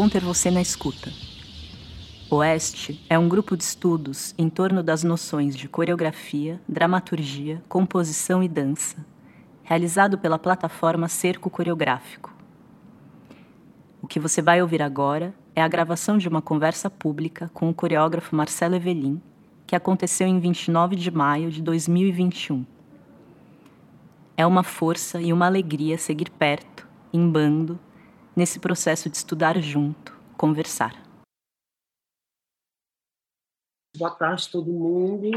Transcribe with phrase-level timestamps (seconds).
[0.00, 1.10] bom ter você na escuta.
[2.30, 8.46] Oeste é um grupo de estudos em torno das noções de coreografia, dramaturgia, composição e
[8.46, 9.04] dança,
[9.64, 12.32] realizado pela plataforma Cerco Coreográfico.
[14.00, 17.74] O que você vai ouvir agora é a gravação de uma conversa pública com o
[17.74, 19.20] coreógrafo Marcelo Evelin
[19.66, 22.64] que aconteceu em 29 de maio de 2021.
[24.36, 27.80] É uma força e uma alegria seguir perto, em bando,
[28.38, 30.94] nesse processo de estudar junto, conversar.
[33.96, 35.28] Boa tarde, todo mundo.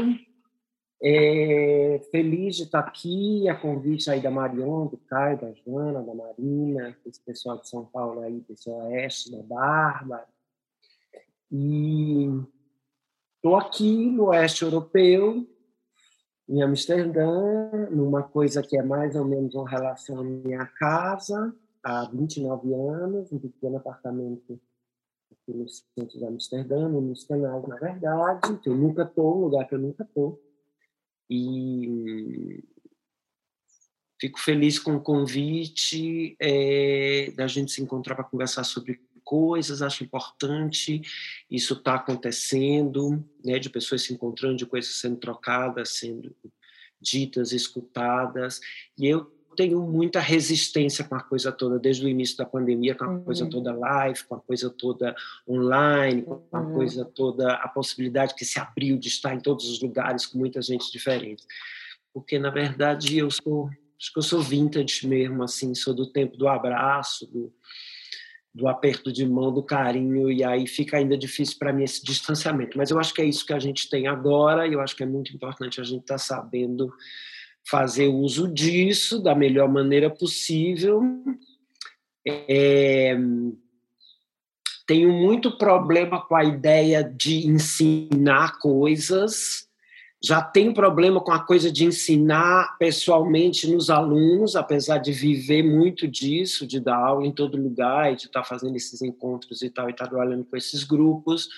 [1.02, 6.14] É, feliz de estar aqui, a convite aí da Marion, do Caio, da Joana, da
[6.14, 10.28] Marina, esse pessoal de São Paulo aí, pessoal oeste, da Bárbara.
[11.50, 12.28] E
[13.34, 15.44] Estou aqui no oeste europeu,
[16.48, 22.04] em Amsterdã, numa coisa que é mais ou menos uma relação à minha casa, há
[22.06, 24.60] 29 anos, um pequeno apartamento
[25.30, 29.66] aqui no centro de Amsterdã, no canais, na verdade, que eu nunca estou, um lugar
[29.66, 30.40] que eu nunca estou.
[31.28, 32.62] E
[34.20, 40.04] fico feliz com o convite é, da gente se encontrar para conversar sobre coisas, acho
[40.04, 41.00] importante
[41.50, 46.36] isso está acontecendo, né, de pessoas se encontrando, de coisas sendo trocadas, sendo
[47.00, 48.60] ditas, escutadas,
[48.96, 53.04] e eu tenho muita resistência com a coisa toda, desde o início da pandemia, com
[53.04, 53.24] a uhum.
[53.24, 55.14] coisa toda live, com a coisa toda
[55.48, 56.74] online, com a uhum.
[56.74, 60.60] coisa toda, a possibilidade que se abriu de estar em todos os lugares com muita
[60.60, 61.44] gente diferente.
[62.12, 66.36] Porque, na verdade, eu sou, acho que eu sou vintage mesmo, assim, sou do tempo
[66.36, 67.52] do abraço, do,
[68.54, 72.76] do aperto de mão, do carinho, e aí fica ainda difícil para mim esse distanciamento.
[72.76, 75.02] Mas eu acho que é isso que a gente tem agora, e eu acho que
[75.02, 76.92] é muito importante a gente estar tá sabendo
[77.68, 81.02] fazer uso disso da melhor maneira possível.
[82.26, 83.16] É,
[84.86, 89.68] tenho muito problema com a ideia de ensinar coisas
[90.24, 96.06] já tem problema com a coisa de ensinar pessoalmente nos alunos, apesar de viver muito
[96.06, 99.88] disso, de dar aula em todo lugar e de estar fazendo esses encontros e tal,
[99.88, 101.48] e estar trabalhando com esses grupos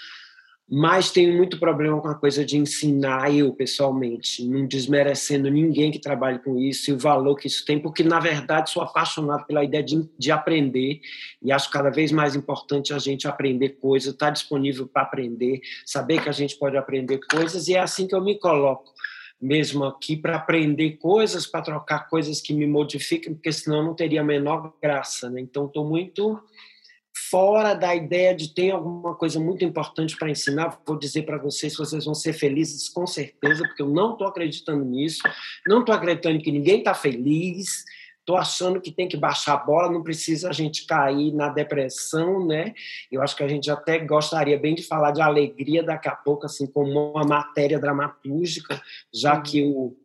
[0.69, 5.99] mas tenho muito problema com a coisa de ensinar eu pessoalmente, não desmerecendo ninguém que
[5.99, 9.63] trabalhe com isso e o valor que isso tem, porque na verdade sou apaixonado pela
[9.63, 11.01] ideia de, de aprender
[11.43, 15.61] e acho cada vez mais importante a gente aprender coisas, estar tá disponível para aprender,
[15.85, 18.95] saber que a gente pode aprender coisas e é assim que eu me coloco
[19.41, 24.23] mesmo aqui para aprender coisas, para trocar coisas que me modifiquem, porque senão não teria
[24.23, 25.41] a menor graça, né?
[25.41, 26.41] Então estou muito
[27.35, 30.81] fora da ideia de ter alguma coisa muito importante para ensinar.
[30.87, 34.85] Vou dizer para vocês, vocês vão ser felizes com certeza, porque eu não estou acreditando
[34.85, 35.21] nisso,
[35.67, 37.85] não estou acreditando que ninguém está feliz,
[38.21, 42.47] estou achando que tem que baixar a bola, não precisa a gente cair na depressão,
[42.47, 42.73] né?
[43.11, 46.47] Eu acho que a gente até gostaria bem de falar de alegria daqui a pouco,
[46.47, 48.81] assim, como uma matéria dramatúrgica,
[49.13, 49.43] já uhum.
[49.43, 49.97] que o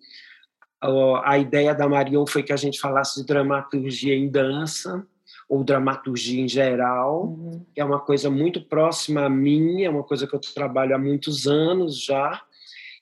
[1.25, 5.05] a ideia da Marion foi que a gente falasse de dramaturgia em dança,
[5.49, 7.65] ou dramaturgia em geral, uhum.
[7.75, 11.47] é uma coisa muito próxima a mim, é uma coisa que eu trabalho há muitos
[11.47, 12.39] anos já,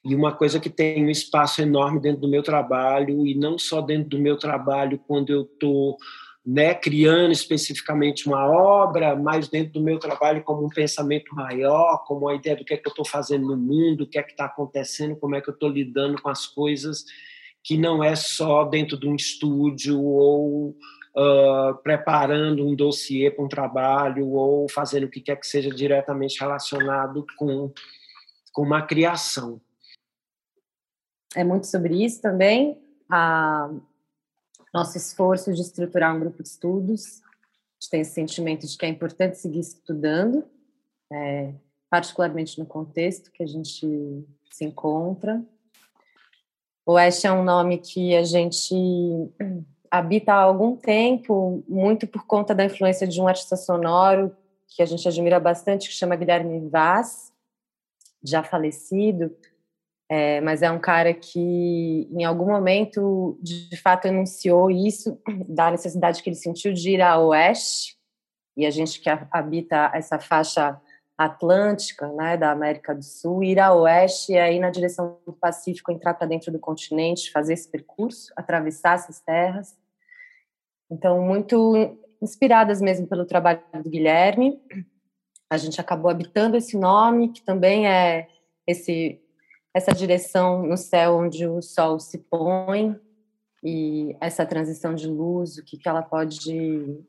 [0.03, 3.81] e uma coisa que tem um espaço enorme dentro do meu trabalho, e não só
[3.81, 5.97] dentro do meu trabalho quando eu estou
[6.46, 12.29] né, criando especificamente uma obra, mas dentro do meu trabalho como um pensamento maior, como
[12.29, 14.31] a ideia do que é que eu estou fazendo no mundo, o que é que
[14.31, 17.03] está acontecendo, como é que eu estou lidando com as coisas,
[17.62, 20.74] que não é só dentro de um estúdio ou
[21.17, 26.39] uh, preparando um dossiê para um trabalho ou fazendo o que quer que seja diretamente
[26.39, 27.73] relacionado com,
[28.53, 29.59] com uma criação.
[31.35, 32.79] É muito sobre isso também,
[33.09, 33.69] a
[34.73, 37.22] nosso esforço de estruturar um grupo de estudos.
[37.23, 40.46] A gente tem esse sentimento de que é importante seguir estudando,
[41.11, 41.53] é,
[41.90, 45.43] particularmente no contexto que a gente se encontra.
[46.85, 48.73] O Oeste é um nome que a gente
[49.91, 54.35] habita há algum tempo, muito por conta da influência de um artista sonoro
[54.67, 57.31] que a gente admira bastante, que chama Guilherme Vaz,
[58.23, 59.35] já falecido,
[60.09, 66.22] é, mas é um cara que, em algum momento, de, fato enunciou isso, da necessidade
[66.22, 67.97] que ele sentiu de ir a oeste,
[68.55, 70.79] e a gente que habita essa faixa
[71.17, 75.91] atlântica, né, da América do Sul, ir a oeste e aí na direção do Pacífico
[75.91, 79.75] entrar para dentro do continente, fazer esse percurso, atravessar essas terras.
[80.91, 84.61] Então, muito inspiradas mesmo pelo trabalho do Guilherme.
[85.49, 88.28] A gente acabou habitando esse nome, que também é
[88.66, 89.19] esse
[89.73, 92.99] essa direção no céu onde o sol se põe
[93.64, 96.99] e essa transição de luz, o que, que ela pode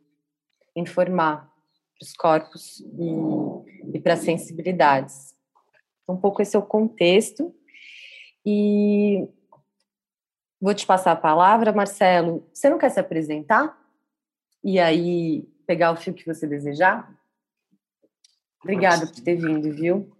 [0.77, 1.51] informar
[1.99, 5.35] para os corpos e, e para as sensibilidades.
[6.09, 7.55] Um pouco esse é o contexto.
[8.47, 9.29] E
[10.61, 12.49] vou te passar a palavra, Marcelo.
[12.53, 13.77] Você não quer se apresentar?
[14.63, 17.15] E aí pegar o fio que você desejar?
[18.63, 20.11] Obrigada por ter vindo, viu?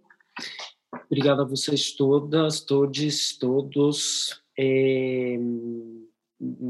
[1.05, 4.41] Obrigado a vocês todas, todos, todos.
[4.57, 5.37] É,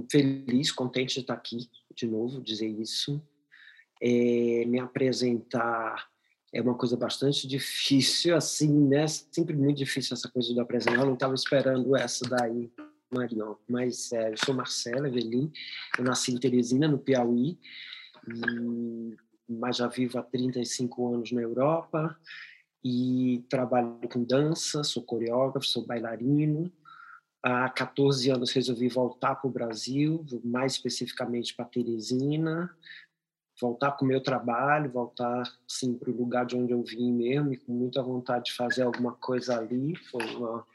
[0.09, 3.21] feliz, contente de estar aqui de novo, dizer isso.
[4.01, 6.10] É, me apresentar
[6.51, 9.07] é uma coisa bastante difícil, assim, né?
[9.07, 11.00] Sempre muito difícil essa coisa do apresentar.
[11.00, 12.72] Eu não estava esperando essa daí,
[13.36, 13.57] não.
[13.68, 15.51] Mas é, eu sou Marcela Evelin,
[15.98, 17.60] eu nasci em Teresina, no Piauí,
[18.28, 19.16] e,
[19.48, 22.18] mas já vivo há 35 anos na Europa
[22.84, 26.72] e trabalho com dança, sou coreógrafo, sou bailarino.
[27.42, 32.69] Há 14 anos resolvi voltar para o Brasil, mais especificamente para Teresina,
[33.59, 37.53] voltar para o meu trabalho, voltar sim para o lugar de onde eu vim mesmo,
[37.53, 39.95] e com muita vontade de fazer alguma coisa ali.
[39.95, 40.65] Foi, uma,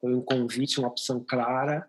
[0.00, 1.88] foi um convite, uma opção clara,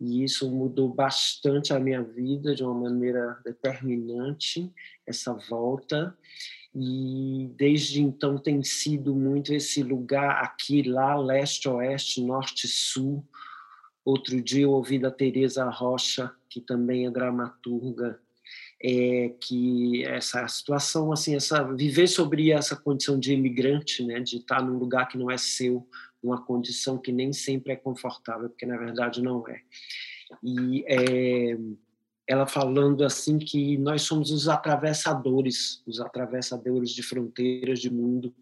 [0.00, 4.72] e isso mudou bastante a minha vida de uma maneira determinante,
[5.06, 6.16] essa volta.
[6.74, 13.26] E desde então tem sido muito esse lugar aqui, lá, leste, oeste, norte, sul.
[14.04, 18.20] Outro dia eu ouvi da Teresa Rocha, que também é dramaturga,
[18.82, 24.62] é que essa situação assim essa viver sobre essa condição de imigrante né de estar
[24.62, 25.86] num lugar que não é seu
[26.22, 29.62] uma condição que nem sempre é confortável porque na verdade não é.
[30.42, 31.56] E é,
[32.28, 38.34] ela falando assim que nós somos os atravessadores, os atravessadores de fronteiras de mundo.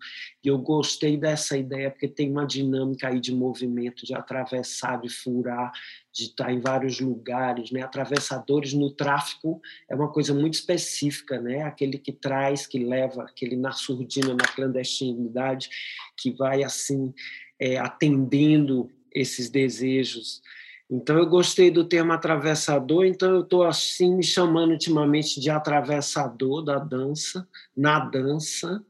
[0.43, 5.09] E eu gostei dessa ideia porque tem uma dinâmica aí de movimento, de atravessar, de
[5.09, 5.71] furar,
[6.12, 7.81] de estar em vários lugares, né?
[7.83, 11.62] Atravessadores no tráfico é uma coisa muito específica, né?
[11.62, 15.69] Aquele que traz, que leva, aquele na surdina, na clandestinidade,
[16.17, 17.15] que vai assim
[17.61, 20.43] é, atendendo esses desejos
[20.91, 26.62] então eu gostei do termo atravessador, então eu estou assim me chamando ultimamente de atravessador
[26.62, 27.47] da dança,
[27.77, 28.85] na dança.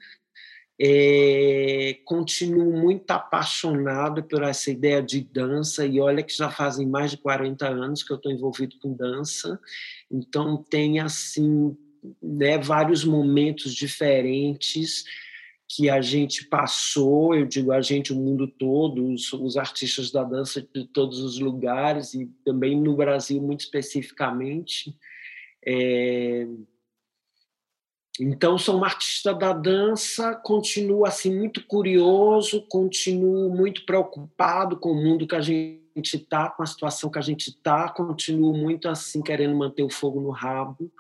[0.79, 7.13] É, continuo muito apaixonado por essa ideia de dança, e olha que já fazem mais
[7.13, 9.59] de 40 anos que eu estou envolvido com dança,
[10.11, 11.75] então tem assim
[12.23, 15.05] né, vários momentos diferentes
[15.69, 20.23] que a gente passou, eu digo a gente, o mundo todo, os, os, artistas da
[20.23, 24.97] dança de todos os lugares e também no Brasil muito especificamente.
[25.67, 26.47] É...
[28.19, 35.03] Então, sou uma artista da dança, continuo assim muito curioso, continuo muito preocupado com o
[35.03, 39.21] mundo que a gente está, com a situação que a gente está, continuo muito assim
[39.21, 40.91] querendo manter o fogo no rabo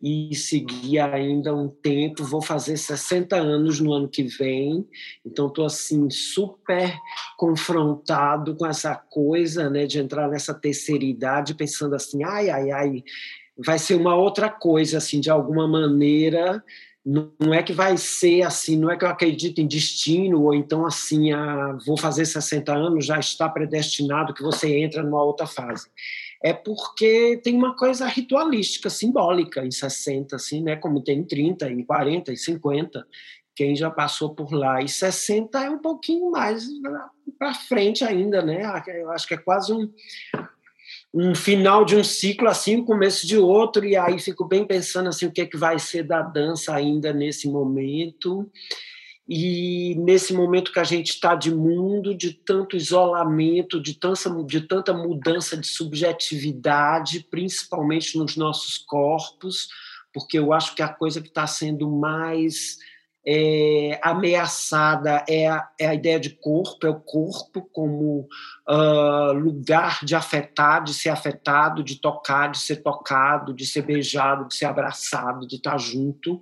[0.00, 2.24] e seguir ainda um tempo.
[2.24, 4.86] Vou fazer 60 anos no ano que vem,
[5.24, 6.96] então estou assim super
[7.36, 13.04] confrontado com essa coisa, né, de entrar nessa terceira idade, pensando assim, ai, ai, ai,
[13.56, 16.62] vai ser uma outra coisa, assim, de alguma maneira.
[17.04, 20.84] Não é que vai ser assim, não é que eu acredito em destino, ou então
[20.84, 25.88] assim, ah, vou fazer 60 anos, já está predestinado que você entra numa outra fase
[26.42, 30.76] é porque tem uma coisa ritualística, simbólica em 60, assim, né?
[30.76, 33.06] como tem em 30, em 40, em 50,
[33.56, 34.80] quem já passou por lá.
[34.80, 36.64] E 60 é um pouquinho mais
[37.36, 38.62] para frente ainda, né?
[38.86, 39.92] Eu acho que é quase um,
[41.12, 45.08] um final de um ciclo, assim, o começo de outro, e aí fico bem pensando
[45.08, 48.48] assim, o que, é que vai ser da dança ainda nesse momento.
[49.28, 54.60] E nesse momento que a gente está de mundo, de tanto isolamento, de tanta, de
[54.62, 59.68] tanta mudança de subjetividade, principalmente nos nossos corpos,
[60.14, 62.78] porque eu acho que a coisa que está sendo mais
[63.26, 68.26] é, ameaçada é a, é a, ideia de corpo, é o corpo como
[68.66, 74.48] uh, lugar de afetar, de ser afetado, de tocar, de ser tocado, de ser beijado,
[74.48, 76.40] de ser abraçado, de estar junto.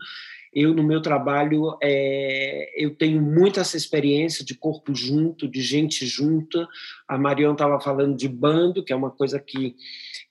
[0.58, 6.06] Eu, no meu trabalho, é, eu tenho muito essa experiência de corpo junto, de gente
[6.06, 6.66] junta.
[7.06, 9.76] A Marion estava falando de bando, que é uma coisa que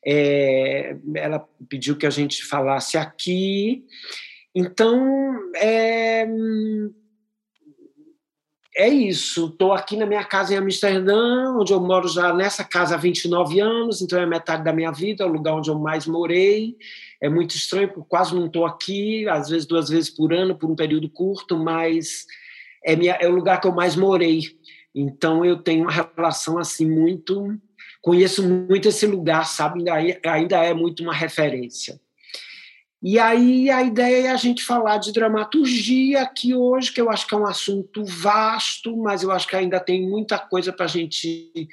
[0.04, 3.86] é, ela pediu que a gente falasse aqui.
[4.56, 6.28] Então, é,
[8.76, 9.48] é isso.
[9.48, 13.60] Estou aqui na minha casa em Amsterdã, onde eu moro já nessa casa há 29
[13.60, 16.76] anos, então é metade da minha vida, é o lugar onde eu mais morei
[17.22, 20.70] é muito estranho, porque quase não estou aqui, às vezes duas vezes por ano, por
[20.70, 22.26] um período curto, mas
[22.84, 24.42] é, minha, é o lugar que eu mais morei.
[24.94, 27.60] Então eu tenho uma relação assim muito
[28.02, 29.90] conheço muito esse lugar, sabe?
[29.90, 32.00] Ainda, ainda é muito uma referência.
[33.08, 37.28] E aí a ideia é a gente falar de dramaturgia aqui hoje, que eu acho
[37.28, 40.90] que é um assunto vasto, mas eu acho que ainda tem muita coisa para a
[40.90, 41.70] gente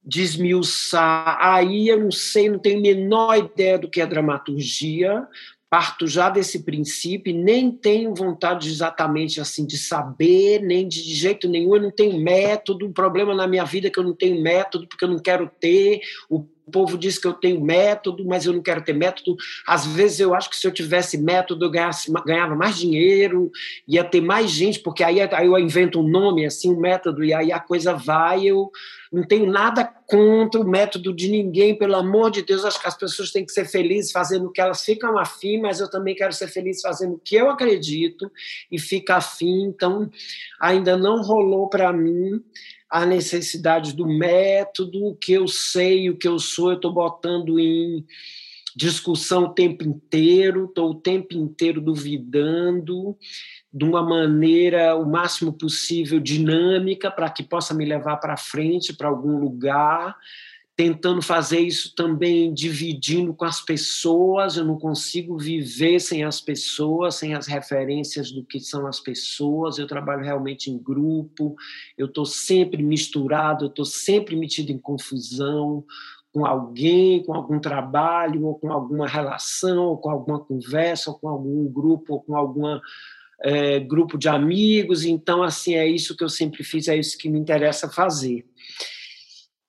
[0.00, 1.38] desmiuçar.
[1.40, 5.26] Aí eu não sei, não tenho a menor ideia do que é dramaturgia,
[5.68, 11.74] parto já desse princípio, nem tenho vontade exatamente assim de saber, nem de, jeito nenhum,
[11.74, 14.86] eu não tenho método, um problema na minha vida é que eu não tenho método,
[14.86, 18.62] porque eu não quero ter, o povo diz que eu tenho método, mas eu não
[18.62, 19.36] quero ter método.
[19.66, 23.50] Às vezes eu acho que se eu tivesse método, eu ganhasse, ganhava mais dinheiro,
[23.86, 27.32] ia ter mais gente, porque aí, aí eu invento um nome, assim, um método, e
[27.32, 28.44] aí a coisa vai.
[28.44, 28.70] Eu
[29.12, 32.64] não tenho nada contra o método de ninguém, pelo amor de Deus.
[32.64, 35.80] Acho que as pessoas têm que ser felizes fazendo o que elas ficam afim, mas
[35.80, 38.30] eu também quero ser feliz fazendo o que eu acredito
[38.70, 39.64] e fica afim.
[39.64, 40.10] Então,
[40.60, 42.42] ainda não rolou para mim
[42.94, 47.58] a necessidade do método, o que eu sei, o que eu sou, eu estou botando
[47.58, 48.06] em
[48.76, 53.18] discussão o tempo inteiro, estou o tempo inteiro duvidando
[53.72, 59.08] de uma maneira o máximo possível dinâmica para que possa me levar para frente, para
[59.08, 60.16] algum lugar
[60.76, 64.56] tentando fazer isso também dividindo com as pessoas.
[64.56, 69.78] Eu não consigo viver sem as pessoas, sem as referências do que são as pessoas.
[69.78, 71.54] Eu trabalho realmente em grupo,
[71.96, 75.84] eu estou sempre misturado, eu estou sempre metido em confusão
[76.32, 81.28] com alguém, com algum trabalho, ou com alguma relação, ou com alguma conversa, ou com
[81.28, 82.82] algum grupo, ou com alguma
[83.40, 85.04] é, grupo de amigos.
[85.04, 88.44] Então, assim, é isso que eu sempre fiz, é isso que me interessa fazer.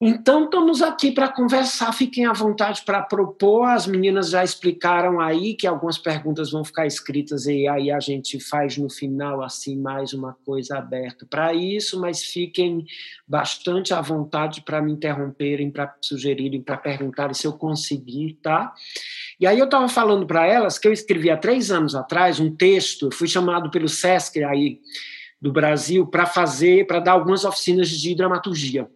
[0.08, 1.92] Então, estamos aqui para conversar.
[1.92, 3.64] Fiquem à vontade para propor.
[3.64, 8.40] As meninas já explicaram aí que algumas perguntas vão ficar escritas e aí a gente
[8.40, 12.00] faz no final, assim, mais uma coisa aberta para isso.
[12.00, 12.86] Mas fiquem
[13.28, 18.76] bastante à vontade para me interromperem, para sugerirem, para perguntarem se eu conseguir, tá?
[19.40, 22.56] E aí eu estava falando para elas que eu escrevi há três anos atrás um
[22.56, 24.82] texto, fui chamado pelo SESC aí
[25.42, 28.88] do Brasil para fazer, para dar algumas oficinas de dramaturgia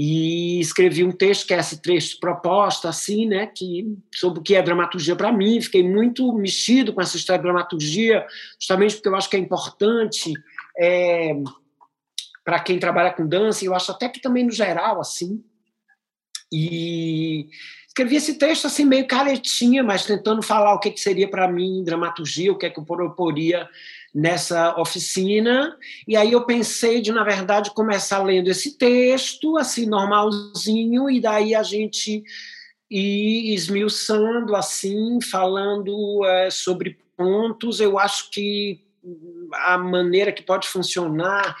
[0.00, 4.54] e escrevi um texto que é esse texto proposta assim né que sobre o que
[4.54, 5.60] é dramaturgia para mim.
[5.60, 8.24] Fiquei muito mexido com essa história de dramaturgia
[8.60, 10.32] justamente porque eu acho que é importante
[10.78, 11.34] é,
[12.44, 15.42] para quem trabalha com dança eu acho até que também no geral assim.
[16.52, 17.48] E
[17.88, 21.82] escrevi esse texto assim meio caretinha mas tentando falar o que, que seria para mim
[21.82, 23.68] dramaturgia o que é que eu proporia
[24.14, 31.10] nessa oficina, e aí eu pensei de, na verdade, começar lendo esse texto, assim, normalzinho,
[31.10, 32.22] e daí a gente
[32.90, 37.80] ir esmiuçando, assim, falando é, sobre pontos.
[37.80, 38.80] Eu acho que
[39.52, 41.56] a maneira que pode funcionar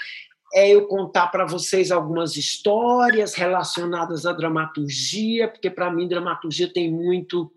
[0.54, 6.90] é eu contar para vocês algumas histórias relacionadas à dramaturgia, porque para mim dramaturgia tem
[6.90, 7.52] muito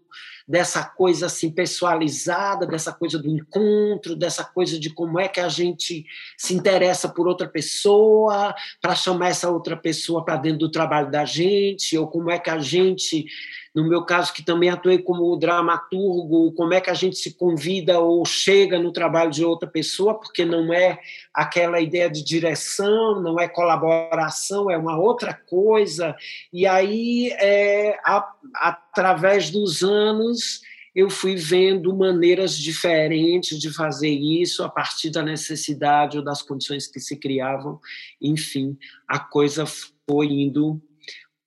[0.51, 5.48] dessa coisa assim pessoalizada, dessa coisa do encontro, dessa coisa de como é que a
[5.48, 6.05] gente
[6.38, 11.24] se interessa por outra pessoa, para chamar essa outra pessoa para dentro do trabalho da
[11.24, 13.25] gente, ou como é que a gente
[13.74, 18.00] no meu caso, que também atuei como dramaturgo, como é que a gente se convida
[18.00, 21.00] ou chega no trabalho de outra pessoa, porque não é
[21.34, 26.16] aquela ideia de direção, não é colaboração, é uma outra coisa.
[26.51, 30.62] E aí, é, a, através dos anos,
[30.94, 36.88] eu fui vendo maneiras diferentes de fazer isso a partir da necessidade ou das condições
[36.88, 37.80] que se criavam.
[38.22, 39.66] Enfim, a coisa
[40.06, 40.82] foi indo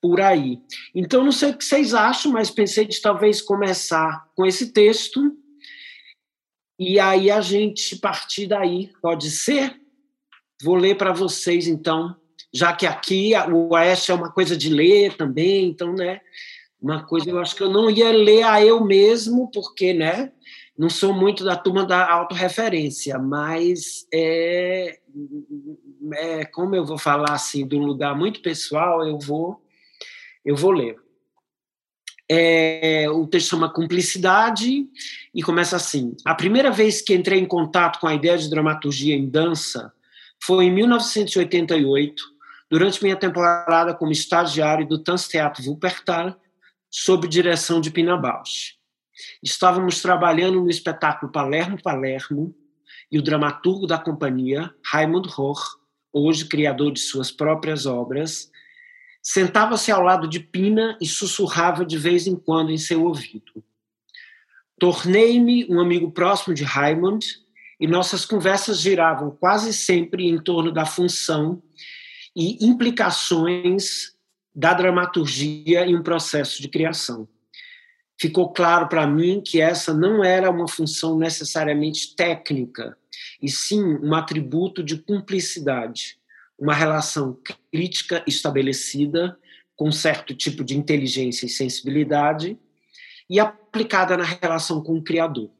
[0.04, 0.60] por aí.
[0.94, 5.34] Então, não sei o que vocês acham, mas pensei de talvez começar com esse texto
[6.78, 9.80] e aí a gente partir daí, pode ser?
[10.62, 12.14] Vou ler para vocês, então,
[12.52, 16.20] já que aqui o Oeste é uma coisa de ler também, então, né?
[16.78, 20.32] Uma coisa, eu acho que eu não ia ler a eu mesmo, porque, né?
[20.76, 24.98] Não sou muito da turma da autorreferência, mas é,
[26.12, 29.63] é, como eu vou falar assim, de um lugar muito pessoal, eu vou
[30.44, 30.96] eu vou ler.
[32.28, 34.86] É, o texto chama Cumplicidade
[35.34, 39.14] e começa assim: A primeira vez que entrei em contato com a ideia de dramaturgia
[39.14, 39.92] em dança
[40.42, 42.22] foi em 1988,
[42.70, 46.40] durante minha temporada como estagiário do Tanztheater Wuppertal,
[46.90, 48.74] sob direção de Pina Bausch.
[49.42, 52.54] Estávamos trabalhando no espetáculo Palermo Palermo
[53.10, 55.60] e o dramaturgo da companhia, Raimund Rohr,
[56.12, 58.50] hoje criador de suas próprias obras,
[59.26, 63.64] Sentava-se ao lado de Pina e sussurrava de vez em quando em seu ouvido.
[64.78, 67.26] Tornei-me um amigo próximo de Raymond
[67.80, 71.62] e nossas conversas giravam quase sempre em torno da função
[72.36, 74.12] e implicações
[74.54, 77.26] da dramaturgia em um processo de criação.
[78.20, 82.96] Ficou claro para mim que essa não era uma função necessariamente técnica,
[83.40, 86.18] e sim um atributo de cumplicidade,
[86.58, 87.38] uma relação
[87.72, 89.36] crítica estabelecida
[89.76, 92.58] com certo tipo de inteligência e sensibilidade
[93.28, 95.50] e aplicada na relação com o criador.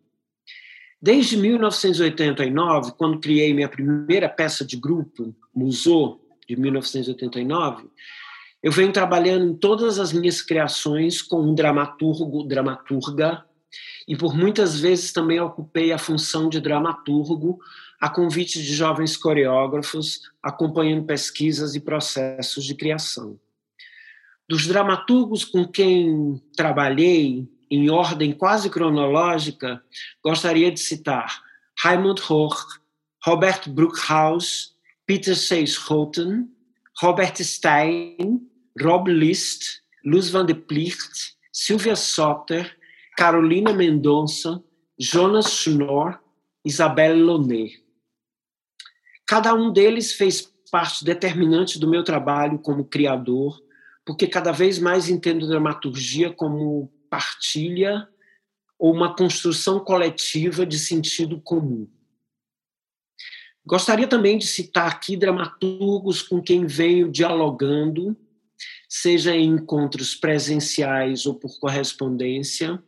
[1.01, 7.89] Desde 1989, quando criei minha primeira peça de grupo, Musou, de 1989,
[8.63, 13.45] eu venho trabalhando em todas as minhas criações com um dramaturgo, dramaturga,
[14.09, 17.59] e por muitas vezes também ocupei a função de dramaturgo
[18.05, 23.41] a convite de jovens coreógrafos, acompanhando pesquisas e processos de criação.
[24.47, 29.83] Dos dramaturgos com quem trabalhei, em ordem quase cronológica,
[30.23, 31.43] gostaria de citar
[31.83, 32.79] Raimund Hoch,
[33.25, 34.75] Robert Bruckhaus,
[35.07, 36.47] Peter Seys-Roten,
[37.01, 38.43] Robert Stein,
[38.79, 42.77] Rob List, Luz van de Plicht, Silvia Soter,
[43.17, 44.63] Carolina Mendonça,
[44.99, 46.21] Jonas Schnorr,
[46.63, 47.84] Isabelle Lonet.
[49.27, 53.61] Cada um deles fez parte determinante do meu trabalho como criador,
[54.05, 58.09] porque cada vez mais entendo dramaturgia como partilha
[58.79, 61.89] ou uma construção coletiva de sentido comum.
[63.67, 68.17] Gostaria também de citar aqui dramaturgos com quem venho dialogando
[68.89, 72.81] seja em encontros presenciais ou por correspondência,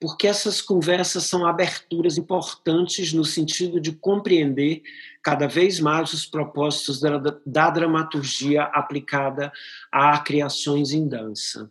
[0.00, 4.82] porque essas conversas são aberturas importantes no sentido de compreender
[5.22, 9.52] cada vez mais os propósitos da, da dramaturgia aplicada
[9.90, 11.70] a criações em dança.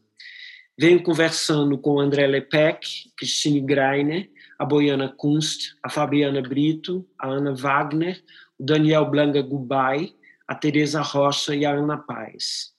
[0.77, 7.53] Venho conversando com André Lepec, Christine Greiner, a Boiana Kunst, a Fabiana Brito, a Ana
[7.53, 8.23] Wagner,
[8.57, 10.13] o Daniel Blanca Gubai,
[10.47, 12.70] a Teresa Rocha e a Ana Paz.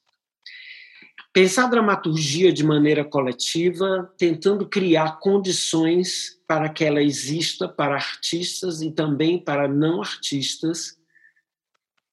[1.33, 8.83] Pensar a dramaturgia de maneira coletiva, tentando criar condições para que ela exista para artistas
[8.83, 10.99] e também para não artistas.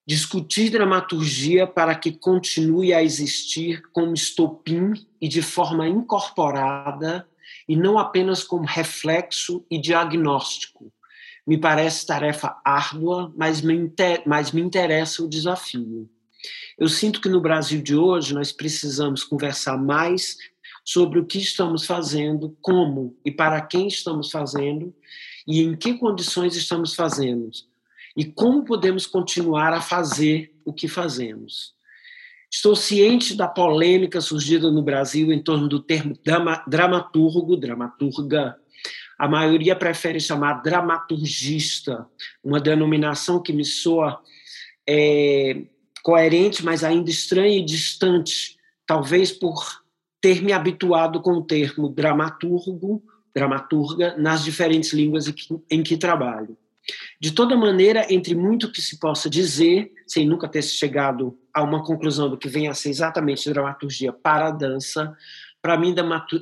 [0.07, 7.27] Discutir dramaturgia para que continue a existir como estopim e de forma incorporada
[7.67, 10.93] e não apenas como reflexo e diagnóstico.
[11.45, 13.93] Me parece tarefa árdua, mas me,
[14.25, 16.09] mas me interessa o desafio.
[16.77, 20.37] Eu sinto que no Brasil de hoje nós precisamos conversar mais
[20.83, 24.93] sobre o que estamos fazendo, como e para quem estamos fazendo
[25.47, 27.49] e em que condições estamos fazendo
[28.15, 31.73] e como podemos continuar a fazer o que fazemos.
[32.51, 36.17] Estou ciente da polêmica surgida no Brasil em torno do termo
[36.67, 38.55] dramaturgo, dramaturga.
[39.19, 42.07] A maioria prefere chamar dramaturgista,
[42.43, 44.19] uma denominação que me soa
[44.87, 45.65] é,
[46.09, 49.83] coerente, mas ainda estranha e distante, talvez por
[50.19, 55.97] ter me habituado com o termo dramaturgo, dramaturga, nas diferentes línguas em que, em que
[55.97, 56.57] trabalho.
[57.21, 61.83] De toda maneira, entre muito que se possa dizer, sem nunca ter chegado a uma
[61.83, 65.15] conclusão do que vem a ser exatamente dramaturgia para a dança,
[65.61, 65.93] para mim,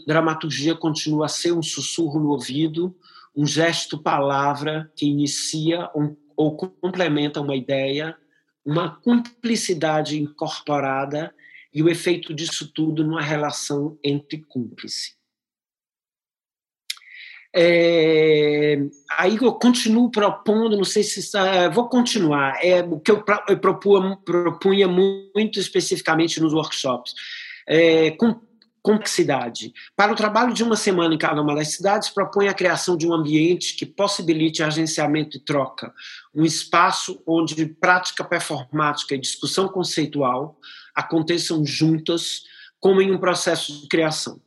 [0.07, 2.95] dramaturgia continua a ser um sussurro no ouvido,
[3.35, 5.89] um gesto-palavra que inicia
[6.37, 8.15] ou complementa uma ideia,
[8.67, 11.33] uma cumplicidade incorporada
[11.73, 15.15] e o efeito disso tudo numa relação entre cúmplice.
[17.55, 18.77] É,
[19.17, 23.57] aí eu continuo propondo, não sei se está, vou continuar, é o que eu, eu
[23.57, 27.13] propunha, propunha muito especificamente nos workshops,
[27.65, 28.33] é, com
[28.87, 29.73] complexidade.
[29.97, 33.05] Para o trabalho de uma semana em cada uma das cidades, propõe a criação de
[33.05, 35.93] um ambiente que possibilite agenciamento e troca,
[36.33, 40.57] um espaço onde prática performática e discussão conceitual
[40.95, 42.43] aconteçam juntas,
[42.79, 44.39] como em um processo de criação.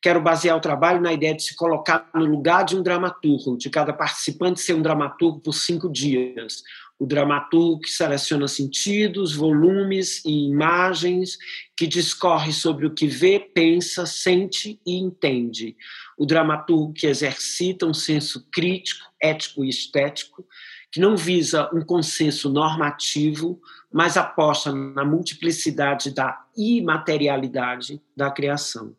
[0.00, 3.68] Quero basear o trabalho na ideia de se colocar no lugar de um dramaturgo, de
[3.68, 6.62] cada participante ser um dramaturgo por cinco dias,
[7.00, 11.38] o dramaturgo que seleciona sentidos, volumes e imagens,
[11.74, 15.74] que discorre sobre o que vê, pensa, sente e entende.
[16.18, 20.46] O dramaturgo que exercita um senso crítico, ético e estético,
[20.92, 23.58] que não visa um consenso normativo,
[23.90, 28.94] mas aposta na multiplicidade da imaterialidade da criação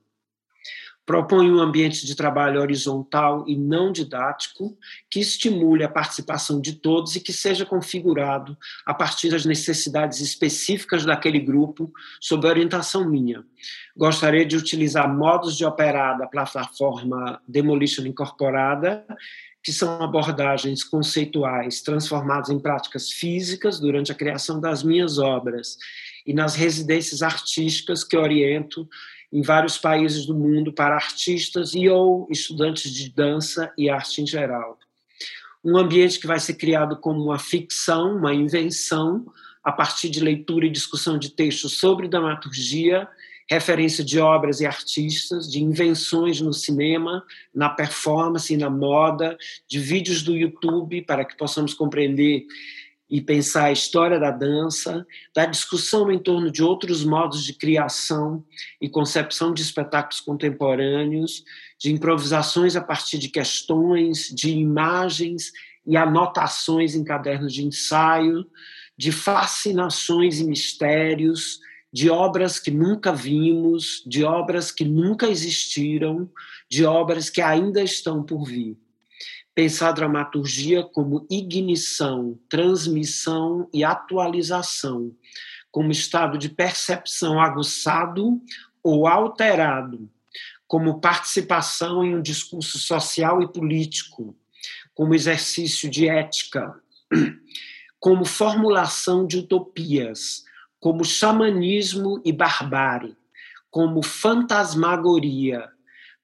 [1.11, 4.77] propõe um ambiente de trabalho horizontal e não didático,
[5.09, 11.03] que estimule a participação de todos e que seja configurado a partir das necessidades específicas
[11.03, 13.43] daquele grupo, sob orientação minha.
[13.93, 19.05] Gostaria de utilizar modos de operar da plataforma Demolition Incorporada,
[19.61, 25.77] que são abordagens conceituais transformadas em práticas físicas durante a criação das minhas obras
[26.25, 28.87] e nas residências artísticas que oriento
[29.31, 34.27] em vários países do mundo para artistas e ou estudantes de dança e arte em
[34.27, 34.77] geral.
[35.63, 39.25] Um ambiente que vai ser criado como uma ficção, uma invenção,
[39.63, 43.07] a partir de leitura e discussão de textos sobre dramaturgia,
[43.47, 49.77] referência de obras e artistas, de invenções no cinema, na performance e na moda, de
[49.77, 52.45] vídeos do YouTube para que possamos compreender
[53.11, 58.41] e pensar a história da dança, da discussão em torno de outros modos de criação
[58.79, 61.43] e concepção de espetáculos contemporâneos,
[61.77, 65.51] de improvisações a partir de questões, de imagens
[65.85, 68.45] e anotações em cadernos de ensaio,
[68.97, 71.59] de fascinações e mistérios,
[71.91, 76.29] de obras que nunca vimos, de obras que nunca existiram,
[76.69, 78.77] de obras que ainda estão por vir
[79.53, 85.11] pensar a dramaturgia como ignição, transmissão e atualização,
[85.69, 88.41] como estado de percepção aguçado
[88.83, 90.09] ou alterado,
[90.67, 94.35] como participação em um discurso social e político,
[94.93, 96.73] como exercício de ética,
[97.99, 100.43] como formulação de utopias,
[100.79, 103.15] como xamanismo e barbárie,
[103.69, 105.69] como fantasmagoria,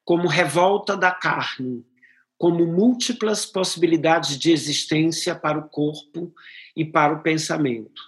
[0.04, 1.86] como revolta da carne,
[2.38, 6.34] como múltiplas possibilidades de existência para o corpo
[6.76, 8.02] e para o pensamento.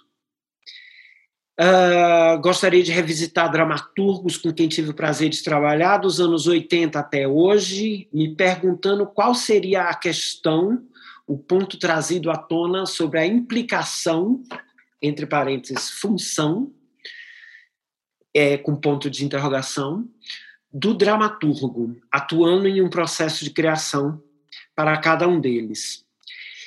[1.60, 6.98] Uh, gostaria de revisitar dramaturgos com quem tive o prazer de trabalhar dos anos 80
[6.98, 10.82] até hoje, me perguntando qual seria a questão,
[11.26, 14.42] o ponto trazido à tona sobre a implicação,
[15.02, 16.72] entre parênteses, função,
[18.32, 20.08] é, com ponto de interrogação,
[20.72, 24.22] do dramaturgo, atuando em um processo de criação
[24.74, 26.04] para cada um deles.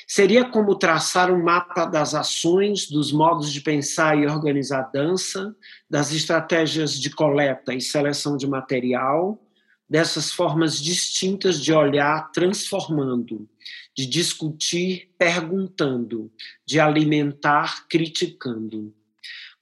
[0.08, 5.56] Seria como traçar um mapa das ações, dos modos de pensar e organizar a dança,
[5.90, 9.42] das estratégias de coleta e seleção de material,
[9.90, 13.48] dessas formas distintas de olhar transformando,
[13.96, 16.32] de discutir perguntando,
[16.66, 18.94] de alimentar criticando.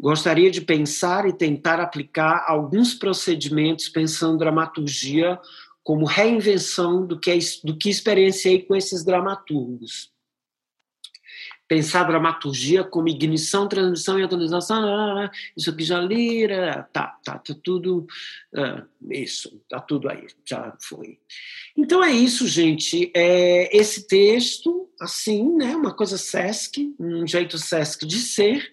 [0.02, 5.40] Gostaria de pensar e tentar aplicar alguns procedimentos pensando dramaturgia
[5.84, 10.10] como reinvenção do que, é, do que experienciei com esses dramaturgos.
[11.68, 17.56] Pensar dramaturgia como ignição, transmissão e atualização, ah, isso aqui já lira, tá, tá, tá
[17.64, 18.08] tudo,
[18.56, 21.20] ah, isso, tá tudo aí, já foi.
[21.78, 23.12] Então é isso, gente.
[23.16, 28.68] É esse texto, assim, né, uma coisa Sesc, um jeito Sesc de ser,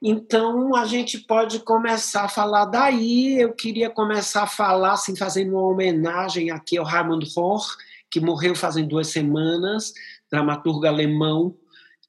[0.00, 3.40] então, a gente pode começar a falar daí.
[3.40, 7.64] Eu queria começar a falar, assim, fazendo uma homenagem aqui ao Raimund Rohr,
[8.10, 9.92] que morreu fazem duas semanas,
[10.30, 11.56] dramaturgo alemão,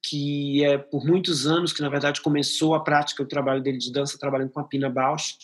[0.02, 3.92] que é por muitos anos, que na verdade começou a prática do trabalho dele de
[3.92, 5.36] dança trabalhando com a Pina Bausch,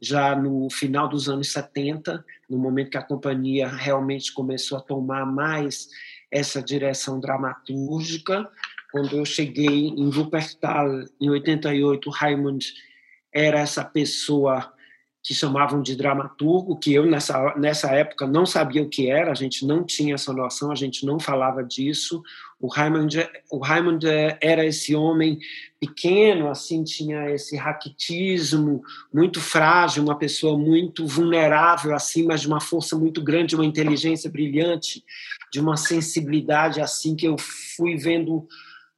[0.00, 5.26] já no final dos anos 70, no momento que a companhia realmente começou a tomar
[5.26, 5.88] mais
[6.30, 8.48] essa direção dramatúrgica,
[8.92, 10.88] quando eu cheguei em Wuppertal,
[11.20, 12.72] em 88, Raimund
[13.32, 14.72] era essa pessoa
[15.22, 19.34] que chamavam de dramaturgo, que eu nessa, nessa época não sabia o que era, a
[19.34, 22.22] gente não tinha essa noção, a gente não falava disso.
[22.58, 24.06] O Raimund, o Raimund
[24.40, 25.38] era esse homem
[25.78, 32.60] pequeno, assim, tinha esse raquitismo muito frágil, uma pessoa muito vulnerável, assim, mas de uma
[32.60, 35.04] força muito grande, uma inteligência brilhante,
[35.52, 37.36] de uma sensibilidade, assim, que eu
[37.76, 38.48] fui vendo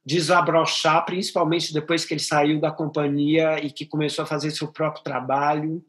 [0.05, 5.03] desabrochar, principalmente depois que ele saiu da companhia e que começou a fazer seu próprio
[5.03, 5.83] trabalho,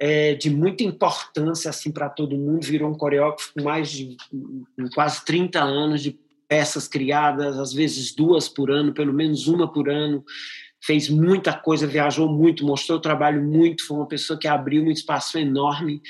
[0.00, 4.16] é, de muita importância assim para todo mundo, virou um coreógrafo com mais de
[4.94, 9.90] quase 30 anos de peças criadas, às vezes duas por ano, pelo menos uma por
[9.90, 10.24] ano,
[10.80, 14.90] fez muita coisa, viajou muito, mostrou o trabalho muito, foi uma pessoa que abriu um
[14.90, 16.00] espaço enorme,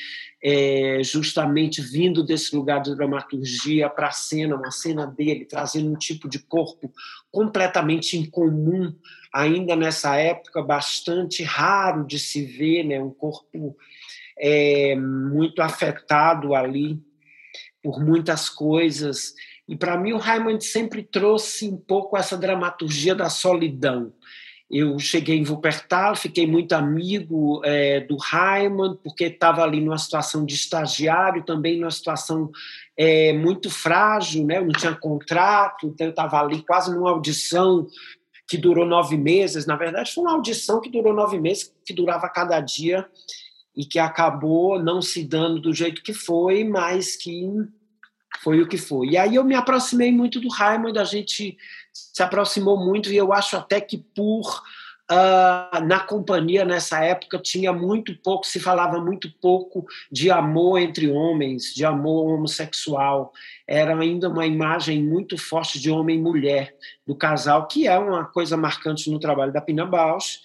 [0.43, 5.97] é, justamente vindo desse lugar de dramaturgia para a cena, uma cena dele, trazendo um
[5.97, 6.93] tipo de corpo
[7.31, 8.95] completamente incomum,
[9.33, 13.77] ainda nessa época, bastante raro de se ver, né, um corpo
[14.39, 17.01] é, muito afetado ali
[17.83, 19.35] por muitas coisas.
[19.67, 24.13] E para mim o Raymond sempre trouxe um pouco essa dramaturgia da solidão
[24.71, 30.45] eu cheguei em Wuppertal, fiquei muito amigo é, do Raimund, porque estava ali numa situação
[30.45, 32.51] de estagiário, também numa situação
[32.95, 34.59] é, muito frágil, né?
[34.59, 37.87] eu não tinha contrato, então eu estava ali quase numa audição
[38.47, 39.65] que durou nove meses.
[39.67, 43.07] Na verdade, foi uma audição que durou nove meses, que durava cada dia
[43.75, 47.49] e que acabou não se dando do jeito que foi, mas que
[48.43, 49.09] foi o que foi.
[49.09, 51.57] E aí eu me aproximei muito do Raimund, a gente
[52.13, 54.63] se aproximou muito e eu acho até que por
[55.11, 61.11] uh, na companhia nessa época tinha muito pouco, se falava muito pouco de amor entre
[61.11, 63.33] homens, de amor homossexual.
[63.67, 66.75] Era ainda uma imagem muito forte de homem e mulher
[67.07, 70.41] do casal, que é uma coisa marcante no trabalho da Pina Bausch.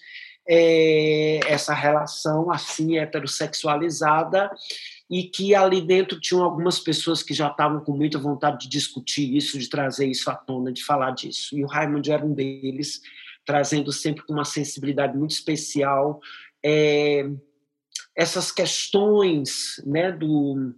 [0.46, 4.50] É, essa relação assim heterossexualizada
[5.10, 9.36] e que ali dentro tinham algumas pessoas que já estavam com muita vontade de discutir
[9.36, 11.56] isso, de trazer isso à tona, de falar disso.
[11.56, 13.02] E o Raymond era um deles,
[13.44, 16.20] trazendo sempre com uma sensibilidade muito especial
[16.64, 17.28] é,
[18.16, 20.72] essas questões né, do,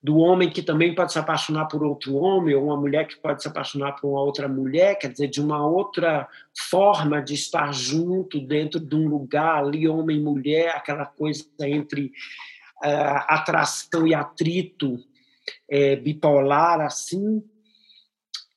[0.00, 3.42] do homem que também pode se apaixonar por outro homem, ou uma mulher que pode
[3.42, 6.28] se apaixonar por uma outra mulher, quer dizer, de uma outra
[6.70, 12.12] forma de estar junto dentro de um lugar ali, homem e mulher, aquela coisa entre
[12.88, 14.98] atração e atrito
[15.68, 17.42] é, bipolar, assim,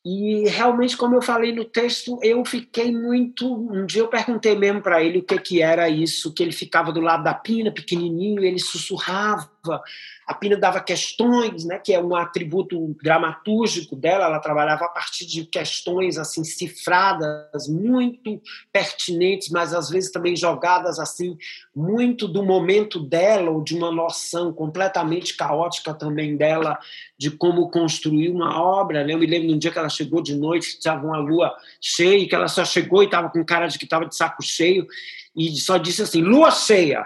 [0.05, 3.51] e realmente, como eu falei no texto, eu fiquei muito.
[3.51, 6.91] Um dia eu perguntei mesmo para ele o que, que era isso, que ele ficava
[6.91, 12.15] do lado da pina, pequenininho, ele sussurrava a Pina dava questões, né, que é um
[12.15, 19.89] atributo dramatúrgico dela, ela trabalhava a partir de questões assim cifradas, muito pertinentes, mas às
[19.89, 21.37] vezes também jogadas assim
[21.75, 26.77] muito do momento dela ou de uma noção completamente caótica também dela
[27.17, 29.03] de como construir uma obra.
[29.03, 29.13] Né?
[29.13, 32.27] Eu me lembro de um dia que ela chegou de noite, estava uma lua cheia,
[32.27, 34.87] que ela só chegou e estava com cara de que estava de saco cheio
[35.35, 37.05] e só disse assim: lua cheia.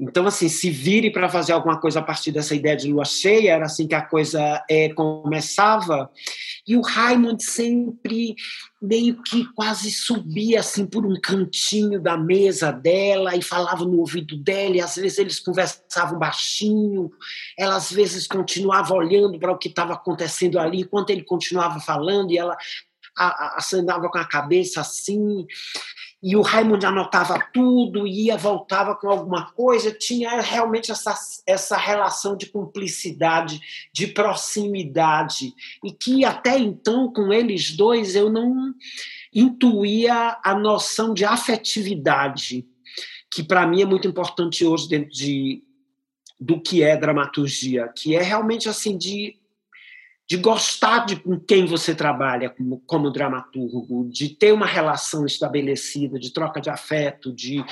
[0.00, 3.54] Então, assim, se vire para fazer alguma coisa a partir dessa ideia de lua cheia,
[3.54, 6.08] era assim que a coisa é, começava.
[6.64, 8.36] E o Raymond sempre
[8.80, 14.36] meio que quase subia assim por um cantinho da mesa dela e falava no ouvido
[14.36, 17.10] dela, e às vezes eles conversavam baixinho,
[17.58, 22.30] ela às vezes continuava olhando para o que estava acontecendo ali, enquanto ele continuava falando,
[22.30, 22.56] e ela
[23.56, 25.44] acenava com a cabeça assim,
[26.20, 32.36] e o Raimundo anotava tudo, ia, voltava com alguma coisa, tinha realmente essa, essa relação
[32.36, 33.60] de cumplicidade,
[33.92, 35.54] de proximidade,
[35.84, 38.74] e que até então, com eles dois, eu não
[39.32, 42.66] intuía a noção de afetividade,
[43.30, 45.62] que para mim é muito importante hoje dentro de,
[46.40, 49.37] do que é dramaturgia, que é realmente assim de
[50.28, 56.18] de gostar de com quem você trabalha como, como dramaturgo, de ter uma relação estabelecida,
[56.18, 57.64] de troca de afeto, de,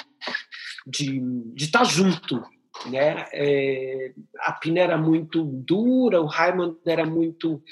[0.87, 1.21] de,
[1.55, 2.42] de estar junto,
[2.84, 3.26] né?
[3.32, 7.62] É, a Pina era muito dura, o Raymond era muito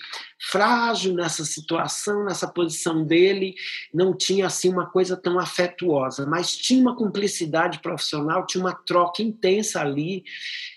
[0.50, 3.54] frágil nessa situação, nessa posição dele,
[3.92, 9.22] não tinha assim uma coisa tão afetuosa, mas tinha uma cumplicidade profissional, tinha uma troca
[9.22, 10.24] intensa ali.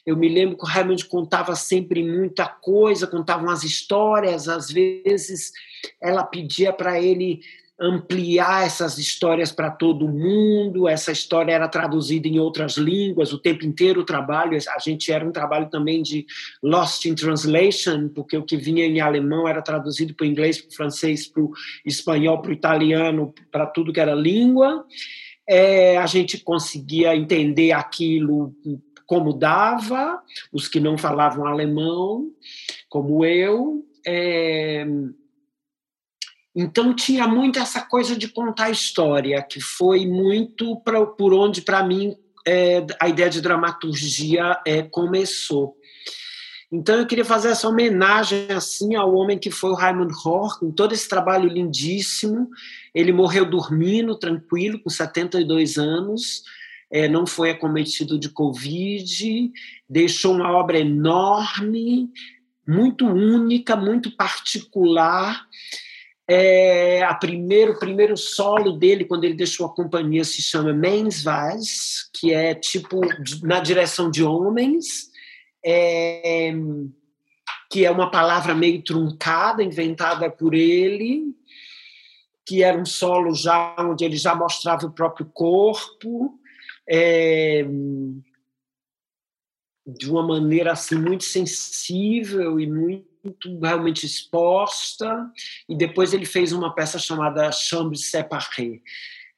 [0.06, 5.52] Eu me lembro que o Raymond contava sempre muita coisa, contava umas histórias, às vezes
[6.02, 7.42] ela pedia para ele
[7.80, 10.88] ampliar essas histórias para todo mundo.
[10.88, 14.02] Essa história era traduzida em outras línguas o tempo inteiro.
[14.02, 16.26] O trabalho, a gente era um trabalho também de
[16.64, 20.70] lost in translation, porque o que vinha em alemão era traduzido para o inglês, para
[20.70, 21.52] o francês, para o
[21.86, 24.84] espanhol, para o italiano, para tudo que era língua.
[25.48, 28.54] É, a gente conseguia entender aquilo
[29.06, 32.30] como dava, os que não falavam alemão,
[32.90, 33.86] como eu.
[34.06, 34.86] É,
[36.60, 41.84] então tinha muito essa coisa de contar história, que foi muito pra, por onde, para
[41.84, 42.16] mim,
[42.48, 45.78] é, a ideia de dramaturgia é, começou.
[46.72, 50.72] Então eu queria fazer essa homenagem assim ao homem que foi o Raymond Rohr, com
[50.72, 52.50] todo esse trabalho lindíssimo.
[52.92, 56.42] Ele morreu dormindo, tranquilo, com 72 anos,
[56.92, 59.52] é, não foi acometido de Covid,
[59.88, 62.10] deixou uma obra enorme,
[62.68, 65.46] muito única, muito particular
[66.30, 71.24] é, a primeiro, o primeiro solo dele, quando ele deixou a companhia, se chama Men's
[71.24, 73.00] Vaz, que é tipo
[73.44, 75.10] na direção de homens,
[75.66, 76.54] é,
[77.72, 81.34] que é uma palavra meio truncada, inventada por ele,
[82.46, 86.38] que era um solo já onde ele já mostrava o próprio corpo,
[86.90, 87.66] é,
[89.88, 93.08] de uma maneira assim muito sensível e muito
[93.62, 95.32] realmente exposta,
[95.68, 98.82] e depois ele fez uma peça chamada Chambre Séparée,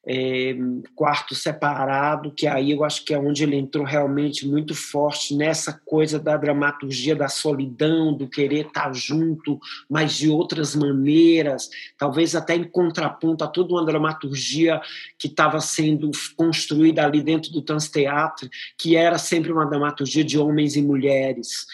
[0.05, 0.55] é,
[0.95, 5.73] quarto separado, que aí eu acho que é onde ele entrou realmente muito forte nessa
[5.85, 9.59] coisa da dramaturgia da solidão, do querer estar junto,
[9.89, 14.81] mas de outras maneiras, talvez até em contraponto a toda uma dramaturgia
[15.17, 20.75] que estava sendo construída ali dentro do Tanzteatro, que era sempre uma dramaturgia de homens
[20.75, 21.67] e mulheres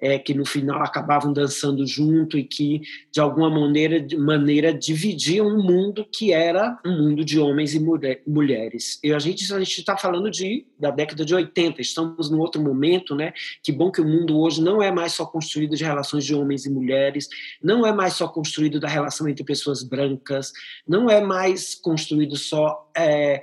[0.00, 2.80] é, que no final acabavam dançando junto e que,
[3.12, 7.80] de alguma maneira, de maneira dividiam um mundo que era um mundo de homens e
[8.26, 8.98] mulheres.
[9.04, 13.14] E a gente a está falando de, da década de 80, estamos num outro momento,
[13.14, 13.32] né?
[13.62, 16.64] Que bom que o mundo hoje não é mais só construído de relações de homens
[16.64, 17.28] e mulheres,
[17.62, 20.52] não é mais só construído da relação entre pessoas brancas,
[20.86, 22.90] não é mais construído só.
[22.96, 23.42] É,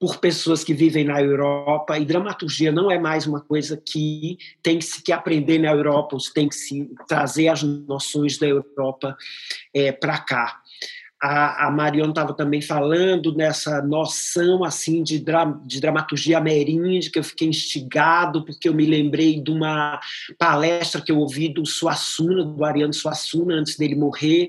[0.00, 4.78] por pessoas que vivem na Europa, e dramaturgia não é mais uma coisa que tem
[4.78, 9.14] que se que aprender na Europa, ou tem que se trazer as noções da Europa
[9.74, 10.58] é, para cá.
[11.22, 17.24] A, a Mariana estava também falando nessa noção assim de, dra, de dramaturgia ameríndica, eu
[17.24, 20.00] fiquei instigado porque eu me lembrei de uma
[20.38, 24.48] palestra que eu ouvi do Suassuna, do Ariano Suassuna, antes dele morrer,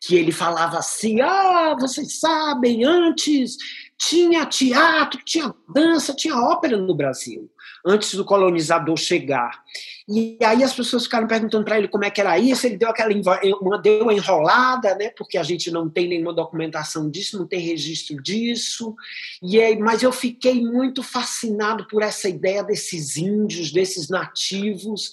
[0.00, 3.56] que ele falava assim, ah, vocês sabem, antes
[3.98, 7.50] tinha teatro, tinha dança, tinha ópera no Brasil,
[7.84, 9.62] antes do colonizador chegar.
[10.08, 12.90] E aí as pessoas ficaram perguntando para ele como é que era isso, ele deu
[12.90, 13.12] aquela
[13.60, 18.22] uma, deu enrolada, né, porque a gente não tem nenhuma documentação disso, não tem registro
[18.22, 18.94] disso.
[19.42, 25.10] E aí, mas eu fiquei muito fascinado por essa ideia desses índios, desses nativos,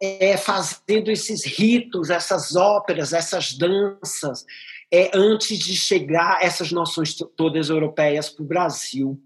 [0.00, 4.44] é, fazendo esses ritos, essas óperas, essas danças,
[4.92, 9.20] é, antes de chegar essas noções todas europeias para o Brasil.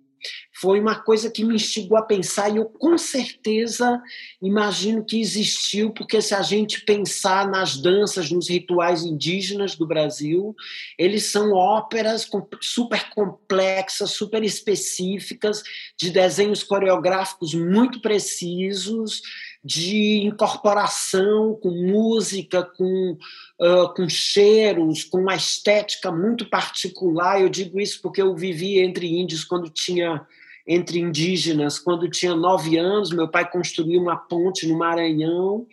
[0.55, 4.01] Foi uma coisa que me instigou a pensar e eu com certeza
[4.41, 10.55] imagino que existiu, porque se a gente pensar nas danças, nos rituais indígenas do Brasil,
[10.97, 12.29] eles são óperas
[12.61, 15.65] super complexas, super específicas,
[15.99, 19.23] de desenhos coreográficos muito precisos,
[19.65, 23.17] de incorporação com música, com,
[23.61, 27.41] uh, com cheiros, com uma estética muito particular.
[27.41, 30.27] Eu digo isso porque eu vivi entre índios quando tinha
[30.67, 33.11] entre indígenas quando tinha nove anos.
[33.11, 35.67] Meu pai construiu uma ponte no Maranhão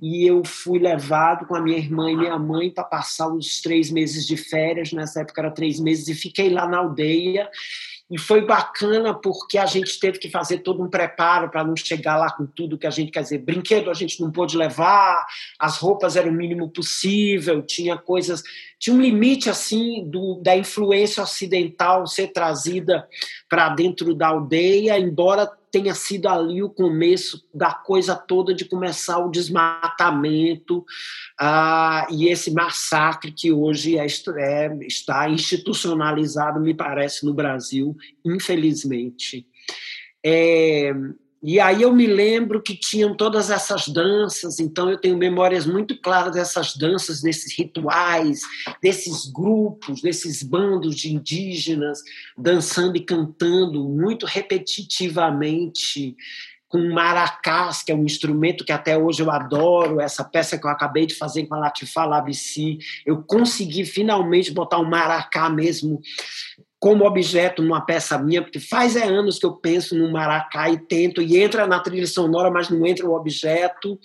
[0.00, 3.90] e eu fui levado com a minha irmã e minha mãe para passar os três
[3.90, 4.92] meses de férias.
[4.92, 7.48] Nessa época era três meses e fiquei lá na aldeia
[8.12, 12.18] e foi bacana porque a gente teve que fazer todo um preparo para não chegar
[12.18, 13.38] lá com tudo que a gente quer dizer.
[13.38, 15.24] Brinquedo a gente não pôde levar,
[15.58, 18.42] as roupas eram o mínimo possível, tinha coisas,
[18.78, 23.08] tinha um limite assim do, da influência ocidental ser trazida
[23.48, 29.18] para dentro da aldeia, embora tenha sido ali o começo da coisa toda de começar
[29.18, 30.84] o desmatamento
[31.40, 34.06] ah, e esse massacre que hoje é,
[34.36, 39.46] é, está institucionalizado, me parece, no Brasil, infelizmente.
[40.22, 40.92] É,
[41.42, 46.00] e aí eu me lembro que tinham todas essas danças, então eu tenho memórias muito
[46.00, 48.42] claras dessas danças, desses rituais,
[48.80, 52.00] desses grupos, desses bandos de indígenas
[52.38, 56.16] dançando e cantando muito repetitivamente
[56.72, 60.70] com maracás, que é um instrumento que até hoje eu adoro, essa peça que eu
[60.70, 66.00] acabei de fazer com a Latifah Labici, eu consegui finalmente botar um maracá mesmo
[66.82, 70.76] como objeto numa peça minha, porque faz é anos que eu penso no maracá e
[70.76, 73.96] tento, e entra na trilha sonora, mas não entra o objeto.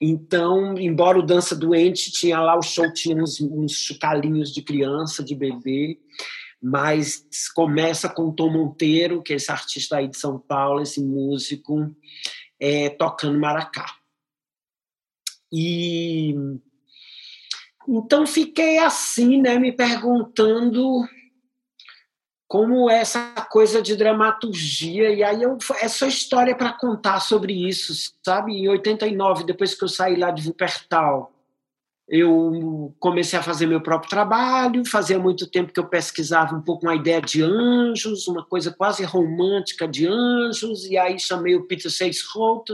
[0.00, 5.32] Então, embora o Dança Doente tinha lá o show, tinha uns, uns de criança, de
[5.32, 6.00] bebê,
[6.60, 11.00] mas começa com o Tom Monteiro, que é esse artista aí de São Paulo, esse
[11.00, 11.88] músico,
[12.58, 13.86] é, tocando maracá.
[15.52, 16.34] E
[17.88, 21.06] então fiquei assim, né, me perguntando
[22.54, 28.12] como essa coisa de dramaturgia, e aí eu, é só história para contar sobre isso,
[28.24, 28.52] sabe?
[28.52, 31.32] Em 89, depois que eu saí lá de Wuppertal,
[32.08, 36.86] eu comecei a fazer meu próprio trabalho, fazia muito tempo que eu pesquisava um pouco
[36.86, 41.90] uma ideia de anjos, uma coisa quase romântica de anjos, e aí chamei o Peter
[41.90, 42.70] Seisholt,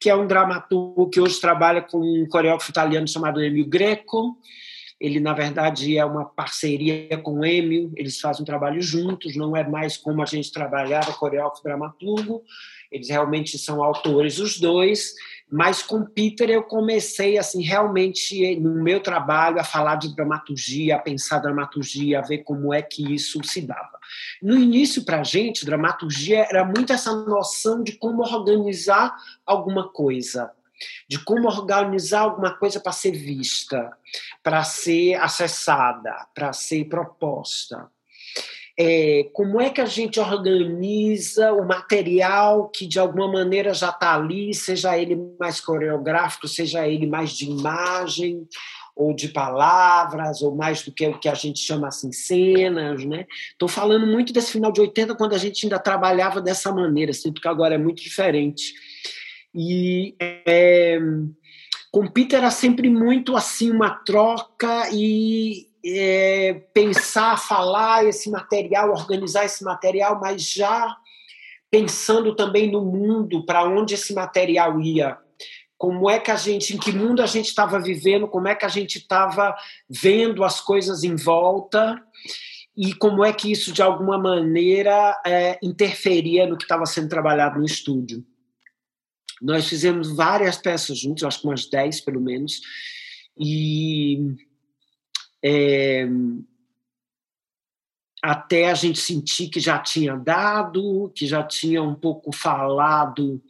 [0.00, 4.38] que é um dramaturgo que hoje trabalha com um coreógrafo italiano chamado Emil Greco,
[5.00, 9.56] ele na verdade é uma parceria com o Emil, eles fazem um trabalho juntos, não
[9.56, 12.42] é mais como a gente trabalhava, coreógrafo dramaturgo,
[12.90, 15.14] eles realmente são autores os dois,
[15.50, 20.98] mas com Peter eu comecei assim realmente no meu trabalho a falar de dramaturgia, a
[20.98, 23.98] pensar dramaturgia, a ver como é que isso se dava.
[24.42, 29.14] No início para a gente, dramaturgia era muito essa noção de como organizar
[29.46, 30.50] alguma coisa,
[31.08, 33.90] de como organizar alguma coisa para ser vista,
[34.42, 37.88] para ser acessada, para ser proposta.
[38.80, 44.14] É, como é que a gente organiza o material que de alguma maneira já está
[44.14, 48.46] ali, seja ele mais coreográfico, seja ele mais de imagem
[48.94, 53.26] ou de palavras, ou mais do que o que a gente chama assim, cenas, né?
[53.52, 57.40] Estou falando muito desse final de 80, quando a gente ainda trabalhava dessa maneira, sinto
[57.40, 58.74] que agora é muito diferente.
[59.60, 61.00] E é,
[61.90, 69.44] com Peter era sempre muito assim uma troca e é, pensar, falar esse material, organizar
[69.44, 70.96] esse material, mas já
[71.68, 75.18] pensando também no mundo, para onde esse material ia.
[75.76, 78.64] Como é que a gente, em que mundo a gente estava vivendo, como é que
[78.64, 79.56] a gente estava
[79.90, 82.00] vendo as coisas em volta
[82.76, 87.58] e como é que isso, de alguma maneira, é, interferia no que estava sendo trabalhado
[87.58, 88.24] no estúdio.
[89.40, 92.60] Nós fizemos várias peças juntos, acho que umas 10 pelo menos,
[93.38, 94.34] e
[95.44, 96.08] é,
[98.22, 103.40] até a gente sentir que já tinha dado, que já tinha um pouco falado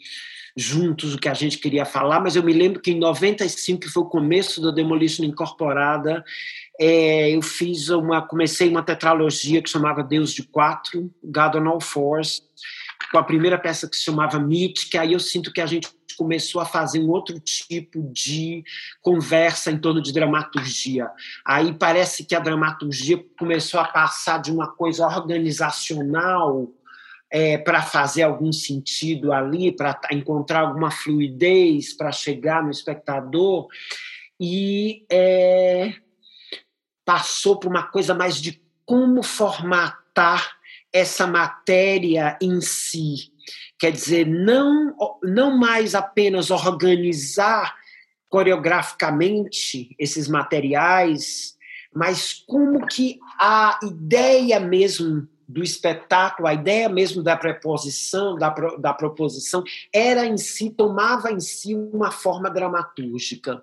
[0.57, 3.89] juntos o que a gente queria falar, mas eu me lembro que em 95, que
[3.89, 6.25] foi o começo da Demolition Incorporada,
[6.81, 11.81] é, eu fiz uma, comecei uma tetralogia que chamava Deus de Quatro, God on All
[11.81, 12.43] Fours,
[13.11, 15.89] com a primeira peça que se chamava Meet, que aí eu sinto que a gente
[16.17, 18.65] começou a fazer um outro tipo de
[19.01, 21.09] conversa em torno de dramaturgia.
[21.45, 26.69] Aí parece que a dramaturgia começou a passar de uma coisa organizacional
[27.31, 33.69] é, para fazer algum sentido ali, para encontrar alguma fluidez, para chegar no espectador,
[34.41, 35.95] e é,
[37.05, 40.58] passou por uma coisa mais de como formatar
[40.99, 43.33] essa matéria em si.
[43.79, 47.75] Quer dizer, não, não mais apenas organizar
[48.29, 51.57] coreograficamente esses materiais,
[51.95, 58.93] mas como que a ideia mesmo do espetáculo, a ideia mesmo da preposição, da, da
[58.93, 63.63] proposição, era em si, tomava em si uma forma dramatúrgica.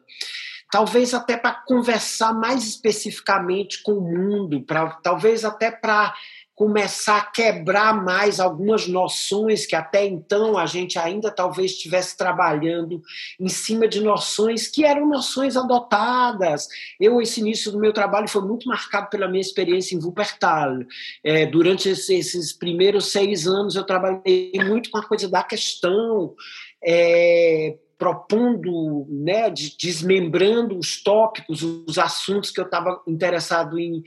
[0.72, 6.12] Talvez até para conversar mais especificamente com o mundo, pra, talvez até para
[6.56, 13.02] começar a quebrar mais algumas noções que até então a gente ainda talvez estivesse trabalhando
[13.38, 16.68] em cima de noções que eram noções adotadas.
[16.98, 20.80] Eu, esse início do meu trabalho foi muito marcado pela minha experiência em Wuppertal.
[21.22, 26.34] É, durante esses primeiros seis anos eu trabalhei muito com a coisa da questão,
[26.82, 34.04] é, propondo, né, desmembrando os tópicos, os assuntos que eu estava interessado em,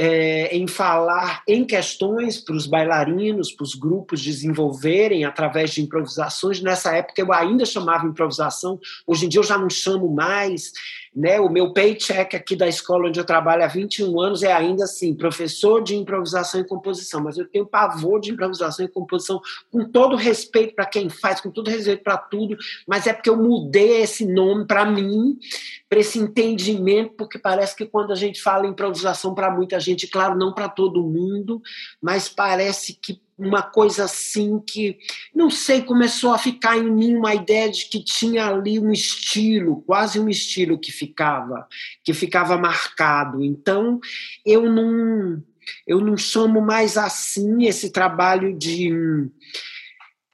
[0.00, 6.60] é, em falar em questões para os bailarinos, para os grupos desenvolverem através de improvisações.
[6.60, 10.70] Nessa época eu ainda chamava improvisação, hoje em dia eu já não chamo mais.
[11.18, 11.40] Né?
[11.40, 15.16] O meu paycheck aqui da escola onde eu trabalho há 21 anos é ainda assim,
[15.16, 20.14] professor de improvisação e composição, mas eu tenho pavor de improvisação e composição, com todo
[20.14, 22.56] respeito para quem faz, com todo respeito para tudo,
[22.86, 25.36] mas é porque eu mudei esse nome para mim,
[25.88, 30.38] para esse entendimento, porque parece que quando a gente fala improvisação para muita gente, claro,
[30.38, 31.60] não para todo mundo,
[32.00, 34.98] mas parece que uma coisa assim que,
[35.32, 39.82] não sei, começou a ficar em mim uma ideia de que tinha ali um estilo,
[39.82, 41.66] quase um estilo que ficava,
[42.02, 43.42] que ficava marcado.
[43.42, 44.00] Então,
[44.44, 45.42] eu não
[45.86, 48.90] eu não chamo mais assim esse trabalho de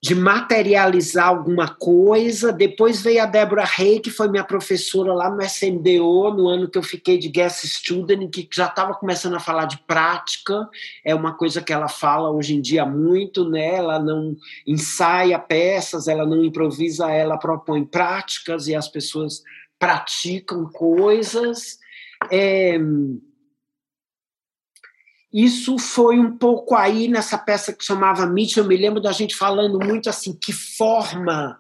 [0.04, 2.52] de materializar alguma coisa.
[2.52, 6.76] Depois veio a Débora Rey, que foi minha professora lá no SMDO, no ano que
[6.76, 10.68] eu fiquei de guest student, que já estava começando a falar de prática.
[11.02, 13.76] É uma coisa que ela fala hoje em dia muito, né?
[13.76, 14.36] Ela não
[14.66, 19.42] ensaia peças, ela não improvisa, ela propõe práticas e as pessoas
[19.78, 21.78] praticam coisas.
[22.30, 22.78] É,
[25.34, 29.34] isso foi um pouco aí nessa peça que chamava Mitch, eu me lembro da gente
[29.34, 31.58] falando muito assim, que forma,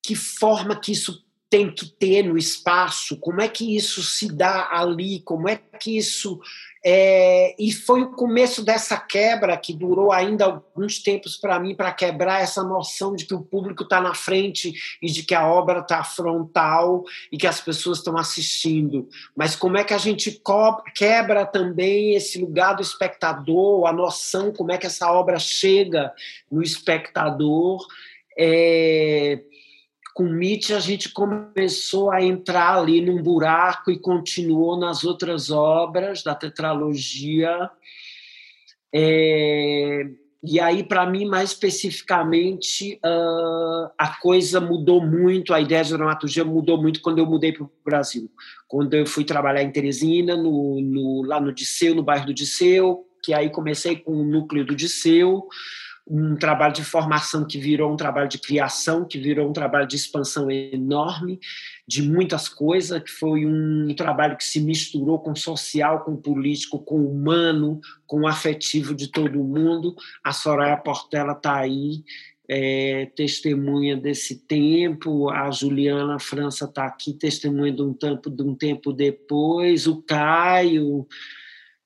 [0.00, 1.20] que forma que isso
[1.52, 5.98] tem que ter no espaço, como é que isso se dá ali, como é que
[5.98, 6.40] isso.
[6.82, 11.92] É, e foi o começo dessa quebra que durou ainda alguns tempos para mim, para
[11.92, 14.72] quebrar essa noção de que o público está na frente
[15.02, 19.06] e de que a obra está frontal e que as pessoas estão assistindo.
[19.36, 20.40] Mas como é que a gente
[20.96, 26.14] quebra também esse lugar do espectador, a noção, como é que essa obra chega
[26.50, 27.86] no espectador.
[28.38, 29.42] É,
[30.14, 36.22] com Nietzsche a gente começou a entrar ali num buraco e continuou nas outras obras
[36.22, 37.70] da tetralogia.
[38.94, 40.06] É,
[40.44, 46.44] e aí, para mim, mais especificamente, uh, a coisa mudou muito, a ideia de dramaturgia
[46.44, 48.28] mudou muito quando eu mudei para o Brasil.
[48.66, 53.06] Quando eu fui trabalhar em Teresina, no, no, lá no Disseu, no bairro do Disseu,
[53.22, 55.46] que aí comecei com o núcleo do Disseu,
[56.06, 59.96] um trabalho de formação que virou um trabalho de criação, que virou um trabalho de
[59.96, 61.38] expansão enorme,
[61.86, 67.04] de muitas coisas, que foi um trabalho que se misturou com social, com político, com
[67.04, 69.94] humano, com afetivo de todo mundo.
[70.24, 72.02] A Soraya Portela está aí
[72.48, 78.54] é, testemunha desse tempo, a Juliana França está aqui, testemunha de um, tempo, de um
[78.54, 81.06] tempo depois, o Caio,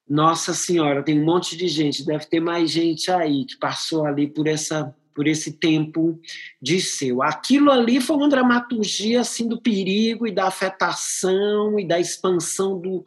[0.08, 4.26] nossa Senhora, tem um monte de gente, deve ter mais gente aí que passou ali
[4.26, 6.20] por essa por esse tempo
[6.60, 7.22] de seu.
[7.22, 13.02] Aquilo ali foi uma dramaturgia assim do perigo e da afetação e da expansão do,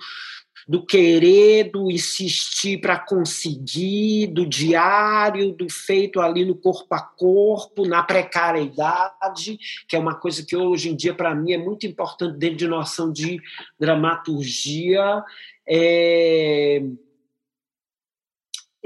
[0.68, 7.88] do querer, do insistir para conseguir, do diário, do feito ali no corpo a corpo,
[7.88, 12.38] na precariedade, que é uma coisa que hoje em dia para mim é muito importante
[12.38, 13.40] dentro de noção de
[13.80, 15.24] dramaturgia.
[15.70, 16.82] É...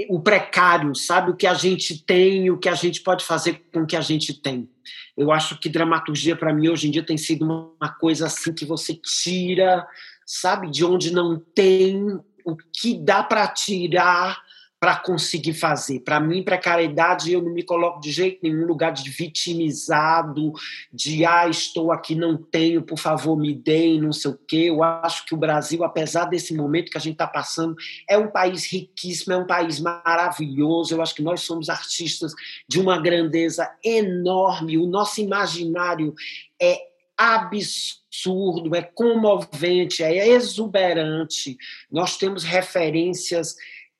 [0.09, 1.31] O precário, sabe?
[1.31, 4.01] O que a gente tem, o que a gente pode fazer com o que a
[4.01, 4.67] gente tem.
[5.15, 8.65] Eu acho que dramaturgia, para mim, hoje em dia tem sido uma coisa assim que
[8.65, 9.87] você tira
[10.25, 10.69] sabe?
[10.69, 14.41] De onde não tem o que dá para tirar
[14.83, 16.01] para conseguir fazer.
[16.01, 20.51] Para mim, precariedade, eu não me coloco de jeito nenhum lugar de vitimizado,
[20.91, 24.65] de ah, estou aqui, não tenho, por favor, me deem, não sei o quê.
[24.67, 27.77] Eu acho que o Brasil, apesar desse momento que a gente está passando,
[28.09, 30.93] é um país riquíssimo, é um país maravilhoso.
[30.93, 32.33] Eu acho que nós somos artistas
[32.67, 34.77] de uma grandeza enorme.
[34.77, 36.13] O nosso imaginário
[36.61, 36.77] é
[37.17, 41.57] absurdo, é comovente, é exuberante.
[41.89, 43.55] Nós temos referências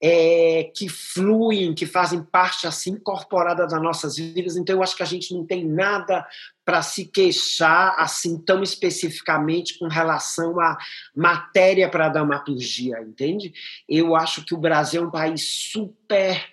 [0.06, 4.58] é, que fluem, que fazem parte assim incorporada das nossas vidas.
[4.58, 6.28] Então, eu acho que a gente não tem nada
[6.66, 10.78] para se queixar assim tão especificamente com relação à
[11.16, 13.54] matéria para dramaturgia, entende?
[13.88, 16.50] Eu acho que o Brasil é um país super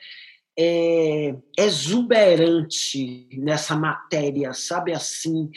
[0.57, 5.51] é, exuberante nessa matéria, sabe assim?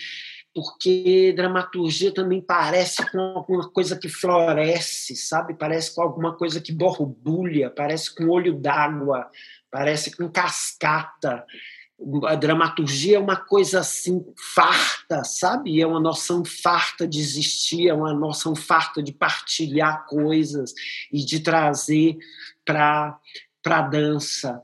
[0.53, 5.55] Porque dramaturgia também parece com alguma coisa que floresce, sabe?
[5.55, 9.29] Parece com alguma coisa que borbulha, parece com olho d'água,
[9.71, 11.43] parece com cascata.
[12.25, 14.23] A dramaturgia é uma coisa assim
[14.53, 15.81] farta, sabe?
[15.81, 20.73] É uma noção farta de existir, é uma noção farta de partilhar coisas
[21.11, 22.17] e de trazer
[22.63, 23.17] para
[23.65, 24.61] a dança.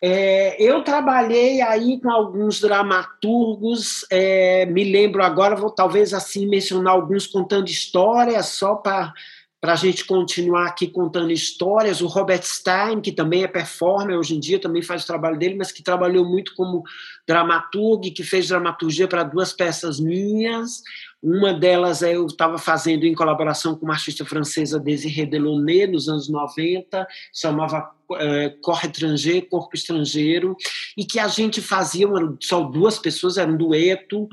[0.00, 6.94] É, eu trabalhei aí com alguns dramaturgos, é, me lembro agora, vou talvez assim mencionar
[6.94, 9.12] alguns contando histórias, só para
[9.60, 12.00] a gente continuar aqui contando histórias.
[12.00, 15.56] O Robert Stein, que também é performer hoje em dia, também faz o trabalho dele,
[15.56, 16.84] mas que trabalhou muito como
[17.26, 20.80] dramaturgo, que fez dramaturgia para duas peças minhas.
[21.22, 26.28] Uma delas eu estava fazendo em colaboração com uma artista francesa, Desirée Delaunay, nos anos
[26.28, 30.56] 90, chamava é, Corre Estrangeiro, Corpo Estrangeiro,
[30.96, 32.06] e que a gente fazia,
[32.40, 34.28] só duas pessoas, era um dueto,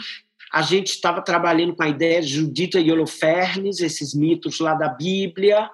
[0.54, 4.88] a gente estava trabalhando com a ideia de Judita e Holofernes, esses mitos lá da
[4.88, 5.70] Bíblia,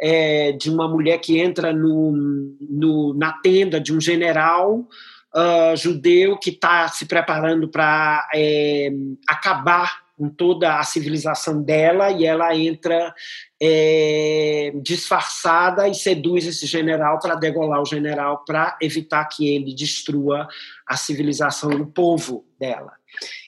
[0.00, 2.12] é, de uma mulher que entra no,
[2.60, 4.88] no, na tenda de um general
[5.34, 8.90] uh, judeu que está se preparando para é,
[9.28, 13.12] acabar com toda a civilização dela e ela entra
[13.60, 20.46] é, disfarçada e seduz esse general para degolar o general para evitar que ele destrua
[20.86, 22.92] a civilização do povo dela.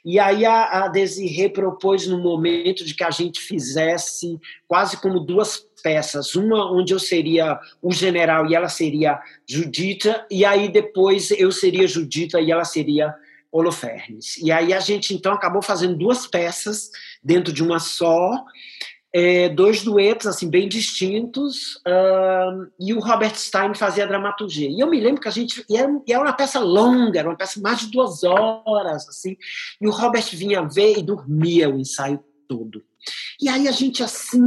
[0.05, 5.21] E aí a, a Desirê propôs no momento de que a gente fizesse quase como
[5.21, 11.31] duas peças, uma onde eu seria o general e ela seria Judita, e aí depois
[11.31, 13.15] eu seria Judita e ela seria
[13.55, 14.37] Holofernes.
[14.39, 16.91] E aí a gente então acabou fazendo duas peças
[17.23, 18.45] dentro de uma só,
[19.15, 21.81] é, dois duetos assim bem distintos,
[22.81, 24.69] e o Robert Stein fazia a dramaturgia.
[24.69, 27.29] E eu me lembro que a gente e era, e era uma peça longa, era
[27.29, 29.37] uma peça mais de duas horas, assim,
[29.81, 32.83] e o Robert vinha ver e dormia o ensaio todo.
[33.41, 34.43] E aí a gente assim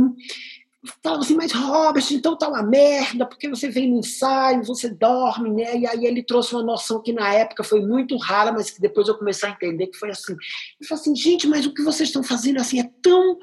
[1.04, 5.50] falava assim, mas Robert, então tá uma merda, porque você vem no ensaio, você dorme,
[5.50, 5.78] né?
[5.78, 9.08] E aí ele trouxe uma noção que na época foi muito rara, mas que depois
[9.08, 10.34] eu comecei a entender que foi assim.
[10.34, 13.38] Ele falou assim, gente, mas o que vocês estão fazendo assim é tão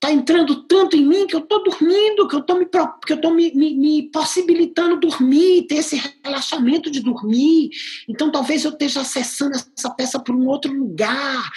[0.00, 2.66] tá entrando tanto em mim que eu tô dormindo, que eu tô me,
[3.04, 7.70] que eu tô me, me, me, possibilitando dormir, ter esse relaxamento de dormir.
[8.08, 11.50] Então talvez eu esteja acessando essa peça por um outro lugar.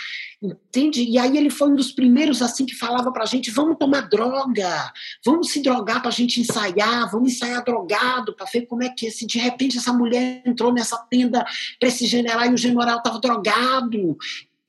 [0.44, 1.04] Entende?
[1.04, 4.92] E aí ele foi um dos primeiros assim que falava pra gente: vamos tomar droga,
[5.24, 9.28] vamos se drogar pra gente ensaiar, vamos ensaiar drogado para ver como é que se
[9.28, 11.46] de repente essa mulher entrou nessa tenda
[11.80, 14.18] para esse general e o general estava drogado.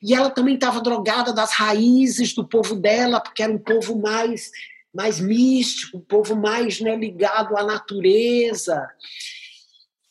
[0.02, 4.50] E ela também estava drogada das raízes do povo dela, porque era um povo mais
[4.94, 8.86] mais místico, um povo mais né, ligado à natureza.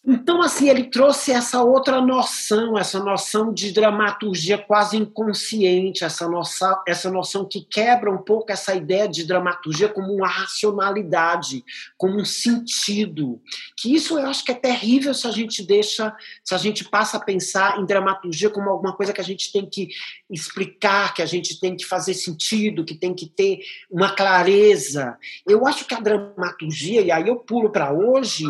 [0.03, 6.75] Então, assim, ele trouxe essa outra noção, essa noção de dramaturgia quase inconsciente, essa noção,
[6.87, 11.63] essa noção que quebra um pouco essa ideia de dramaturgia como uma racionalidade,
[11.99, 13.39] como um sentido.
[13.77, 16.11] Que isso eu acho que é terrível se a gente deixa,
[16.43, 19.69] se a gente passa a pensar em dramaturgia como alguma coisa que a gente tem
[19.69, 19.89] que
[20.31, 25.15] explicar, que a gente tem que fazer sentido, que tem que ter uma clareza.
[25.47, 28.45] Eu acho que a dramaturgia, e aí eu pulo para hoje,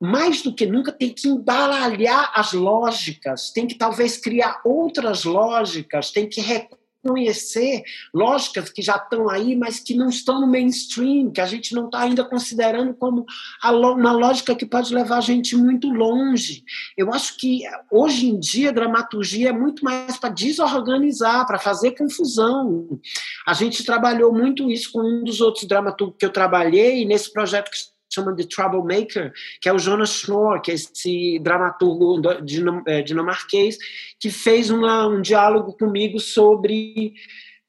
[0.00, 6.10] mais do que nunca, tem que embaralhar as lógicas, tem que talvez criar outras lógicas,
[6.10, 7.82] tem que reconhecer
[8.14, 11.86] lógicas que já estão aí, mas que não estão no mainstream, que a gente não
[11.86, 13.26] está ainda considerando como
[13.62, 16.64] uma lógica que pode levar a gente muito longe.
[16.96, 21.92] Eu acho que hoje em dia a dramaturgia é muito mais para desorganizar, para fazer
[21.92, 23.00] confusão.
[23.46, 27.70] A gente trabalhou muito isso com um dos outros dramaturgos que eu trabalhei, nesse projeto
[27.70, 32.20] que chama de Troublemaker, que é o Jonas Schnorr, que é esse dramaturgo
[32.86, 33.78] é, dinamarquês,
[34.18, 37.14] que fez uma, um diálogo comigo sobre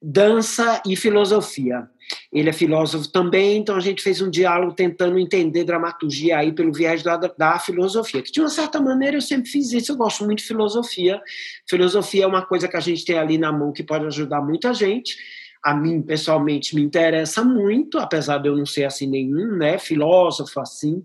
[0.02, 1.88] dança e filosofia.
[2.34, 6.74] Ele é filósofo também, então a gente fez um diálogo tentando entender dramaturgia aí pelo
[6.74, 8.22] viés da, da filosofia.
[8.22, 11.22] Que de uma certa maneira eu sempre fiz isso, eu gosto muito de filosofia.
[11.70, 14.74] Filosofia é uma coisa que a gente tem ali na mão que pode ajudar muita
[14.74, 15.16] gente
[15.64, 20.59] a mim pessoalmente me interessa muito, apesar de eu não ser assim nenhum, né, filósofo
[20.59, 21.03] assim,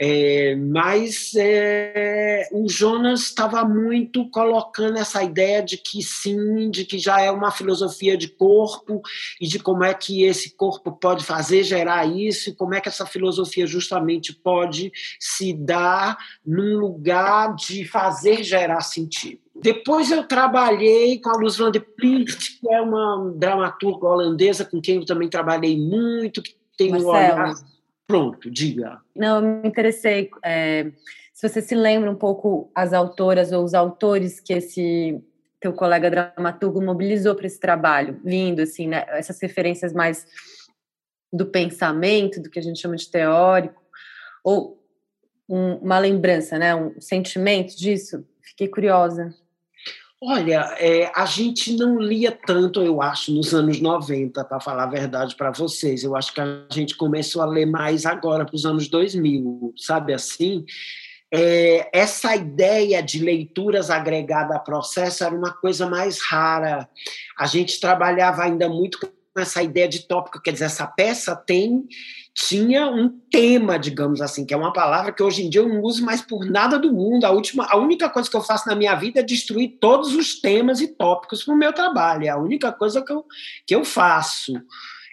[0.00, 7.00] é, mas é, o Jonas estava muito colocando essa ideia de que sim, de que
[7.00, 9.02] já é uma filosofia de corpo
[9.40, 12.88] e de como é que esse corpo pode fazer gerar isso e como é que
[12.88, 16.16] essa filosofia justamente pode se dar
[16.46, 19.47] num lugar de fazer gerar sentido.
[19.62, 24.80] Depois eu trabalhei com a Luz van de Plicht, que é uma dramaturga holandesa com
[24.80, 27.54] quem eu também trabalhei muito, que tem um olhar...
[28.06, 29.02] Pronto, diga.
[29.14, 30.30] Não, eu me interessei.
[30.42, 30.90] É,
[31.34, 35.22] se você se lembra um pouco as autoras ou os autores que esse
[35.60, 39.04] teu colega dramaturgo mobilizou para esse trabalho, lindo, assim, né?
[39.08, 40.26] Essas referências mais
[41.30, 43.82] do pensamento, do que a gente chama de teórico,
[44.42, 44.82] ou
[45.46, 46.74] um, uma lembrança, né?
[46.74, 48.24] Um sentimento disso.
[48.40, 49.34] Fiquei curiosa.
[50.20, 54.90] Olha, é, a gente não lia tanto, eu acho, nos anos 90, para falar a
[54.90, 56.02] verdade para vocês.
[56.02, 60.12] Eu acho que a gente começou a ler mais agora, para os anos 2000, sabe
[60.12, 60.64] assim?
[61.32, 66.88] É, essa ideia de leituras agregada a processo era uma coisa mais rara.
[67.38, 68.98] A gente trabalhava ainda muito
[69.38, 71.86] com essa ideia de tópico, quer dizer, essa peça tem
[72.34, 75.82] tinha um tema, digamos assim, que é uma palavra que hoje em dia eu não
[75.82, 77.24] uso mais por nada do mundo.
[77.24, 80.40] A última, a única coisa que eu faço na minha vida é destruir todos os
[80.40, 82.26] temas e tópicos para o meu trabalho.
[82.26, 83.24] É a única coisa que eu,
[83.66, 84.52] que eu faço.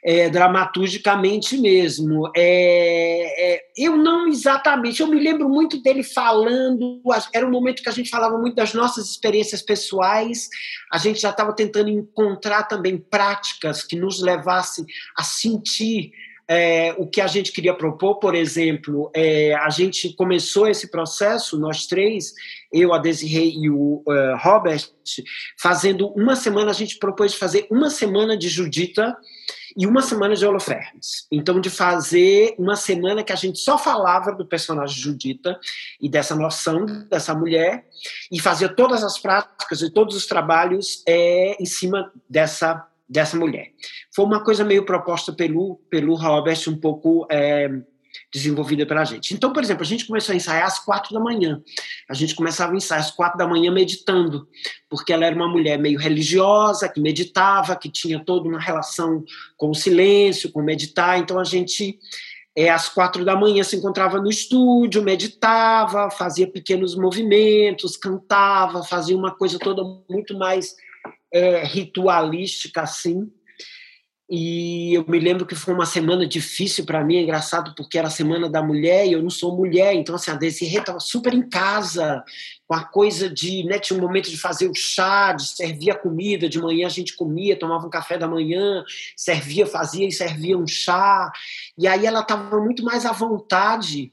[0.07, 2.29] É, dramaturgicamente mesmo.
[2.35, 7.01] É, é, eu não exatamente, eu me lembro muito dele falando,
[7.33, 10.47] era um momento que a gente falava muito das nossas experiências pessoais,
[10.93, 14.85] a gente já estava tentando encontrar também práticas que nos levassem
[15.17, 16.11] a sentir
[16.47, 21.57] é, o que a gente queria propor, por exemplo, é, a gente começou esse processo,
[21.57, 22.33] nós três,
[22.71, 24.83] eu, a Desiree e o uh, Robert,
[25.59, 29.15] fazendo uma semana, a gente propôs fazer uma semana de Judita
[29.75, 31.27] e uma semana de Holofernes.
[31.31, 35.59] Então, de fazer uma semana que a gente só falava do personagem Judita
[35.99, 37.85] e dessa noção dessa mulher,
[38.31, 43.71] e fazia todas as práticas e todos os trabalhos é, em cima dessa dessa mulher.
[44.15, 47.69] Foi uma coisa meio proposta pelo, pelo Robert, um pouco é,
[48.35, 49.33] desenvolvida pela gente.
[49.33, 51.61] Então, por exemplo, a gente começou a ensaiar às quatro da manhã.
[52.09, 54.45] A gente começava a ensaiar às quatro da manhã meditando,
[54.89, 59.23] porque ela era uma mulher meio religiosa, que meditava, que tinha toda uma relação
[59.55, 61.17] com o silêncio, com meditar.
[61.17, 61.97] Então, a gente
[62.53, 69.15] é, às quatro da manhã se encontrava no estúdio, meditava, fazia pequenos movimentos, cantava, fazia
[69.15, 70.75] uma coisa toda muito mais
[71.33, 73.31] é, ritualística assim.
[74.27, 78.07] E eu me lembro que foi uma semana difícil para mim, é engraçado porque era
[78.07, 81.31] a semana da mulher e eu não sou mulher, então assim, a Desirê estava super
[81.31, 82.23] em casa,
[82.67, 85.95] com a coisa de, né, tinha um momento de fazer o chá, de servir a
[85.95, 88.83] comida, de manhã a gente comia, tomava um café da manhã,
[89.15, 91.31] servia, fazia e servia um chá,
[91.77, 94.11] e aí ela estava muito mais à vontade,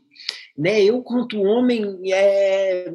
[0.57, 2.93] né, eu quanto homem é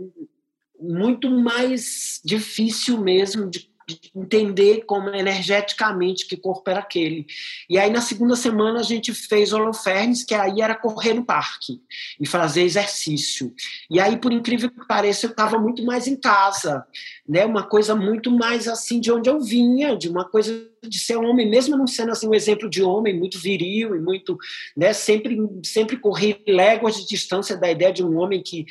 [0.80, 3.76] muito mais difícil mesmo de
[4.14, 7.26] entender como energeticamente que corpo era aquele.
[7.70, 11.82] E aí na segunda semana a gente fez holofernes, que aí era correr no parque
[12.20, 13.54] e fazer exercício.
[13.90, 16.86] E aí por incrível que pareça eu estava muito mais em casa,
[17.28, 17.46] né?
[17.46, 21.50] Uma coisa muito mais assim de onde eu vinha, de uma coisa de ser homem,
[21.50, 24.38] mesmo não sendo assim um exemplo de homem muito viril e muito,
[24.76, 28.66] né, sempre sempre corri léguas de distância da ideia de um homem que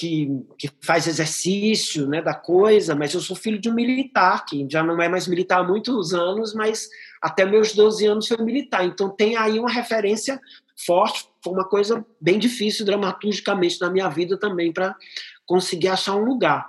[0.00, 4.66] que, que faz exercício né, da coisa, mas eu sou filho de um militar, que
[4.70, 6.88] já não é mais militar há muitos anos, mas
[7.20, 8.82] até meus 12 anos foi militar.
[8.82, 10.40] Então tem aí uma referência
[10.86, 14.96] forte, foi uma coisa bem difícil dramaturgicamente na minha vida também para
[15.44, 16.66] conseguir achar um lugar.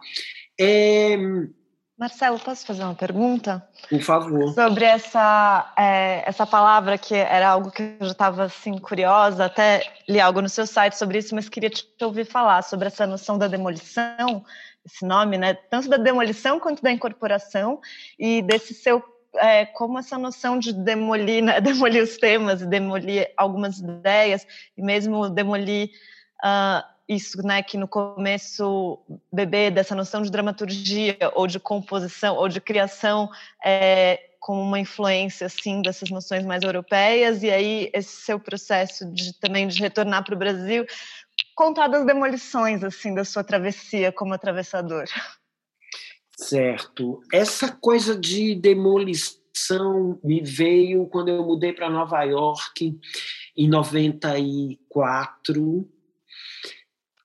[0.59, 1.17] É,
[2.01, 3.63] Marcelo, posso fazer uma pergunta?
[3.87, 4.55] Por favor.
[4.55, 9.83] Sobre essa, é, essa palavra que era algo que eu já estava assim, curiosa, até
[10.09, 13.37] li algo no seu site sobre isso, mas queria te ouvir falar sobre essa noção
[13.37, 14.43] da demolição,
[14.83, 15.53] esse nome, né?
[15.53, 17.79] Tanto da demolição quanto da incorporação,
[18.17, 19.03] e desse seu.
[19.35, 21.61] É, como essa noção de demolir, né?
[21.61, 25.91] demolir os temas, demolir algumas ideias, e mesmo demolir.
[26.43, 28.99] Uh, isso, né, que no começo
[29.31, 33.29] beber dessa noção de dramaturgia ou de composição ou de criação
[33.63, 39.37] é, com uma influência assim dessas noções mais europeias e aí esse seu processo de
[39.39, 40.85] também de retornar para o Brasil,
[41.53, 45.05] contar das demolições assim da sua travessia como atravessador.
[46.37, 47.21] Certo.
[47.31, 52.97] Essa coisa de demolição me veio quando eu mudei para Nova York
[53.55, 55.87] em 94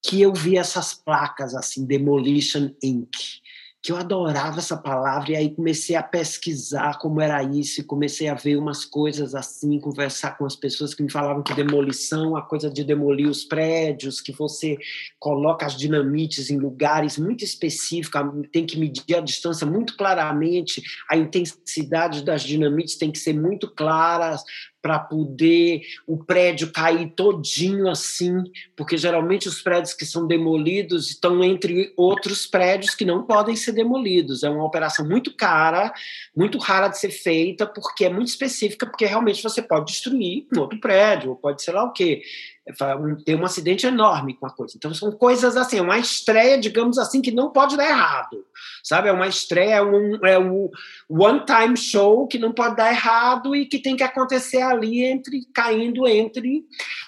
[0.07, 3.11] que eu vi essas placas assim, Demolition Inc.,
[3.83, 8.29] que eu adorava essa palavra, e aí comecei a pesquisar como era isso, e comecei
[8.29, 12.43] a ver umas coisas assim, conversar com as pessoas que me falavam que demolição, a
[12.43, 14.77] coisa de demolir os prédios, que você
[15.21, 18.21] coloca as dinamites em lugares muito específicos,
[18.53, 23.73] tem que medir a distância muito claramente, a intensidade das dinamites tem que ser muito
[23.73, 24.43] claras,
[24.81, 28.45] para poder o prédio cair todinho assim,
[28.77, 33.73] porque geralmente os prédios que são demolidos estão entre outros prédios que não podem ser
[33.73, 34.43] demolidos.
[34.43, 35.93] É uma operação muito cara,
[36.37, 40.61] muito rara de ser feita, porque é muito específica, porque realmente você pode destruir um
[40.61, 42.23] outro prédio, ou pode sei lá o quê
[43.25, 44.75] tem um acidente enorme com a coisa.
[44.77, 48.45] Então são coisas assim, é uma estreia, digamos assim, que não pode dar errado,
[48.83, 49.09] sabe?
[49.09, 50.69] É uma estreia, é um, é um
[51.09, 56.07] one-time show que não pode dar errado e que tem que acontecer ali entre caindo
[56.09, 56.65] entre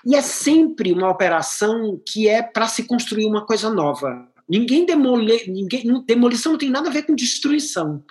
[0.06, 4.28] e é sempre uma operação que é para se construir uma coisa nova.
[4.48, 8.02] Ninguém demole, ninguém demolição não tem nada a ver com destruição.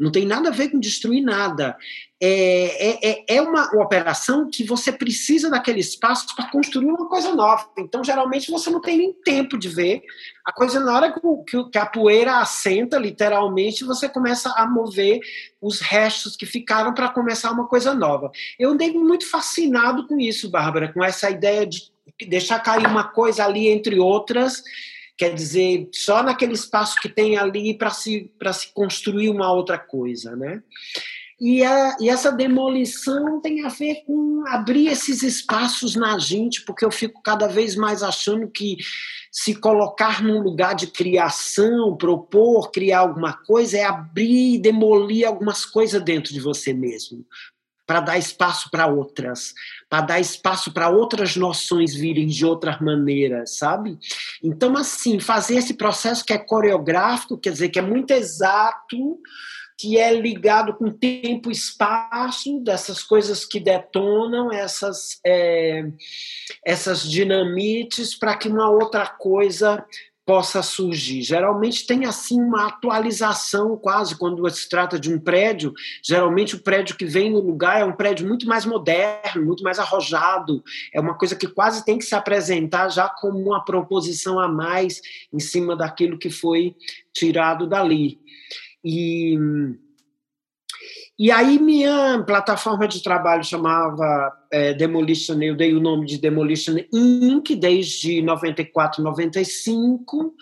[0.00, 1.76] Não tem nada a ver com destruir nada.
[2.18, 7.34] É, é, é, é uma operação que você precisa daquele espaço para construir uma coisa
[7.34, 7.68] nova.
[7.78, 10.02] Então, geralmente, você não tem nem tempo de ver.
[10.42, 15.20] A coisa, na hora que, que a poeira assenta, literalmente, você começa a mover
[15.60, 18.30] os restos que ficaram para começar uma coisa nova.
[18.58, 21.92] Eu andei muito fascinado com isso, Bárbara, com essa ideia de
[22.26, 24.62] deixar cair uma coisa ali entre outras
[25.20, 30.34] quer dizer, só naquele espaço que tem ali para se, se construir uma outra coisa,
[30.34, 30.62] né?
[31.38, 36.86] E, a, e essa demolição tem a ver com abrir esses espaços na gente, porque
[36.86, 38.78] eu fico cada vez mais achando que
[39.30, 45.66] se colocar num lugar de criação, propor, criar alguma coisa, é abrir e demolir algumas
[45.66, 47.26] coisas dentro de você mesmo
[47.90, 49.52] para dar espaço para outras,
[49.88, 53.98] para dar espaço para outras noções virem de outras maneiras, sabe?
[54.40, 59.18] Então, assim, fazer esse processo que é coreográfico, quer dizer, que é muito exato,
[59.76, 65.84] que é ligado com tempo e espaço, dessas coisas que detonam essas, é,
[66.64, 69.84] essas dinamites para que uma outra coisa
[70.30, 71.22] possa surgir.
[71.22, 75.74] Geralmente tem assim uma atualização quase quando se trata de um prédio.
[76.04, 79.80] Geralmente o prédio que vem no lugar é um prédio muito mais moderno, muito mais
[79.80, 80.62] arrojado.
[80.94, 85.00] É uma coisa que quase tem que se apresentar já como uma proposição a mais
[85.32, 86.76] em cima daquilo que foi
[87.12, 88.20] tirado dali.
[88.84, 89.36] E
[91.22, 96.76] e aí minha plataforma de trabalho chamava é, Demolition, eu dei o nome de Demolition
[96.90, 97.54] Inc.
[97.54, 100.34] desde 94, 95.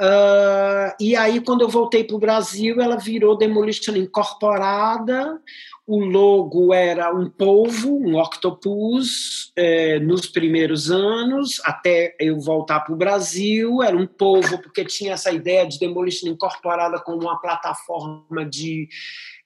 [0.00, 5.40] Uh, e aí, quando eu voltei para o Brasil, ela virou Demolition Incorporada.
[5.86, 12.92] O logo era um polvo, um octopus, é, nos primeiros anos, até eu voltar para
[12.92, 13.82] o Brasil.
[13.82, 18.88] Era um polvo, porque tinha essa ideia de Demolition Incorporada como uma plataforma de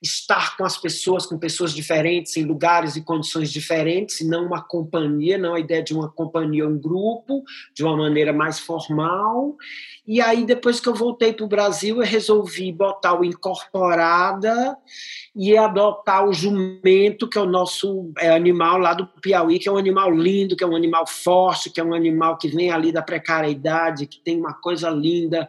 [0.02, 4.60] estar com as pessoas, com pessoas diferentes, em lugares e condições diferentes, e não uma
[4.60, 9.56] companhia, não a ideia de uma companhia, um grupo, de uma maneira mais formal.
[10.04, 14.76] E aí, depois que eu voltei para o Brasil, eu resolvi botar o incorporada
[15.36, 19.72] e adotar o jumento, que é o nosso é, animal lá do Piauí, que é
[19.72, 22.90] um animal lindo, que é um animal forte, que é um animal que vem ali
[22.90, 25.48] da precariedade, que tem uma coisa linda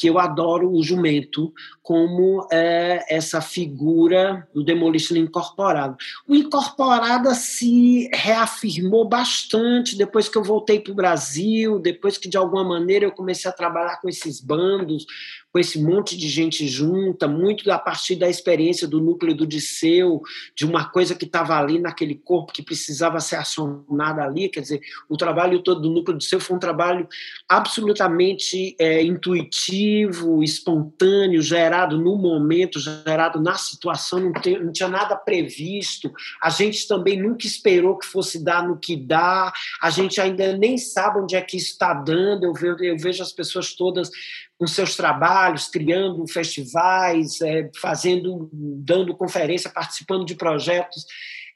[0.00, 1.52] que eu adoro o jumento
[1.90, 5.96] como é, essa figura do Demolition Incorporado.
[6.24, 12.36] O Incorporada se reafirmou bastante depois que eu voltei para o Brasil, depois que de
[12.36, 15.04] alguma maneira eu comecei a trabalhar com esses bandos,
[15.52, 20.22] com esse monte de gente junta, muito a partir da experiência do núcleo do Disseu,
[20.54, 24.80] de uma coisa que estava ali naquele corpo que precisava ser acionada ali, quer dizer,
[25.08, 27.08] o trabalho todo do núcleo do Disseu foi um trabalho
[27.48, 35.16] absolutamente é, intuitivo, espontâneo, gerado no momento, gerado na situação, não, tem, não tinha nada
[35.16, 36.12] previsto,
[36.42, 39.52] a gente também nunca esperou que fosse dar no que dá,
[39.82, 43.22] a gente ainda nem sabe onde é que isso está dando, eu vejo, eu vejo
[43.22, 44.10] as pessoas todas
[44.58, 51.06] com seus trabalhos, criando festivais, é, fazendo, dando conferência, participando de projetos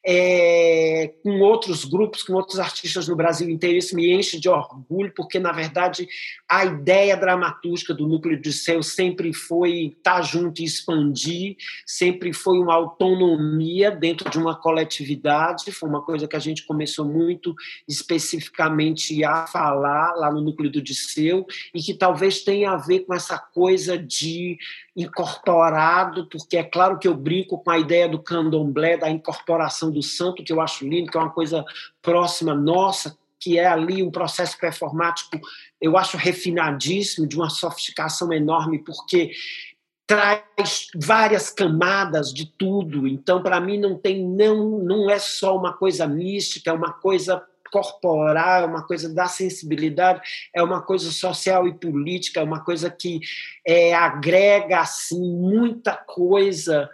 [0.07, 3.78] é, com outros grupos, com outros artistas no Brasil inteiro.
[3.78, 6.07] Isso me enche de orgulho, porque, na verdade,
[6.48, 12.59] a ideia dramatúrgica do Núcleo de Céu sempre foi estar junto e expandir, sempre foi
[12.59, 15.72] uma autonomia dentro de uma coletividade.
[15.72, 17.55] Foi uma coisa que a gente começou muito
[17.88, 23.14] especificamente a falar lá no Núcleo do Disseu, e que talvez tenha a ver com
[23.14, 24.59] essa coisa de
[24.97, 30.03] incorporado, porque é claro que eu brinco com a ideia do candomblé, da incorporação do
[30.03, 31.64] santo, que eu acho lindo, que é uma coisa
[32.01, 35.38] próxima nossa, que é ali um processo performático,
[35.80, 39.32] eu acho refinadíssimo, de uma sofisticação enorme, porque
[40.07, 43.07] traz várias camadas de tudo.
[43.07, 47.42] Então, para mim, não tem não não é só uma coisa mística, é uma coisa
[47.75, 50.20] corporal, é uma coisa da sensibilidade,
[50.55, 53.18] é uma coisa social e política, é uma coisa que
[53.66, 56.89] é, agrega assim muita coisa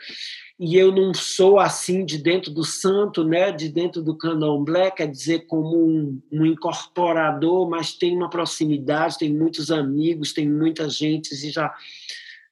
[0.59, 5.07] e eu não sou assim de dentro do santo, né, de dentro do candomblé, quer
[5.07, 11.33] dizer, como um, um incorporador, mas tem uma proximidade, tem muitos amigos, tem muita gente,
[11.33, 11.75] e já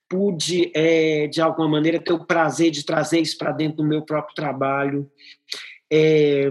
[0.09, 4.01] pude, é, de alguma maneira, ter o prazer de trazer isso para dentro do meu
[4.01, 5.11] próprio trabalho.
[5.91, 6.51] É,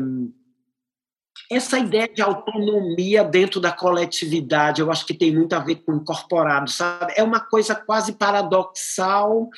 [1.50, 5.96] essa ideia de autonomia dentro da coletividade, eu acho que tem muito a ver com
[5.96, 7.14] incorporado, sabe?
[7.16, 9.50] É uma coisa quase paradoxal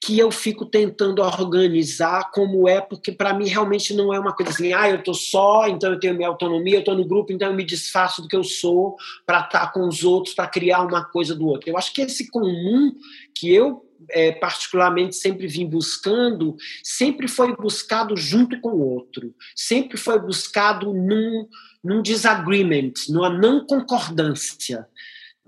[0.00, 4.52] que eu fico tentando organizar como é, porque para mim realmente não é uma coisa
[4.52, 7.48] assim, ah, eu estou só, então eu tenho minha autonomia, eu estou no grupo, então
[7.48, 10.82] eu me desfaço do que eu sou para estar tá com os outros, para criar
[10.82, 11.68] uma coisa do outro.
[11.68, 12.94] Eu acho que esse comum
[13.34, 19.96] que eu é, particularmente sempre vim buscando, sempre foi buscado junto com o outro, sempre
[19.96, 21.48] foi buscado num,
[21.82, 24.86] num disagreement, numa não concordância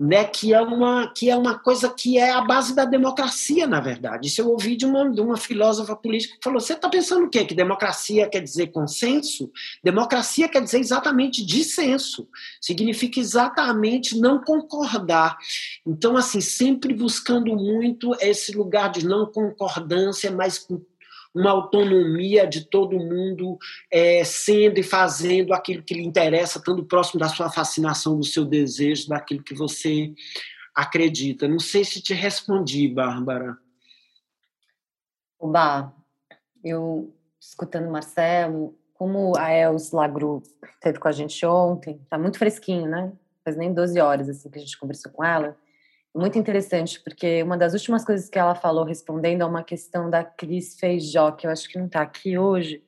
[0.01, 3.81] né, que, é uma, que é uma coisa que é a base da democracia, na
[3.81, 4.29] verdade.
[4.29, 7.29] Isso eu ouvi de uma, de uma filósofa política que falou: você está pensando o
[7.29, 7.45] quê?
[7.45, 9.53] Que democracia quer dizer consenso?
[9.85, 12.27] Democracia quer dizer exatamente dissenso.
[12.63, 15.37] Significa exatamente não concordar.
[15.87, 20.81] Então, assim, sempre buscando muito esse lugar de não concordância, mas com
[21.35, 23.59] uma autonomia de todo mundo
[23.91, 28.45] é, sendo e fazendo aquilo que lhe interessa, estando próximo da sua fascinação, do seu
[28.45, 30.13] desejo, daquilo que você
[30.75, 31.47] acredita.
[31.47, 33.57] Não sei se te respondi, Bárbara.
[35.39, 35.95] Oba,
[36.63, 40.43] eu escutando o Marcelo, como a Els Lagru
[40.81, 43.13] teve com a gente ontem, tá muito fresquinho, né?
[43.43, 45.57] Faz nem 12 horas assim que a gente conversou com ela
[46.15, 50.25] muito interessante, porque uma das últimas coisas que ela falou, respondendo a uma questão da
[50.25, 52.83] Cris Feijó, que eu acho que não está aqui hoje,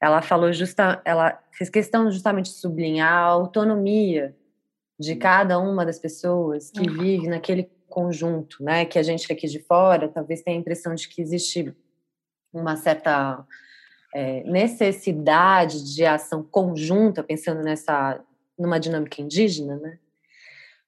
[0.00, 4.36] ela falou justa, ela fez questão justamente de sublinhar a autonomia
[4.98, 6.98] de cada uma das pessoas que uhum.
[6.98, 8.84] vive naquele conjunto, né?
[8.84, 11.74] Que a gente aqui de fora talvez tenha a impressão de que existe
[12.52, 13.44] uma certa
[14.14, 18.20] é, necessidade de ação conjunta, pensando nessa
[18.58, 19.98] numa dinâmica indígena, né?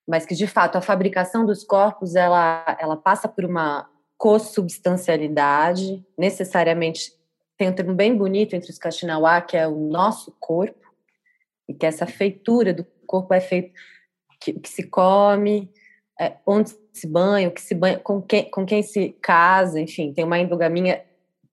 [0.08, 3.86] Mas que de fato a fabricação dos corpos ela, ela passa por uma
[4.16, 7.12] co-substancialidade, necessariamente
[7.58, 10.88] tem um termo bem bonito entre os Kaxinawá, que é o nosso corpo,
[11.68, 13.72] e que essa feitura do corpo é feito
[14.40, 15.70] que, que se come,
[16.18, 20.12] é, onde se banha, o que se banha, com quem, com quem se casa, enfim,
[20.12, 21.04] tem uma endogamia,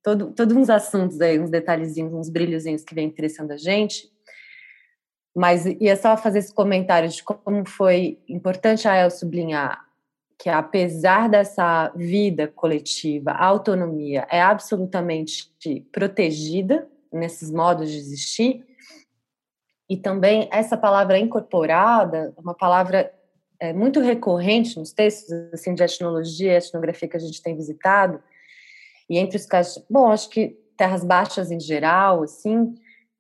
[0.01, 4.09] todo, todos uns assuntos aí, uns detalhezinhos, uns brilhozinhos que vem interessando a gente,
[5.35, 9.85] mas ia só fazer esse comentário de como foi importante a El sublinhar
[10.37, 15.51] que apesar dessa vida coletiva, a autonomia é absolutamente
[15.91, 18.65] protegida nesses modos de existir.
[19.89, 23.13] E também essa palavra incorporada, uma palavra
[23.59, 28.21] é, muito recorrente nos textos assim de etnologia etnografia que a gente tem visitado.
[29.09, 32.75] E entre os casos, bom, acho que terras baixas em geral, assim,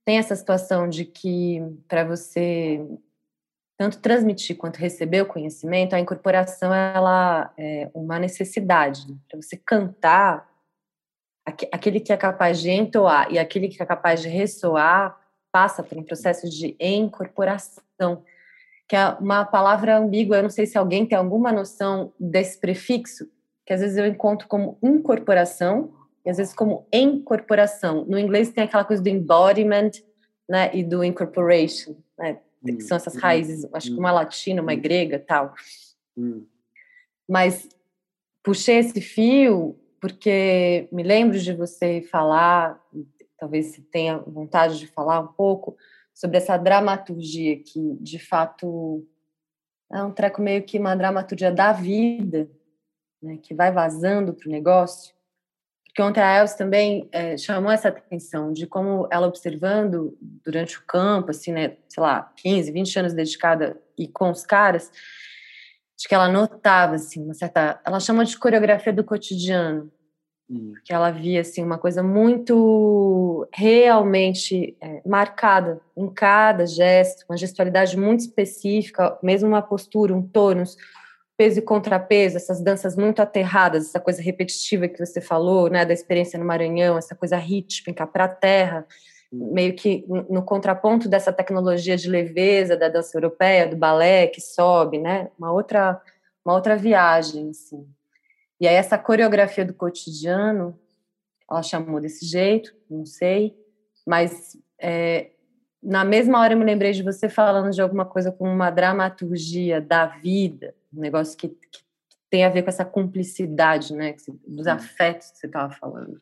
[0.05, 2.79] tem essa situação de que para você
[3.77, 9.11] tanto transmitir quanto receber o conhecimento, a incorporação ela é uma necessidade.
[9.11, 9.17] Né?
[9.27, 10.49] Para você cantar,
[11.45, 15.19] aquele que é capaz de entoar e aquele que é capaz de ressoar
[15.51, 18.23] passa por um processo de incorporação,
[18.87, 20.37] que é uma palavra ambígua.
[20.37, 23.27] Eu não sei se alguém tem alguma noção desse prefixo,
[23.65, 25.93] que às vezes eu encontro como incorporação
[26.25, 28.05] e às vezes como incorporação.
[28.05, 29.91] No inglês tem aquela coisa do embodiment
[30.49, 34.61] né, e do incorporation, né, que são essas hum, raízes, acho que uma hum, latina,
[34.61, 34.79] uma hum.
[34.79, 35.53] grega tal.
[37.27, 37.69] Mas
[38.43, 42.79] puxei esse fio porque me lembro de você falar,
[43.39, 45.75] talvez você tenha vontade de falar um pouco,
[46.13, 49.03] sobre essa dramaturgia que, de fato,
[49.91, 52.49] é um treco meio que uma dramaturgia da vida,
[53.21, 55.14] né, que vai vazando para o negócio.
[55.95, 60.83] Porque ontem a Elsa também é, chamou essa atenção de como ela observando durante o
[60.85, 64.91] campo, assim, né, sei lá, 15, 20 anos dedicada e com os caras,
[65.97, 67.79] de que ela notava, assim, uma certa...
[67.85, 69.89] Ela chama de coreografia do cotidiano,
[70.49, 70.73] hum.
[70.83, 77.95] que ela via, assim, uma coisa muito realmente é, marcada em cada gesto, uma gestualidade
[77.95, 80.75] muito específica, mesmo uma postura, um tônus,
[81.37, 85.93] peso e contrapeso, essas danças muito aterradas, essa coisa repetitiva que você falou, né, da
[85.93, 88.85] experiência no Maranhão, essa coisa rítmica para a terra,
[89.31, 94.97] meio que no contraponto dessa tecnologia de leveza da dança europeia, do balé que sobe,
[94.97, 96.01] né, uma outra
[96.43, 97.87] uma outra viagem, assim.
[98.61, 100.79] E aí essa coreografia do cotidiano,
[101.49, 103.57] ela chamou desse jeito, não sei,
[104.05, 105.31] mas é,
[105.85, 109.79] na mesma hora eu me lembrei de você falando de alguma coisa com uma dramaturgia
[109.79, 111.85] da vida, um negócio que, que
[112.29, 114.15] tem a ver com essa cumplicidade, né,
[114.47, 116.19] dos afetos que você estava falando.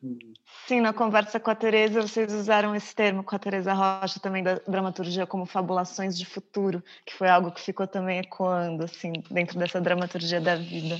[0.68, 4.42] Sim, na conversa com a Tereza, vocês usaram esse termo com a Tereza Rocha também
[4.42, 9.58] da dramaturgia como fabulações de futuro, que foi algo que ficou também ecoando assim dentro
[9.58, 10.96] dessa dramaturgia da vida.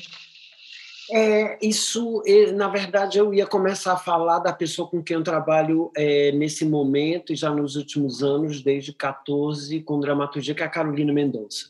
[1.12, 2.22] É, isso,
[2.54, 6.64] na verdade, eu ia começar a falar da pessoa com quem eu trabalho é, nesse
[6.64, 11.66] momento e já nos últimos anos, desde 14, com dramaturgia, que é a Carolina Mendonça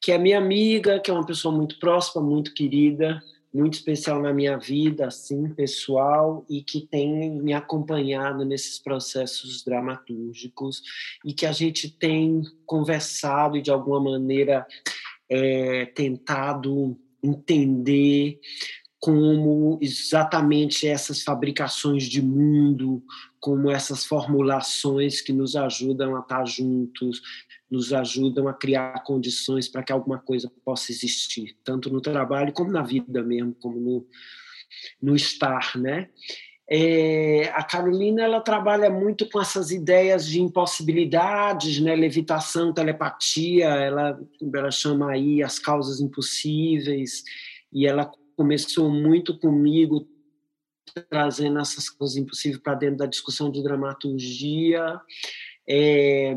[0.00, 4.32] que é minha amiga, que é uma pessoa muito próxima, muito querida, muito especial na
[4.32, 10.82] minha vida, assim, pessoal, e que tem me acompanhado nesses processos dramatúrgicos
[11.24, 14.66] e que a gente tem conversado e, de alguma maneira,
[15.28, 18.38] é, tentado entender
[19.00, 23.02] como exatamente essas fabricações de mundo,
[23.40, 27.22] como essas formulações que nos ajudam a estar juntos,
[27.70, 32.70] nos ajudam a criar condições para que alguma coisa possa existir, tanto no trabalho como
[32.70, 34.06] na vida mesmo, como no,
[35.00, 36.10] no estar, né?
[36.72, 41.96] É, a Carolina ela trabalha muito com essas ideias de impossibilidades, né?
[41.96, 44.20] levitação, telepatia, ela,
[44.54, 47.24] ela chama aí as causas impossíveis,
[47.72, 50.06] e ela começou muito comigo
[51.08, 55.00] trazendo essas causas impossíveis para dentro da discussão de dramaturgia.
[55.68, 56.34] É,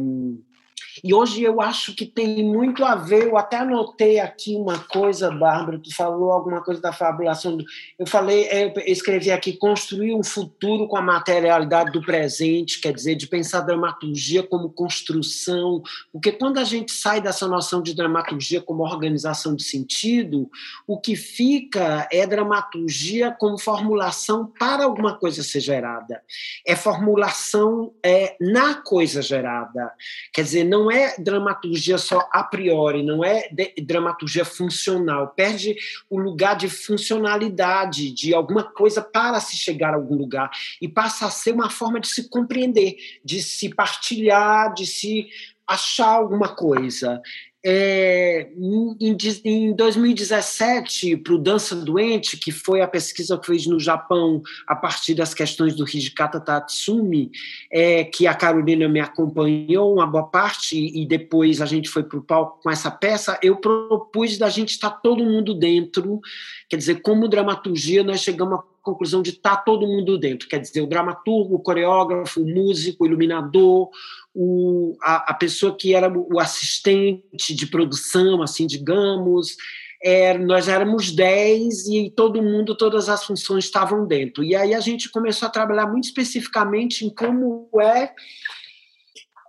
[1.04, 5.32] e hoje eu acho que tem muito a ver, eu até anotei aqui uma coisa,
[5.32, 7.58] Bárbara, tu falou alguma coisa da fabulação.
[7.98, 13.16] Eu falei, eu escrevi aqui, construir um futuro com a materialidade do presente, quer dizer,
[13.16, 15.82] de pensar dramaturgia como construção,
[16.12, 20.50] porque quando a gente sai dessa noção de dramaturgia como organização de sentido,
[20.88, 26.22] o que fica é dramaturgia como formulação para alguma coisa ser gerada.
[26.66, 29.91] É formulação é, na coisa gerada.
[30.34, 33.50] Quer dizer, não é dramaturgia só a priori, não é
[33.84, 35.30] dramaturgia funcional.
[35.30, 35.76] Perde
[36.10, 40.50] o lugar de funcionalidade, de alguma coisa para se chegar a algum lugar.
[40.82, 45.28] E passa a ser uma forma de se compreender, de se partilhar, de se
[45.68, 47.22] achar alguma coisa.
[47.66, 53.80] É, em, em 2017, para o Dança Doente, que foi a pesquisa que fez no
[53.80, 57.32] Japão a partir das questões do Hijikata Tatsumi,
[57.72, 62.20] é, que a Carolina me acompanhou uma boa parte, e depois a gente foi para
[62.20, 66.20] o palco com essa peça, eu propus da gente estar todo mundo dentro,
[66.68, 70.82] quer dizer, como dramaturgia, nós chegamos à conclusão de estar todo mundo dentro, quer dizer,
[70.82, 73.89] o dramaturgo, o coreógrafo, o músico, o iluminador,
[74.34, 79.56] o, a, a, pessoa que era o assistente de produção, assim, digamos,
[80.04, 84.44] é, nós éramos dez e todo mundo, todas as funções estavam dentro.
[84.44, 88.12] E aí a gente começou a trabalhar muito especificamente em como é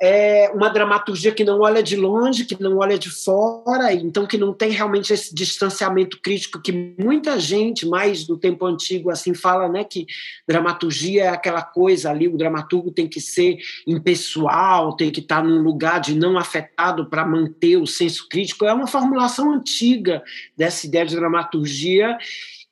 [0.03, 4.37] é uma dramaturgia que não olha de longe, que não olha de fora, então que
[4.37, 9.69] não tem realmente esse distanciamento crítico que muita gente, mais do tempo antigo, assim fala,
[9.69, 10.07] né, que
[10.47, 15.63] dramaturgia é aquela coisa ali, o dramaturgo tem que ser impessoal, tem que estar num
[15.63, 18.65] lugar de não afetado para manter o senso crítico.
[18.65, 20.23] É uma formulação antiga
[20.57, 22.17] dessa ideia de dramaturgia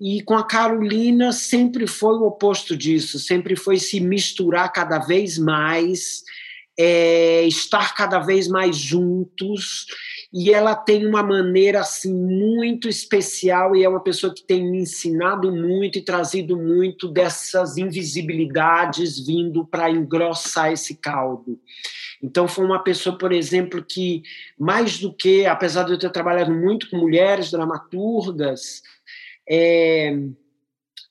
[0.01, 5.39] e com a Carolina sempre foi o oposto disso, sempre foi se misturar cada vez
[5.39, 6.25] mais,
[6.85, 9.87] é, estar cada vez mais juntos.
[10.33, 14.79] E ela tem uma maneira assim muito especial e é uma pessoa que tem me
[14.79, 21.61] ensinado muito e trazido muito dessas invisibilidades vindo para engrossar esse caldo.
[22.21, 24.23] Então, foi uma pessoa, por exemplo, que,
[24.59, 28.81] mais do que, apesar de eu ter trabalhado muito com mulheres dramaturgas,
[29.49, 30.17] é,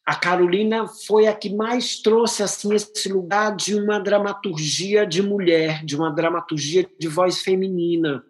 [0.05, 5.85] a Carolina foi a que mais trouxe assim esse lugar de uma dramaturgia de mulher,
[5.85, 8.23] de uma dramaturgia de voz feminina,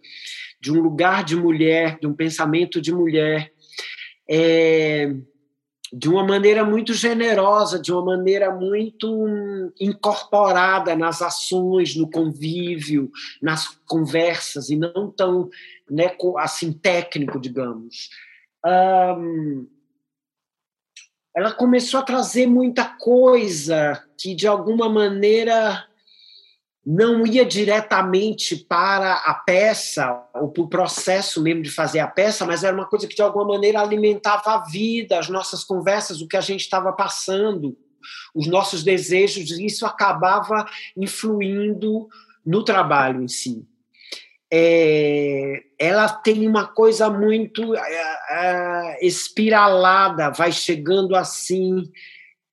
[0.59, 3.51] de um lugar de mulher, de um pensamento de mulher,
[4.29, 5.13] é,
[5.93, 9.27] de uma maneira muito generosa, de uma maneira muito
[9.79, 13.09] incorporada nas ações, no convívio,
[13.41, 15.49] nas conversas e não tão
[15.89, 18.09] né, assim técnico, digamos.
[18.65, 19.67] Um,
[21.35, 25.87] ela começou a trazer muita coisa que, de alguma maneira,
[26.85, 32.45] não ia diretamente para a peça, ou para o processo mesmo de fazer a peça,
[32.45, 36.27] mas era uma coisa que, de alguma maneira, alimentava a vida, as nossas conversas, o
[36.27, 37.77] que a gente estava passando,
[38.35, 40.65] os nossos desejos, e isso acabava
[40.97, 42.09] influindo
[42.45, 43.65] no trabalho em si
[44.53, 51.89] é, ela tem uma coisa muito é, é, espiralada, vai chegando assim,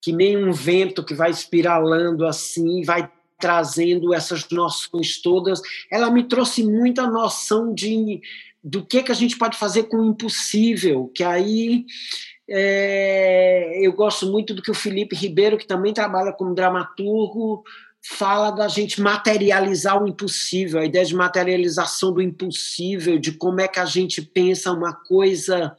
[0.00, 5.60] que nem um vento que vai espiralando assim, vai trazendo essas noções todas.
[5.90, 8.20] Ela me trouxe muita noção de
[8.62, 11.86] do que que a gente pode fazer com o impossível, que aí
[12.50, 17.62] é, eu gosto muito do que o Felipe Ribeiro, que também trabalha como dramaturgo,
[18.10, 23.68] fala da gente materializar o impossível, a ideia de materialização do impossível, de como é
[23.68, 25.76] que a gente pensa uma coisa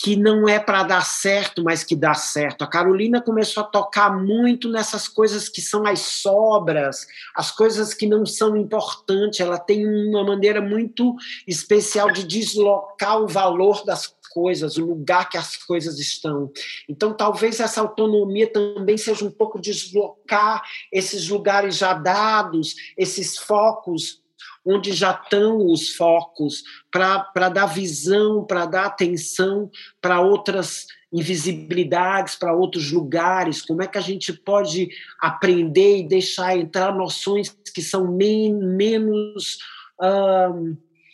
[0.00, 2.62] que não é para dar certo, mas que dá certo.
[2.62, 7.04] A Carolina começou a tocar muito nessas coisas que são as sobras,
[7.34, 9.40] as coisas que não são importantes.
[9.40, 11.16] Ela tem uma maneira muito
[11.48, 14.06] especial de deslocar o valor das
[14.38, 16.52] coisas, o lugar que as coisas estão.
[16.88, 20.62] Então, talvez essa autonomia também seja um pouco deslocar
[20.92, 24.22] esses lugares já dados, esses focos
[24.64, 29.70] onde já estão os focos, para dar visão, para dar atenção
[30.00, 36.56] para outras invisibilidades, para outros lugares, como é que a gente pode aprender e deixar
[36.56, 39.58] entrar noções que são men menos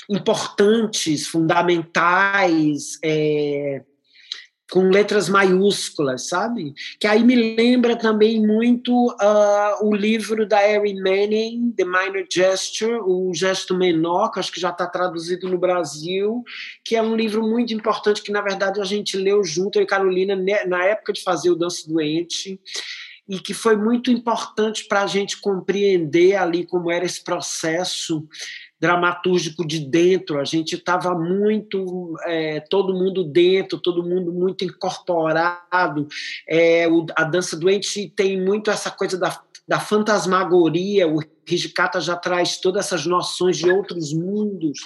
[0.09, 3.83] importantes, fundamentais, é,
[4.71, 6.75] com letras maiúsculas, sabe?
[6.99, 13.01] Que aí me lembra também muito uh, o livro da Erin Manning, The Minor Gesture,
[13.05, 16.43] o gesto menor, que acho que já está traduzido no Brasil,
[16.85, 19.87] que é um livro muito importante que na verdade a gente leu junto eu e
[19.87, 20.35] Carolina
[20.67, 22.59] na época de fazer o Dança Doente
[23.29, 28.27] e que foi muito importante para a gente compreender ali como era esse processo
[28.85, 36.07] dramatúrgico de dentro, a gente estava muito, é, todo mundo dentro, todo mundo muito incorporado.
[36.47, 41.19] É, o, a dança doente tem muito essa coisa da, da fantasmagoria, o
[41.49, 44.79] Hijikata já traz todas essas noções de outros mundos,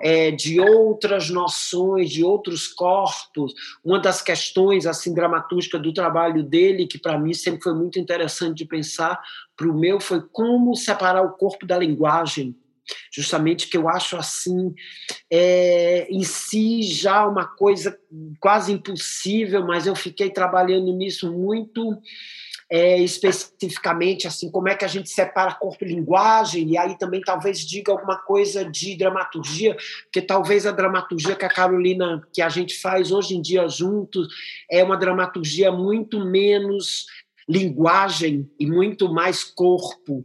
[0.00, 3.52] é, de outras noções, de outros corpos.
[3.84, 8.56] Uma das questões assim dramatúrgicas do trabalho dele, que para mim sempre foi muito interessante
[8.56, 9.20] de pensar,
[9.54, 12.56] para o meu, foi como separar o corpo da linguagem
[13.12, 14.74] justamente que eu acho assim
[15.30, 17.98] é, em si já uma coisa
[18.40, 21.98] quase impossível, mas eu fiquei trabalhando nisso muito
[22.70, 27.20] é, especificamente, assim, como é que a gente separa corpo e linguagem, e aí também
[27.20, 32.48] talvez diga alguma coisa de dramaturgia, porque talvez a dramaturgia que a Carolina, que a
[32.48, 34.28] gente faz hoje em dia juntos,
[34.70, 37.06] é uma dramaturgia muito menos
[37.48, 40.22] linguagem e muito mais corpo,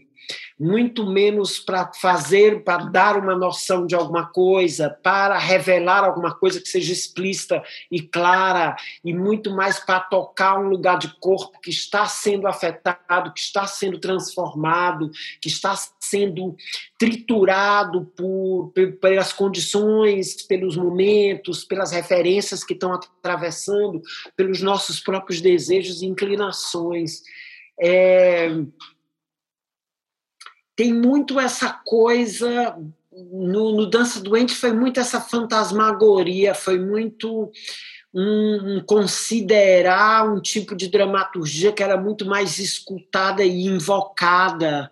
[0.60, 6.60] muito menos para fazer, para dar uma noção de alguma coisa, para revelar alguma coisa
[6.60, 11.70] que seja explícita e clara, e muito mais para tocar um lugar de corpo que
[11.70, 15.10] está sendo afetado, que está sendo transformado,
[15.42, 16.56] que está sendo
[16.98, 24.02] triturado por, pelas condições, pelos momentos, pelas referências que estão atravessando,
[24.36, 27.22] pelos nossos próprios desejos e inclinações.
[27.82, 28.50] É,
[30.80, 32.74] tem muito essa coisa
[33.12, 37.52] no, no Dança Doente foi muito essa fantasmagoria, foi muito
[38.14, 44.90] um, um, considerar um tipo de dramaturgia que era muito mais escutada e invocada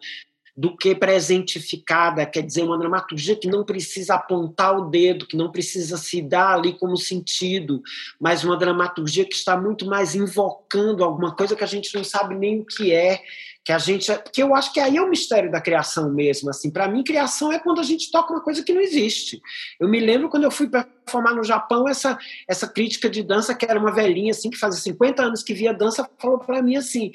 [0.58, 5.52] do que presentificada, quer dizer, uma dramaturgia que não precisa apontar o dedo, que não
[5.52, 7.82] precisa se dar ali como sentido,
[8.20, 12.36] mas uma dramaturgia que está muito mais invocando alguma coisa que a gente não sabe
[12.36, 13.22] nem o que é,
[13.68, 16.72] que a gente, que eu acho que aí é o mistério da criação mesmo, assim,
[16.72, 19.41] para mim criação é quando a gente toca uma coisa que não existe.
[19.77, 22.18] Eu me lembro quando eu fui performar no Japão essa
[22.48, 25.73] essa crítica de dança que era uma velhinha assim que fazia 50 anos que via
[25.73, 27.11] dança falou para mim assim: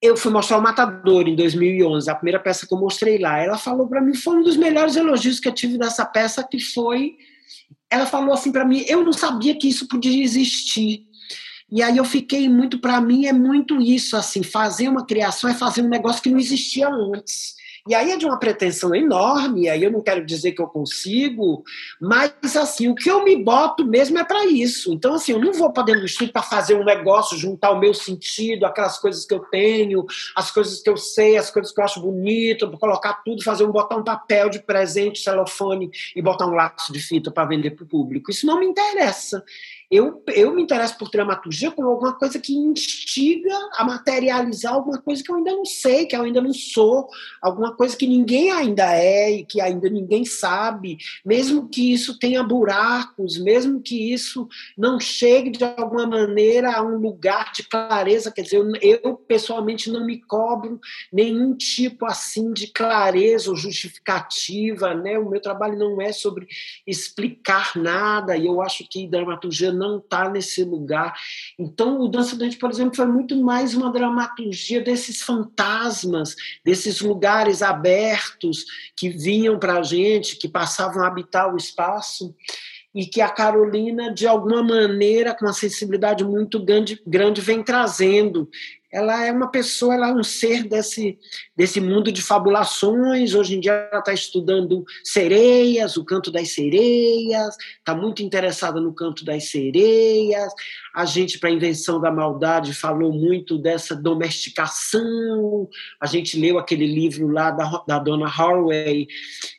[0.00, 3.38] eu fui mostrar o Matador em 2011, a primeira peça que eu mostrei lá.
[3.40, 6.60] Ela falou para mim, foi um dos melhores elogios que eu tive dessa peça, que
[6.60, 7.16] foi.
[7.90, 11.08] Ela falou assim para mim: eu não sabia que isso podia existir.
[11.72, 15.54] E aí eu fiquei muito, para mim, é muito isso, assim, fazer uma criação é
[15.54, 17.54] fazer um negócio que não existia antes.
[17.88, 21.64] E aí é de uma pretensão enorme, aí eu não quero dizer que eu consigo,
[22.00, 24.92] mas assim, o que eu me boto mesmo é para isso.
[24.92, 27.80] Então, assim, eu não vou para dentro do estúdio para fazer um negócio, juntar o
[27.80, 30.04] meu sentido, aquelas coisas que eu tenho,
[30.36, 33.72] as coisas que eu sei, as coisas que eu acho bonito, colocar tudo, fazer um
[33.72, 37.84] botar um papel de presente, celofane e botar um laço de fita para vender para
[37.84, 38.30] o público.
[38.30, 39.42] Isso não me interessa
[39.92, 45.22] eu, eu me interesso por dramaturgia como alguma coisa que instiga a materializar alguma coisa
[45.22, 47.06] que eu ainda não sei, que eu ainda não sou,
[47.42, 52.42] alguma coisa que ninguém ainda é e que ainda ninguém sabe, mesmo que isso tenha
[52.42, 54.48] buracos, mesmo que isso
[54.78, 59.90] não chegue de alguma maneira a um lugar de clareza, quer dizer, eu, eu pessoalmente
[59.90, 60.80] não me cobro
[61.12, 65.18] nenhum tipo assim de clareza ou justificativa, né?
[65.18, 66.46] O meu trabalho não é sobre
[66.86, 71.14] explicar nada, e eu acho que dramaturgia não está nesse lugar.
[71.58, 77.62] Então, o Dança Doente, por exemplo, foi muito mais uma dramaturgia desses fantasmas, desses lugares
[77.62, 78.64] abertos
[78.96, 82.34] que vinham para a gente, que passavam a habitar o espaço
[82.94, 88.48] e que a Carolina, de alguma maneira, com uma sensibilidade muito grande, grande vem trazendo
[88.92, 91.18] ela é uma pessoa, ela é um ser desse,
[91.56, 93.34] desse mundo de fabulações.
[93.34, 98.92] Hoje em dia ela está estudando sereias, o canto das sereias, está muito interessada no
[98.92, 100.52] canto das sereias.
[100.94, 105.68] A gente, para a invenção da maldade, falou muito dessa domesticação.
[105.98, 109.08] A gente leu aquele livro lá da, da dona Haraway,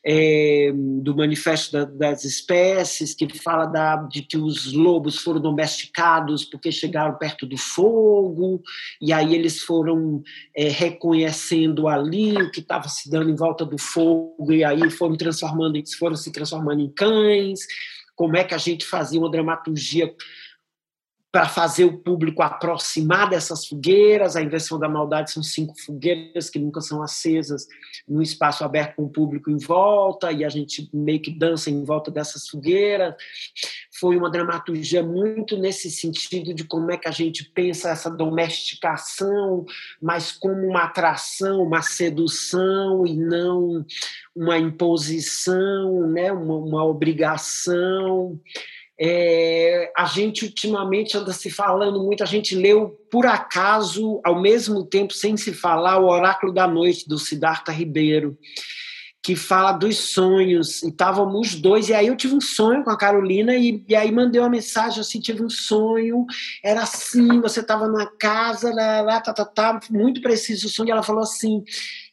[0.05, 6.45] é, do Manifesto da, das Espécies, que fala da, de que os lobos foram domesticados
[6.45, 8.61] porque chegaram perto do fogo,
[9.01, 10.21] e aí aí eles foram
[10.55, 15.15] é, reconhecendo ali o que estava se dando em volta do fogo, e aí foram
[15.15, 17.61] transformando, foram se transformando em cães,
[18.15, 20.13] como é que a gente fazia uma dramaturgia
[21.33, 24.35] para fazer o público aproximar dessas fogueiras.
[24.35, 27.65] A invenção da maldade são cinco fogueiras que nunca são acesas
[28.07, 31.83] num espaço aberto com o público em volta, e a gente meio que dança em
[31.83, 33.15] volta dessas fogueiras.
[34.03, 39.65] Foi uma dramaturgia muito nesse sentido de como é que a gente pensa essa domesticação,
[40.01, 43.85] mas como uma atração, uma sedução e não
[44.35, 46.33] uma imposição, né?
[46.33, 48.37] uma, uma obrigação.
[48.99, 54.83] É, a gente ultimamente anda se falando muito, a gente leu por acaso, ao mesmo
[54.83, 58.37] tempo, sem se falar, o Oráculo da Noite, do Siddhartha Ribeiro,
[59.23, 62.97] que fala dos sonhos, e estávamos dois, e aí eu tive um sonho com a
[62.97, 66.25] Carolina, e, e aí mandei uma mensagem assim, tive um sonho,
[66.61, 70.89] era assim, você estava na casa, lá, lá, tá, tá, tá, muito preciso o sonho,
[70.89, 71.63] e ela falou assim,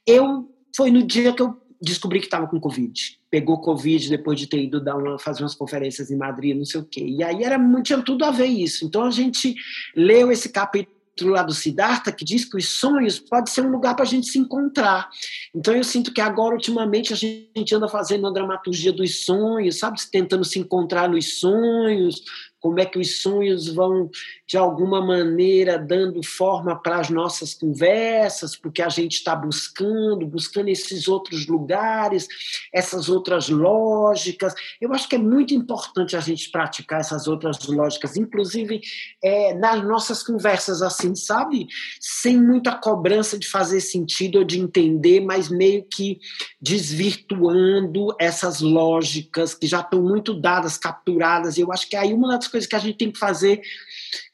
[0.07, 3.19] eu, foi no dia que eu descobri que estava com Covid.
[3.29, 6.81] Pegou Covid depois de ter ido dar uma, fazer umas conferências em Madrid, não sei
[6.81, 7.05] o quê.
[7.05, 8.85] E aí era, tinha tudo a ver isso.
[8.85, 9.55] Então a gente
[9.97, 13.95] leu esse capítulo lá do Siddhartha, que diz que os sonhos pode ser um lugar
[13.95, 15.09] para a gente se encontrar.
[15.55, 19.99] Então eu sinto que agora, ultimamente, a gente anda fazendo uma dramaturgia dos sonhos, sabe?
[20.11, 22.23] Tentando se encontrar nos sonhos,
[22.61, 24.11] como é que os sonhos vão,
[24.47, 30.69] de alguma maneira, dando forma para as nossas conversas, porque a gente está buscando, buscando
[30.69, 32.29] esses outros lugares,
[32.73, 34.55] essas outras lógicas.
[34.81, 38.81] Eu acho que é muito importante a gente praticar essas outras lógicas, inclusive
[39.23, 41.67] é, nas nossas conversas, assim, sabe?
[41.99, 46.21] Sem muita cobrança de fazer sentido ou de entender, mas meio que
[46.61, 51.57] desvirtuando essas lógicas que já estão muito dadas, capturadas.
[51.57, 53.61] Eu acho que aí uma das coisas que a gente tem que fazer,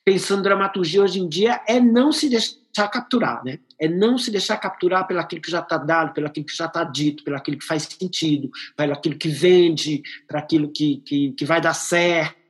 [0.05, 3.59] pensando dramaturgia hoje em dia, é não se deixar capturar, né?
[3.79, 6.67] É não se deixar capturar pelo aquilo que já está dado, pelo aquilo que já
[6.67, 11.33] está dito, pelo aquilo que faz sentido, pelo aquilo que vende, para aquilo que, que,
[11.33, 12.47] que vai dar certo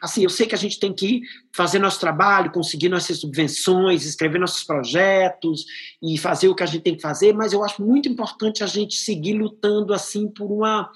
[0.00, 4.38] Assim, eu sei que a gente tem que fazer nosso trabalho, conseguir nossas subvenções, escrever
[4.38, 5.64] nossos projetos
[6.02, 8.66] e fazer o que a gente tem que fazer, mas eu acho muito importante a
[8.66, 10.90] gente seguir lutando assim por uma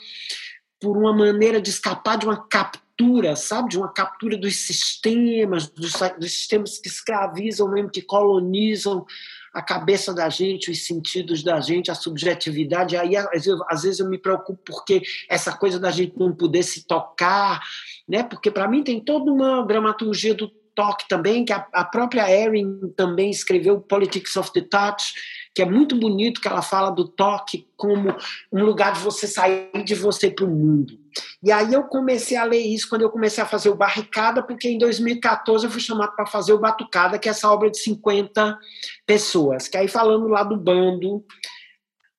[0.80, 2.89] por uma maneira de escapar de uma captura,
[3.36, 9.04] sabe, de uma captura dos sistemas, dos, dos sistemas que escravizam mesmo, que colonizam
[9.52, 12.96] a cabeça da gente, os sentidos da gente, a subjetividade.
[12.96, 17.60] Aí, às vezes, eu me preocupo porque essa coisa da gente não poder se tocar,
[18.08, 18.22] né?
[18.22, 22.92] Porque para mim tem toda uma dramaturgia do toque também, que a, a própria Erin
[22.96, 25.14] também escreveu Politics of the Touch,
[25.54, 28.14] que é muito bonito, que ela fala do toque como
[28.52, 30.99] um lugar de você sair de você para o mundo.
[31.42, 34.68] E aí eu comecei a ler isso quando eu comecei a fazer o Barricada, porque
[34.68, 38.58] em 2014 eu fui chamado para fazer o Batucada, que é essa obra de 50
[39.06, 39.66] pessoas.
[39.66, 41.24] Que aí falando lá do bando,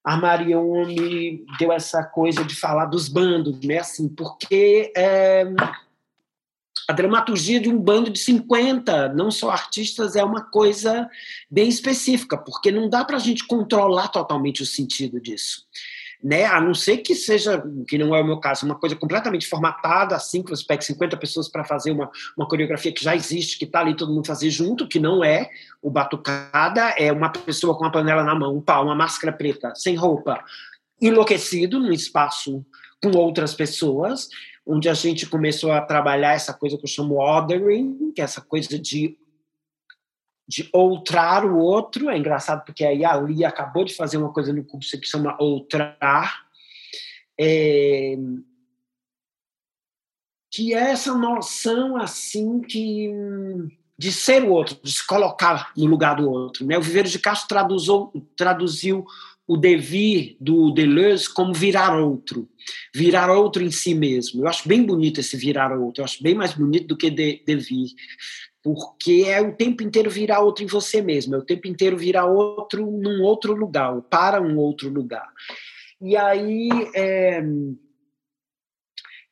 [0.04, 3.78] a Marion me deu essa coisa de falar dos bandos, né?
[3.78, 5.44] Assim, porque é,
[6.88, 11.08] a dramaturgia de um bando de 50, não só artistas, é uma coisa
[11.48, 15.64] bem específica, porque não dá para a gente controlar totalmente o sentido disso.
[16.22, 16.44] Né?
[16.44, 20.14] A não ser que seja, que não é o meu caso, uma coisa completamente formatada,
[20.14, 23.64] assim, que você pega 50 pessoas para fazer uma, uma coreografia que já existe, que
[23.64, 25.50] está ali todo mundo fazer junto, que não é
[25.82, 29.72] o batucada, é uma pessoa com uma panela na mão, um pau, uma máscara preta,
[29.74, 30.44] sem roupa,
[31.00, 32.64] enlouquecido num espaço
[33.02, 34.28] com outras pessoas,
[34.64, 38.40] onde a gente começou a trabalhar essa coisa que eu chamo othering, que é essa
[38.40, 39.16] coisa de
[40.46, 42.10] de outrar o outro.
[42.10, 45.36] É engraçado porque aí a Lia acabou de fazer uma coisa no curso que chama
[45.40, 46.46] outrar,
[47.38, 48.16] é,
[50.50, 53.10] que é essa noção assim que
[53.98, 56.66] de ser o outro, de se colocar no lugar do outro.
[56.66, 56.76] Né?
[56.76, 59.06] O Viveiro de Castro traduziu, traduziu
[59.46, 62.48] o devir do Deleuze como virar outro,
[62.94, 64.42] virar outro em si mesmo.
[64.42, 67.42] Eu acho bem bonito esse virar outro, eu acho bem mais bonito do que de,
[67.46, 67.90] devir,
[68.62, 72.26] porque é o tempo inteiro virar outro em você mesmo, é o tempo inteiro virar
[72.26, 75.28] outro num outro lugar, ou para um outro lugar.
[76.00, 77.42] E aí, é,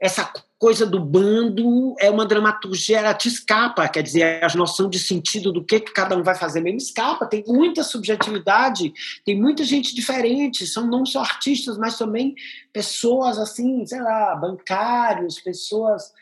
[0.01, 4.98] essa coisa do bando é uma dramaturgia, ela te escapa, quer dizer, a noção de
[4.98, 8.93] sentido do que, que cada um vai fazer mesmo escapa, tem muita subjetividade,
[9.24, 12.35] tem muita gente diferente, são não só artistas, mas também
[12.73, 16.12] pessoas assim, sei lá, bancários, pessoas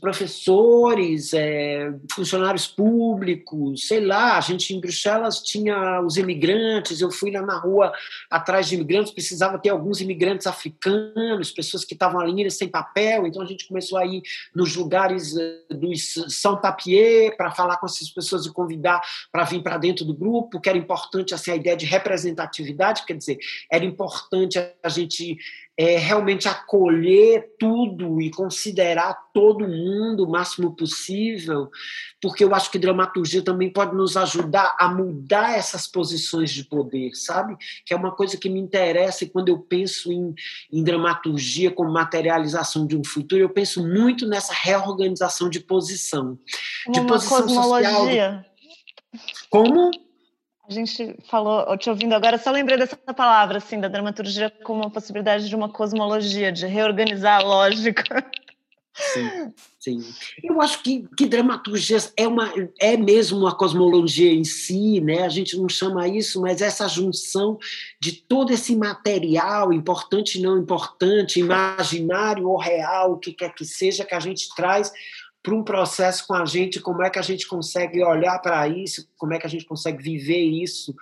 [0.00, 7.30] professores, é, funcionários públicos, sei lá, a gente em Bruxelas tinha os imigrantes, eu fui
[7.30, 7.92] lá na rua
[8.28, 13.40] atrás de imigrantes, precisava ter alguns imigrantes africanos, pessoas que estavam ali sem papel, então
[13.40, 14.22] a gente começou a ir
[14.54, 19.62] nos lugares eh, dos São Papier para falar com essas pessoas e convidar para vir
[19.62, 23.38] para dentro do grupo, que era importante assim, a ideia de representatividade, quer dizer,
[23.70, 25.38] era importante a gente
[25.76, 31.70] é, realmente acolher tudo e considerar todo mundo o máximo possível,
[32.20, 37.14] porque eu acho que dramaturgia também pode nos ajudar a mudar essas posições de poder,
[37.14, 37.56] sabe?
[37.86, 40.34] Que é uma coisa que me interessa e quando eu penso em,
[40.70, 46.38] em dramaturgia como materialização de um futuro, eu penso muito nessa reorganização de posição.
[46.90, 47.90] de uma posição cosmologia.
[47.90, 48.44] social.
[49.48, 49.90] Como?
[50.68, 54.90] A gente falou, te ouvindo agora, só lembrei dessa palavra, assim, da dramaturgia como uma
[54.90, 58.24] possibilidade de uma cosmologia, de reorganizar a lógica.
[58.94, 60.14] Sim, sim.
[60.42, 65.22] Eu acho que, que dramaturgia é, uma, é mesmo uma cosmologia em si, né?
[65.22, 67.58] A gente não chama isso, mas essa junção
[67.98, 73.64] de todo esse material, importante e não importante, imaginário ou real, o que quer que
[73.64, 74.92] seja, que a gente traz
[75.42, 79.08] para um processo com a gente, como é que a gente consegue olhar para isso,
[79.18, 80.94] como é que a gente consegue viver isso,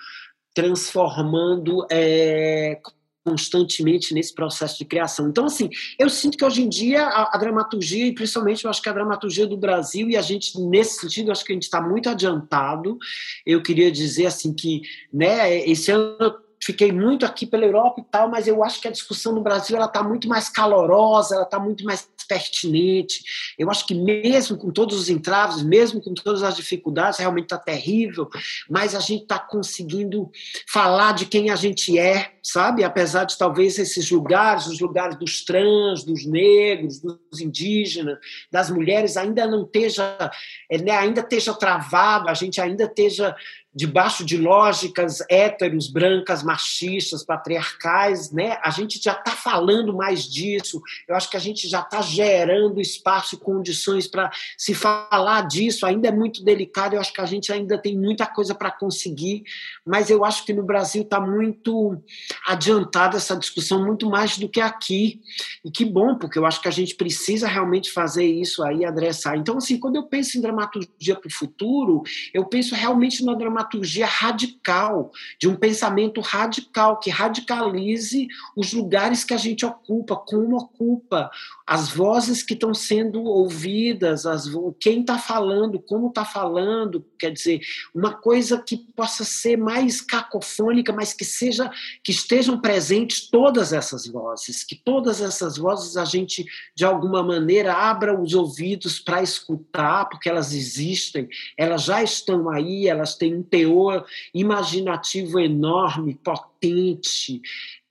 [0.54, 2.80] transformando é,
[3.24, 5.28] constantemente nesse processo de criação.
[5.28, 5.68] Então, assim,
[5.98, 8.92] eu sinto que hoje em dia a, a, dramaturgia, e principalmente eu acho que a
[8.92, 12.98] dramaturgia do Brasil, e a gente, nesse sentido, acho que a gente está muito adiantado.
[13.44, 16.16] Eu queria dizer, assim, que né, esse ano
[16.62, 19.76] fiquei muito aqui pela Europa e tal, mas eu acho que a discussão no Brasil
[19.76, 23.24] ela está muito mais calorosa, ela está muito mais pertinente.
[23.58, 27.58] Eu acho que mesmo com todos os entraves, mesmo com todas as dificuldades, realmente está
[27.58, 28.30] terrível,
[28.68, 30.30] mas a gente está conseguindo
[30.68, 32.84] falar de quem a gente é, sabe?
[32.84, 38.18] Apesar de talvez esses lugares, os lugares dos trans, dos negros, dos indígenas,
[38.50, 40.30] das mulheres, ainda não esteja,
[40.70, 43.34] é, né, ainda esteja travado, a gente ainda esteja
[43.72, 48.58] debaixo de lógicas héteros, brancas, machistas, patriarcais, né?
[48.62, 50.82] A gente já está falando mais disso.
[51.06, 54.28] Eu acho que a gente já está gerando espaço e condições para
[54.58, 55.86] se falar disso.
[55.86, 56.94] Ainda é muito delicado.
[56.94, 59.44] Eu acho que a gente ainda tem muita coisa para conseguir,
[59.86, 62.02] mas eu acho que no Brasil está muito
[62.46, 65.20] adiantada essa discussão, muito mais do que aqui.
[65.64, 69.36] E que bom, porque eu acho que a gente precisa realmente fazer isso aí, adressar.
[69.36, 72.02] Então, assim, quando eu penso em dramaturgia para o futuro,
[72.34, 73.59] eu penso realmente numa dramaturgia
[74.04, 81.30] radical, de um pensamento radical, que radicalize os lugares que a gente ocupa, como ocupa,
[81.66, 84.44] as vozes que estão sendo ouvidas, as,
[84.80, 87.60] quem está falando, como está falando, quer dizer,
[87.94, 91.70] uma coisa que possa ser mais cacofônica, mas que seja,
[92.02, 97.72] que estejam presentes todas essas vozes, que todas essas vozes a gente, de alguma maneira,
[97.72, 103.42] abra os ouvidos para escutar, porque elas existem, elas já estão aí, elas têm um
[103.50, 107.40] teor imaginativo enorme, potente.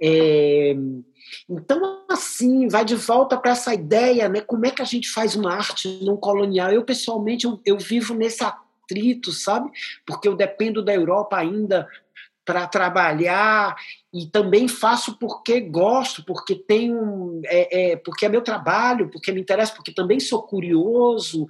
[0.02, 0.76] É,
[1.50, 4.42] então, assim, vai de volta para essa ideia, né?
[4.42, 6.72] Como é que a gente faz uma arte não colonial?
[6.72, 9.70] Eu, pessoalmente, eu, eu vivo nesse atrito, sabe?
[10.06, 11.88] Porque eu dependo da Europa ainda
[12.46, 13.76] para trabalhar
[14.12, 19.42] e também faço porque gosto, porque tenho, é, é, porque é meu trabalho, porque me
[19.42, 21.48] interessa, porque também sou curioso.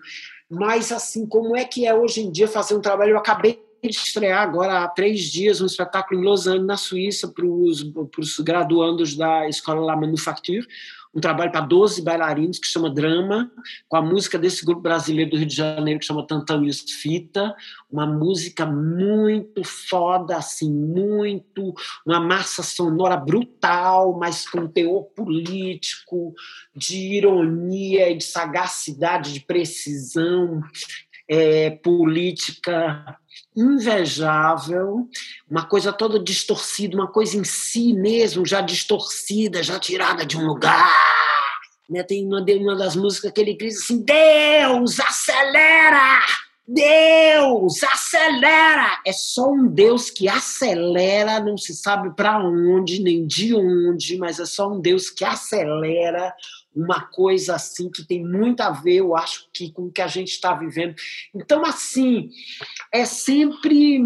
[0.50, 3.12] Mas assim, como é que é hoje em dia fazer um trabalho?
[3.12, 8.40] Eu acabei estrear agora há três dias um espetáculo em Lausanne, na Suíça, para os
[8.40, 10.66] graduandos da Escola La Manufacture,
[11.14, 13.52] um trabalho para 12 bailarinos que chama Drama,
[13.88, 17.56] com a música desse grupo brasileiro do Rio de Janeiro que chama Tantamius Fita,
[17.90, 21.74] uma música muito foda, assim, muito,
[22.06, 26.34] uma massa sonora brutal, mas com teor político,
[26.76, 30.62] de ironia e de sagacidade, de precisão
[31.28, 33.18] é, política
[33.56, 35.08] invejável,
[35.50, 40.46] uma coisa toda distorcida, uma coisa em si mesmo já distorcida, já tirada de um
[40.46, 40.96] lugar.
[41.90, 42.04] Né?
[42.04, 46.20] Tem uma, uma das músicas que ele diz assim: Deus, acelera!
[46.68, 49.02] Deus, acelera!
[49.04, 54.40] É só um Deus que acelera, não se sabe para onde, nem de onde, mas
[54.40, 56.32] é só um Deus que acelera
[56.76, 60.08] uma coisa assim que tem muito a ver, eu acho, que com o que a
[60.08, 60.96] gente está vivendo.
[61.34, 62.30] Então, assim,
[62.92, 64.02] é sempre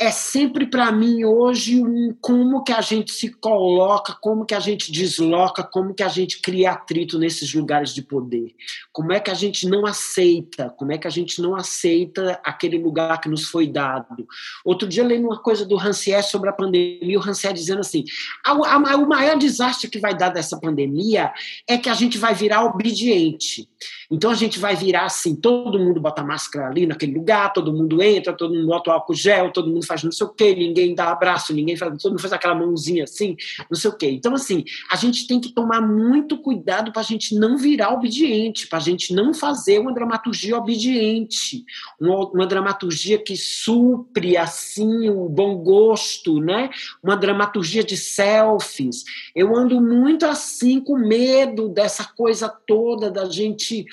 [0.00, 4.58] é sempre para mim hoje um como que a gente se coloca, como que a
[4.58, 8.54] gente desloca, como que a gente cria atrito nesses lugares de poder.
[8.90, 12.78] Como é que a gente não aceita, como é que a gente não aceita aquele
[12.78, 14.26] lugar que nos foi dado.
[14.64, 18.02] Outro dia lendo uma coisa do Rancière sobre a pandemia, o Rancière dizendo assim,
[18.42, 21.30] a, a, o maior desastre que vai dar dessa pandemia
[21.68, 23.68] é que a gente vai virar obediente.
[24.10, 28.02] Então a gente vai virar assim, todo mundo bota máscara ali naquele lugar, todo mundo
[28.02, 31.10] entra, todo mundo bota álcool gel, todo mundo faz não sei o quê, ninguém dá
[31.10, 33.36] abraço, ninguém faz, todo mundo faz aquela mãozinha assim,
[33.68, 34.10] não sei o quê.
[34.10, 38.68] Então, assim, a gente tem que tomar muito cuidado para a gente não virar obediente,
[38.68, 41.64] para a gente não fazer uma dramaturgia obediente,
[42.00, 46.70] uma, uma dramaturgia que supre, assim, o bom gosto, né?
[47.02, 49.04] Uma dramaturgia de selfies.
[49.34, 53.86] Eu ando muito assim, com medo dessa coisa toda da gente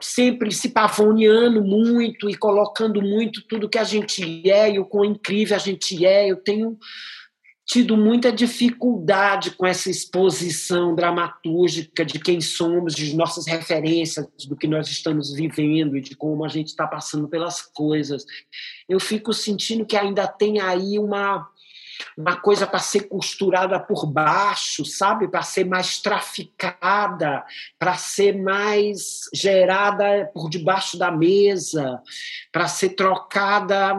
[0.00, 5.04] sempre se pavoneando muito e colocando muito tudo que a gente é e o quão
[5.04, 6.30] incrível a gente é.
[6.30, 6.78] Eu tenho
[7.70, 14.66] tido muita dificuldade com essa exposição dramatúrgica de quem somos, de nossas referências, do que
[14.66, 18.24] nós estamos vivendo e de como a gente está passando pelas coisas.
[18.88, 21.48] Eu fico sentindo que ainda tem aí uma
[22.16, 25.28] uma coisa para ser costurada por baixo, sabe?
[25.28, 27.44] Para ser mais traficada,
[27.78, 32.00] para ser mais gerada por debaixo da mesa,
[32.52, 33.96] para ser trocada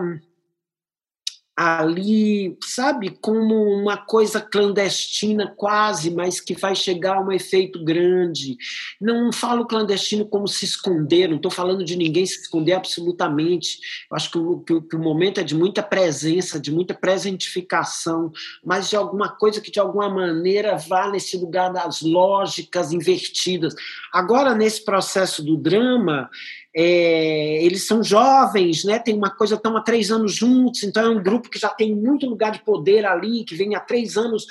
[1.64, 8.58] ali, sabe, como uma coisa clandestina quase, mas que vai chegar a um efeito grande.
[9.00, 13.80] Não falo clandestino como se esconder, não estou falando de ninguém se esconder absolutamente.
[14.10, 18.32] Eu acho que o, que, que o momento é de muita presença, de muita presentificação,
[18.66, 23.76] mas de alguma coisa que de alguma maneira vá nesse lugar das lógicas invertidas.
[24.12, 26.28] Agora, nesse processo do drama,
[26.74, 28.98] é, eles são jovens, né?
[28.98, 31.94] Tem uma coisa, estão há três anos juntos, então é um grupo que já tem
[31.94, 34.46] muito lugar de poder ali, que vem há três anos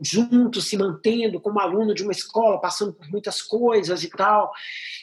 [0.00, 4.52] junto, se mantendo como aluno de uma escola, passando por muitas coisas e tal.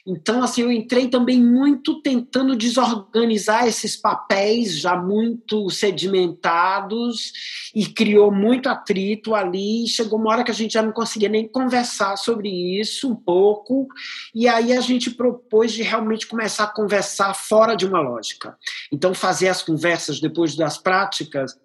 [0.06, 7.32] Então, assim, eu entrei também muito tentando desorganizar esses papéis já muito sedimentados
[7.74, 9.88] e criou muito atrito ali.
[9.88, 12.50] Chegou uma hora que a gente já não conseguia nem conversar sobre
[12.80, 13.88] isso um pouco,
[14.36, 18.58] e aí a gente propôs de realmente começar a conversar fora de uma lógica.
[18.92, 21.58] Então, fazer as conversas depois das práticas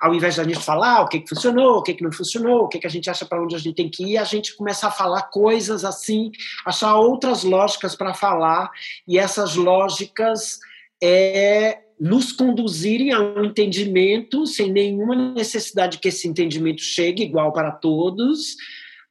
[0.00, 2.68] ao invés da gente falar o que, que funcionou, o que, que não funcionou, o
[2.68, 4.86] que, que a gente acha para onde a gente tem que ir, a gente começa
[4.86, 6.30] a falar coisas assim,
[6.64, 8.70] achar outras lógicas para falar,
[9.06, 10.58] e essas lógicas
[11.02, 17.70] é, nos conduzirem a um entendimento sem nenhuma necessidade que esse entendimento chegue igual para
[17.70, 18.56] todos,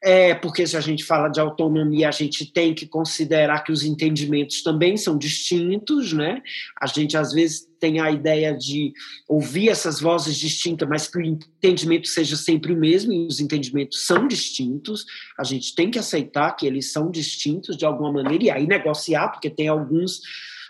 [0.01, 3.83] é, porque se a gente fala de autonomia, a gente tem que considerar que os
[3.83, 6.41] entendimentos também são distintos, né?
[6.79, 8.93] A gente às vezes tem a ideia de
[9.27, 14.05] ouvir essas vozes distintas, mas que o entendimento seja sempre o mesmo, e os entendimentos
[14.05, 15.05] são distintos.
[15.37, 19.27] A gente tem que aceitar que eles são distintos de alguma maneira, e aí negociar,
[19.29, 20.21] porque tem alguns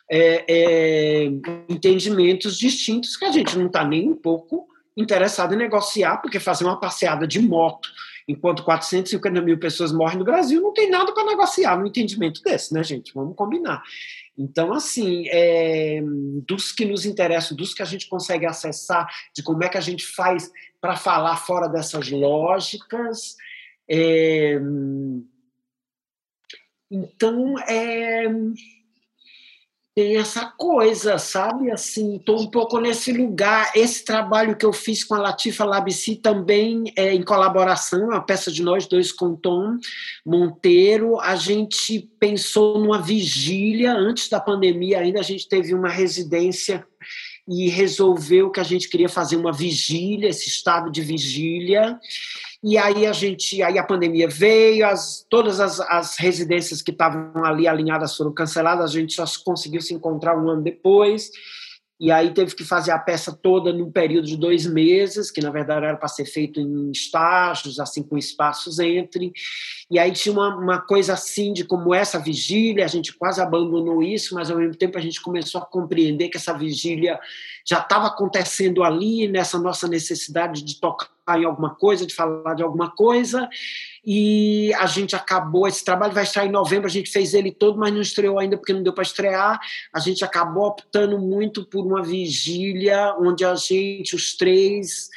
[0.10, 1.24] é, é,
[1.70, 6.64] entendimentos distintos que a gente não está nem um pouco interessado em negociar, porque fazer
[6.64, 7.90] uma passeada de moto
[8.30, 12.72] enquanto 450 mil pessoas morrem no Brasil, não tem nada para negociar no entendimento desse,
[12.72, 13.12] né, gente?
[13.12, 13.82] Vamos combinar.
[14.38, 16.00] Então, assim, é,
[16.48, 19.82] dos que nos interessam, dos que a gente consegue acessar, de como é que a
[19.82, 23.36] gente faz para falar fora dessas lógicas.
[23.90, 24.60] É,
[26.92, 28.28] então, é,
[30.00, 31.70] tem essa coisa, sabe?
[31.70, 33.70] Assim, estou um pouco nesse lugar.
[33.76, 38.50] Esse trabalho que eu fiz com a Latifa Labici também é em colaboração, uma peça
[38.50, 39.76] de nós dois com Tom
[40.26, 41.20] Monteiro.
[41.20, 46.88] A gente pensou numa vigília antes da pandemia, ainda a gente teve uma residência
[47.46, 52.00] e resolveu que a gente queria fazer uma vigília, esse estado de vigília.
[52.64, 57.32] E aí a gente, aí a pandemia veio, as, todas as, as residências que estavam
[57.46, 61.32] ali alinhadas foram canceladas, a gente só conseguiu se encontrar um ano depois
[62.00, 65.52] e aí teve que fazer a peça toda num período de dois meses, que na
[65.52, 69.34] verdade era para ser feito em estágios, assim, com espaços entre.
[69.92, 74.02] E aí tinha uma, uma coisa assim de como essa vigília, a gente quase abandonou
[74.02, 77.20] isso, mas ao mesmo tempo a gente começou a compreender que essa vigília
[77.70, 82.64] já estava acontecendo ali, nessa nossa necessidade de tocar em alguma coisa, de falar de
[82.64, 83.48] alguma coisa,
[84.04, 87.78] e a gente acabou, esse trabalho vai estar em novembro, a gente fez ele todo,
[87.78, 89.60] mas não estreou ainda porque não deu para estrear,
[89.94, 95.10] a gente acabou optando muito por uma vigília onde a gente, os três,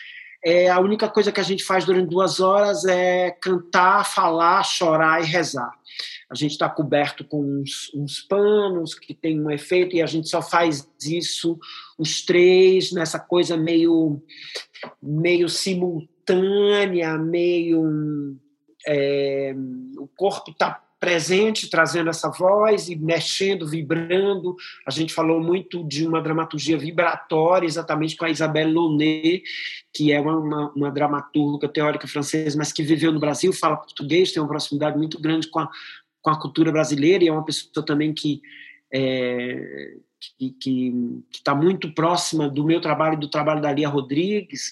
[0.45, 5.23] é, a única coisa que a gente faz durante duas horas é cantar, falar, chorar
[5.23, 5.73] e rezar.
[6.33, 10.31] A gente está coberto com uns, uns, panos que tem um efeito e a gente
[10.31, 11.59] só faz isso
[11.99, 14.19] os três nessa coisa meio
[15.03, 18.35] meio simultânea, meio
[18.89, 19.55] é,
[19.99, 24.55] o corpo está presente, trazendo essa voz e mexendo, vibrando.
[24.87, 29.43] A gente falou muito de uma dramaturgia vibratória, exatamente com a Isabelle Launay,
[29.93, 34.41] que é uma, uma, dramaturga teórica francesa, mas que viveu no Brasil, fala português, tem
[34.41, 35.69] uma proximidade muito grande com a,
[36.23, 38.41] com a cultura brasileira e é uma pessoa também que
[38.93, 39.95] é,
[40.39, 40.95] que
[41.33, 44.71] está muito próxima do meu trabalho e do trabalho da Lia Rodrigues.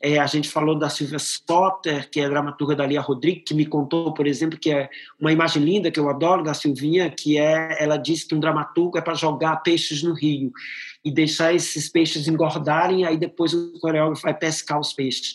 [0.00, 3.66] É, a gente falou da Silvia Spotter, que é dramaturga da Lia Rodrigues, que me
[3.66, 4.88] contou, por exemplo, que é
[5.20, 8.96] uma imagem linda que eu adoro da Silvinha, que é ela disse que um dramaturgo
[8.96, 10.52] é para jogar peixes no rio
[11.08, 15.34] e deixar esses peixes engordarem, aí depois o coreógrafo vai pescar os peixes.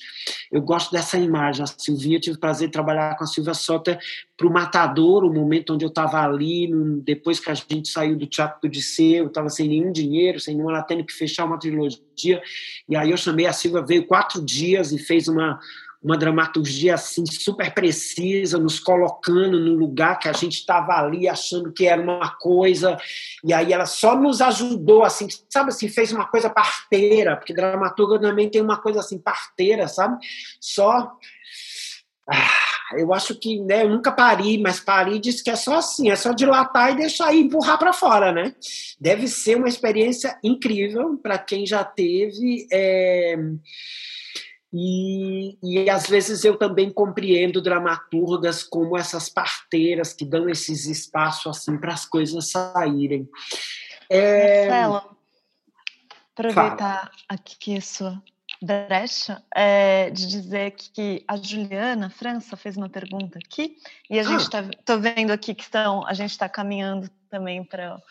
[0.51, 1.63] Eu gosto dessa imagem.
[1.63, 3.97] A Silvinha, eu tive o prazer de trabalhar com a Silvia Sota
[4.37, 6.69] para o Matador, o momento onde eu estava ali,
[7.03, 10.53] depois que a gente saiu do Teatro do Disseu, eu estava sem nenhum dinheiro, sem
[10.53, 12.41] nenhuma, ela tendo que fechar uma trilogia,
[12.87, 15.59] e aí eu chamei a Silvia, veio quatro dias e fez uma
[16.03, 21.71] uma dramaturgia assim super precisa, nos colocando no lugar que a gente estava ali achando
[21.71, 22.97] que era uma coisa,
[23.43, 28.19] e aí ela só nos ajudou assim, sabe assim, fez uma coisa parteira, porque dramaturga
[28.19, 30.17] também tem uma coisa assim parteira, sabe?
[30.59, 31.13] Só
[32.29, 36.09] ah, eu acho que, né, eu nunca pari, mas pari diz que é só assim,
[36.09, 38.53] é só dilatar e deixar ir empurrar para fora, né?
[38.99, 42.67] Deve ser uma experiência incrível para quem já teve.
[42.71, 43.37] É
[44.73, 51.45] e, e às vezes eu também compreendo dramaturgas como essas parteiras que dão esses espaços
[51.57, 53.29] assim para as coisas saírem.
[54.09, 54.67] É...
[54.67, 55.17] Marcelo,
[56.33, 57.11] aproveitar Fala.
[57.29, 58.23] aqui a sua
[58.59, 63.77] brecha é, de dizer que a Juliana França fez uma pergunta aqui
[64.09, 64.69] e a gente está ah.
[64.83, 68.01] tô vendo aqui que estão a gente está caminhando também para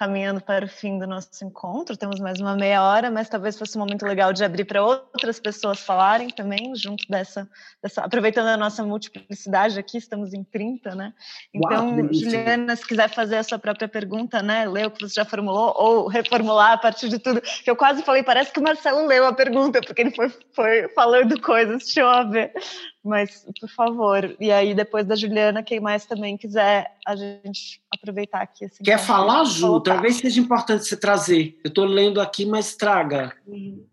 [0.00, 1.94] caminhando para o fim do nosso encontro.
[1.94, 5.38] Temos mais uma meia hora, mas talvez fosse um momento legal de abrir para outras
[5.38, 7.46] pessoas falarem também, junto dessa,
[7.82, 11.12] dessa, aproveitando a nossa multiplicidade aqui, estamos em 30, né?
[11.52, 15.16] Então, Uau, Juliana, se quiser fazer a sua própria pergunta, né, ler o que você
[15.16, 18.62] já formulou, ou reformular a partir de tudo, que eu quase falei, parece que o
[18.62, 22.54] Marcelo leu a pergunta, porque ele foi, foi falando coisas, deixa eu ver.
[23.02, 28.42] Mas, por favor, e aí depois da Juliana, quem mais também quiser, a gente aproveitar
[28.42, 28.66] aqui.
[28.66, 29.80] Assim, Quer falar, Ju?
[29.80, 31.58] Talvez seja importante você trazer.
[31.64, 33.34] Eu estou lendo aqui, mas traga.
[33.46, 33.86] Uhum.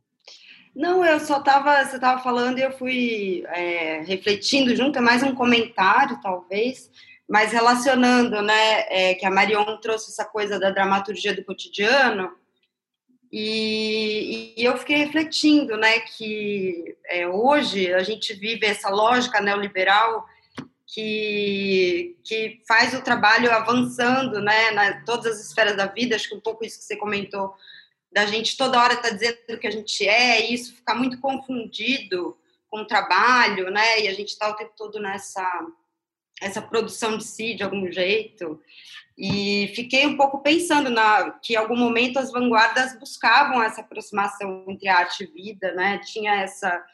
[0.76, 5.24] Não, eu só estava, você estava falando e eu fui é, refletindo junto, é mais
[5.24, 6.92] um comentário, talvez,
[7.28, 12.30] mas relacionando, né, é, que a Marion trouxe essa coisa da dramaturgia do cotidiano,
[13.32, 20.26] e, e, eu fiquei refletindo, né, que é, hoje a gente vive essa lógica neoliberal
[20.86, 26.16] que, que faz o trabalho avançando, né, na todas as esferas da vida.
[26.16, 27.54] Acho que um pouco isso que você comentou,
[28.12, 31.20] da gente toda hora tá dizendo o que a gente é, e isso ficar muito
[31.20, 32.38] confundido
[32.70, 35.44] com o trabalho, né, e a gente está o tempo todo nessa
[36.42, 38.62] essa produção de si de algum jeito.
[39.18, 44.64] E fiquei um pouco pensando na que em algum momento as vanguardas buscavam essa aproximação
[44.68, 46.00] entre arte e vida, né?
[46.06, 46.86] Tinha essa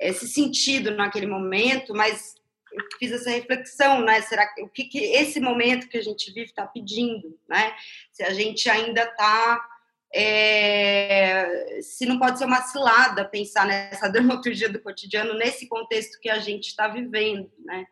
[0.00, 2.34] esse sentido naquele momento, mas
[2.72, 4.20] eu fiz essa reflexão, né?
[4.22, 7.74] Será que o que, que esse momento que a gente vive está pedindo, né?
[8.12, 9.64] Se a gente ainda está
[10.12, 16.28] é, se não pode ser uma cilada pensar nessa dramaturgia do cotidiano nesse contexto que
[16.28, 17.86] a gente está vivendo, né?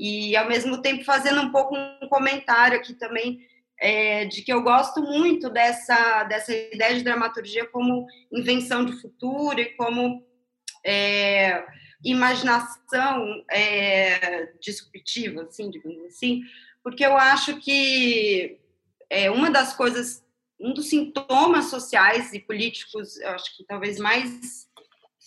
[0.00, 3.46] E ao mesmo tempo fazendo um pouco um comentário aqui também
[3.78, 9.60] é, de que eu gosto muito dessa, dessa ideia de dramaturgia como invenção de futuro
[9.60, 10.24] e como
[10.84, 11.62] é,
[12.02, 16.40] imaginação é, disruptiva, assim, digamos assim,
[16.82, 18.58] porque eu acho que
[19.10, 20.24] é, uma das coisas,
[20.58, 24.66] um dos sintomas sociais e políticos, eu acho que talvez mais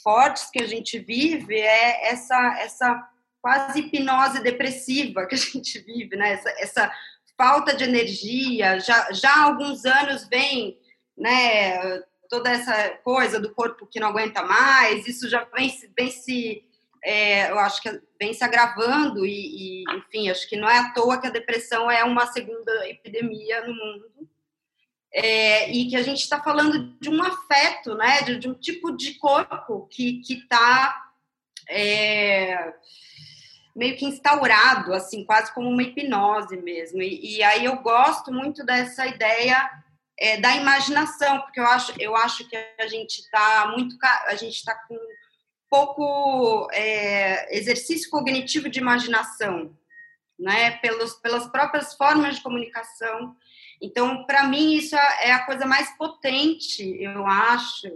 [0.04, 3.12] fortes que a gente vive é essa, essa
[3.44, 6.32] quase hipnose depressiva que a gente vive, né?
[6.32, 6.91] Essa, essa
[7.38, 10.80] falta de energia, já, já há alguns anos vem,
[11.18, 11.99] né?
[12.30, 16.64] Toda essa coisa do corpo que não aguenta mais, isso já vem, vem se,
[17.03, 20.94] é, eu acho que vem se agravando e, e, enfim, acho que não é à
[20.94, 24.30] toa que a depressão é uma segunda epidemia no mundo.
[25.15, 28.95] É, e que a gente está falando de um afeto, né, de, de, um tipo
[28.98, 31.11] de corpo que está
[31.70, 32.74] é,
[33.76, 37.02] meio que instaurado, assim, quase como uma hipnose mesmo.
[37.02, 39.70] E, e aí eu gosto muito dessa ideia
[40.20, 43.98] é, da imaginação, porque eu acho, eu acho que a gente está muito,
[44.28, 44.98] a gente está com
[45.70, 49.76] pouco é, exercício cognitivo de imaginação,
[50.38, 53.36] né, pelos, pelas próprias formas de comunicação.
[53.82, 57.88] Então, para mim, isso é a coisa mais potente, eu acho,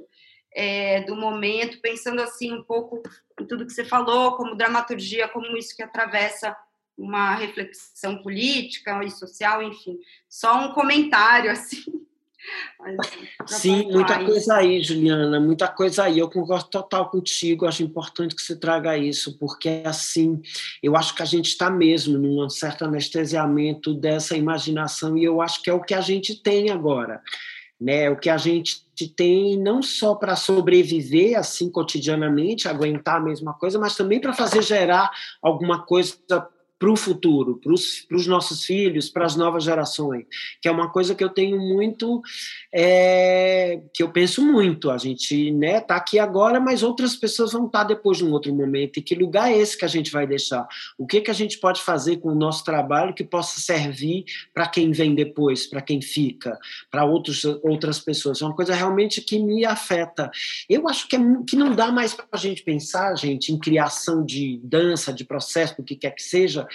[0.57, 3.03] é, do momento, pensando assim um pouco
[3.39, 6.57] em tudo que você falou, como dramaturgia, como isso que atravessa
[6.97, 9.99] uma reflexão política e social, enfim.
[10.27, 11.83] Só um comentário, assim.
[13.45, 16.17] Sim, muita coisa aí, Juliana, muita coisa aí.
[16.17, 20.41] Eu concordo total contigo, acho importante que você traga isso, porque assim,
[20.81, 25.61] eu acho que a gente está mesmo num certo anestesiamento dessa imaginação, e eu acho
[25.61, 27.21] que é o que a gente tem agora
[27.79, 28.09] né?
[28.09, 28.83] O que a gente
[29.15, 34.61] tem não só para sobreviver assim cotidianamente, aguentar a mesma coisa, mas também para fazer
[34.61, 36.15] gerar alguma coisa
[36.79, 40.25] para o futuro, para os nossos filhos, para as novas gerações,
[40.61, 42.21] que é uma coisa que eu tenho muito,
[42.73, 44.91] é, que eu penso muito.
[44.91, 48.31] A gente né, tá aqui agora, mas outras pessoas vão estar tá depois de um
[48.31, 48.97] outro momento.
[48.97, 50.67] E que lugar é esse que a gente vai deixar?
[50.97, 54.67] O que que a gente pode fazer com o nosso trabalho que possa servir para
[54.67, 56.59] quem vem depois, para quem fica,
[56.91, 58.41] para outras pessoas?
[58.41, 60.29] É uma coisa realmente que me afeta.
[60.69, 64.23] Eu acho que, é, que não dá mais para a gente pensar, gente, em criação
[64.23, 66.66] de dança, de processo, do que quer que seja,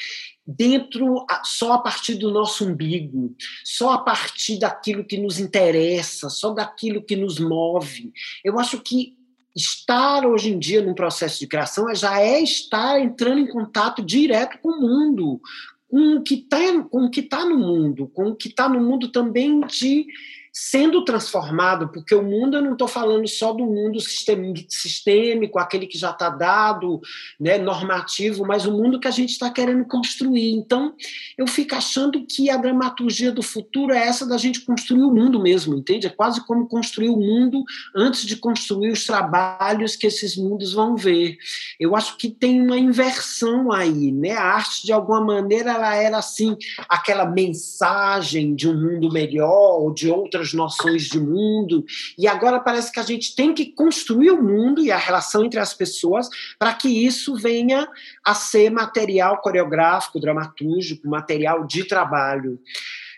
[0.47, 6.52] dentro só a partir do nosso umbigo, só a partir daquilo que nos interessa, só
[6.52, 8.12] daquilo que nos move.
[8.44, 9.16] Eu acho que
[9.55, 14.59] estar hoje em dia num processo de criação já é estar entrando em contato direto
[14.62, 15.40] com o mundo,
[15.89, 20.06] com o que está tá no mundo, com o que está no mundo também de
[20.53, 25.97] sendo transformado, porque o mundo, eu não estou falando só do mundo sistêmico, aquele que
[25.97, 27.01] já está dado,
[27.41, 30.53] né, normativo, mas o mundo que a gente está querendo construir.
[30.53, 30.95] Então,
[31.39, 35.41] eu fico achando que a dramaturgia do futuro é essa da gente construir o mundo
[35.41, 36.07] mesmo, entende?
[36.07, 37.65] É quase como construir o mundo
[37.97, 41.39] antes de construir os trabalhos que esses mundos vão ver.
[41.81, 44.33] Eu acho que tem uma inversão aí, né?
[44.33, 46.57] A arte, de alguma maneira, ela era assim,
[46.89, 51.85] aquela mensagem de um mundo melhor ou de outras outras noções de mundo,
[52.19, 55.60] e agora parece que a gente tem que construir o mundo e a relação entre
[55.60, 56.28] as pessoas
[56.59, 57.89] para que isso venha
[58.24, 62.59] a ser material coreográfico, dramatúrgico, material de trabalho.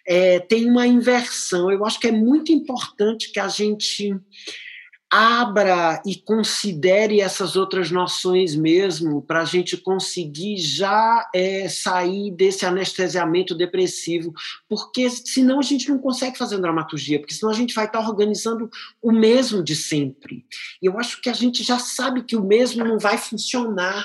[0.06, 1.70] É, tem uma inversão.
[1.70, 4.14] Eu acho que é muito importante que a gente
[5.16, 12.66] abra e considere essas outras noções mesmo, para a gente conseguir já é, sair desse
[12.66, 14.34] anestesiamento depressivo,
[14.68, 18.68] porque senão a gente não consegue fazer dramaturgia, porque senão a gente vai estar organizando
[19.00, 20.44] o mesmo de sempre.
[20.82, 24.04] E eu acho que a gente já sabe que o mesmo não vai funcionar.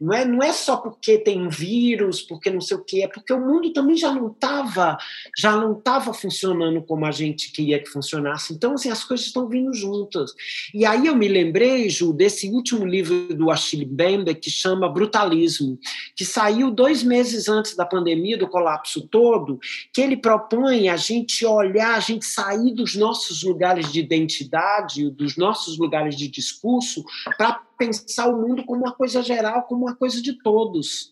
[0.00, 3.08] Não é, não é só porque tem um vírus, porque não sei o quê, é
[3.08, 4.96] porque o mundo também já não estava
[5.36, 8.52] já não tava funcionando como a gente queria que funcionasse.
[8.52, 10.32] Então, assim, as coisas estão vindo juntas.
[10.72, 15.78] E aí eu me lembrei, Ju, desse último livro do Achille Mbembe, que chama Brutalismo,
[16.16, 19.58] que saiu dois meses antes da pandemia, do colapso todo,
[19.92, 25.36] que ele propõe a gente olhar, a gente sair dos nossos lugares de identidade, dos
[25.36, 27.04] nossos lugares de discurso,
[27.36, 31.10] para pensar o mundo como uma coisa geral, como uma coisa de todos.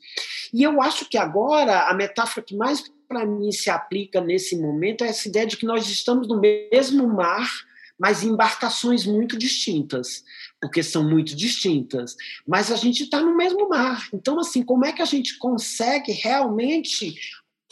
[0.53, 5.03] E eu acho que agora a metáfora que mais para mim se aplica nesse momento
[5.03, 7.51] é essa ideia de que nós estamos no mesmo mar,
[7.99, 10.23] mas em embarcações muito distintas,
[10.61, 12.15] porque são muito distintas.
[12.47, 14.07] Mas a gente está no mesmo mar.
[14.12, 17.15] Então, assim, como é que a gente consegue realmente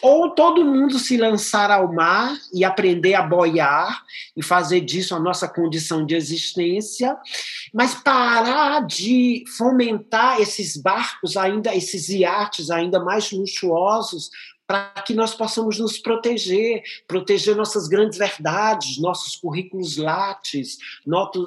[0.02, 4.05] ou todo mundo se lançar ao mar e aprender a boiar
[4.36, 7.16] e fazer disso a nossa condição de existência,
[7.73, 14.31] mas parar de fomentar esses barcos ainda, esses iates ainda mais luxuosos
[14.66, 20.77] para que nós possamos nos proteger, proteger nossas grandes verdades, nossos currículos lattes,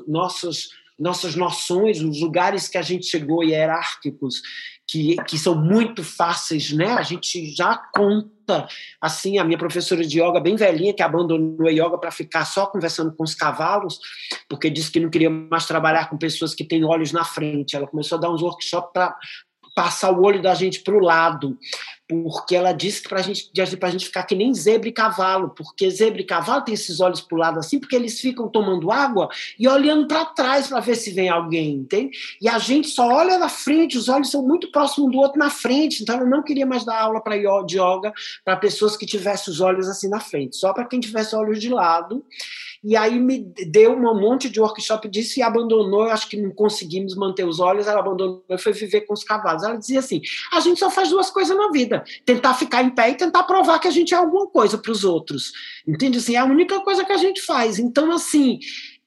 [0.07, 0.69] nossas
[0.99, 4.41] nossas noções, os lugares que a gente chegou hierárquicos,
[4.89, 6.93] que, que são muito fáceis, né?
[6.93, 8.67] A gente já conta,
[8.99, 12.65] assim, a minha professora de yoga, bem velhinha, que abandonou a yoga para ficar só
[12.65, 13.99] conversando com os cavalos,
[14.49, 17.75] porque disse que não queria mais trabalhar com pessoas que têm olhos na frente.
[17.75, 19.15] Ela começou a dar uns workshops para
[19.75, 21.55] passar o olho da gente para o lado,
[22.09, 25.87] porque ela disse que para gente, a gente ficar que nem zebra e cavalo, porque
[25.91, 29.29] zebra e cavalo tem esses olhos para o lado assim, porque eles ficam tomando água
[29.59, 32.17] e olhando para trás para ver se vem alguém, entende?
[32.41, 35.51] E a gente só olha na frente, os olhos são muito próximos do outro na
[35.51, 38.11] frente, então eu não queria mais dar aula para yoga
[38.43, 41.69] para pessoas que tivessem os olhos assim na frente, só para quem tivesse olhos de
[41.69, 42.25] lado.
[42.83, 46.03] E aí me deu um monte de workshop disso e abandonou.
[46.03, 47.87] Acho que não conseguimos manter os olhos.
[47.87, 49.63] Ela abandonou e foi viver com os cavalos.
[49.63, 50.21] Ela dizia assim:
[50.53, 53.79] a gente só faz duas coisas na vida: tentar ficar em pé e tentar provar
[53.79, 55.51] que a gente é alguma coisa para os outros.
[55.85, 56.19] Entende?
[56.19, 57.79] Assim, é a única coisa que a gente faz.
[57.79, 58.59] Então, assim,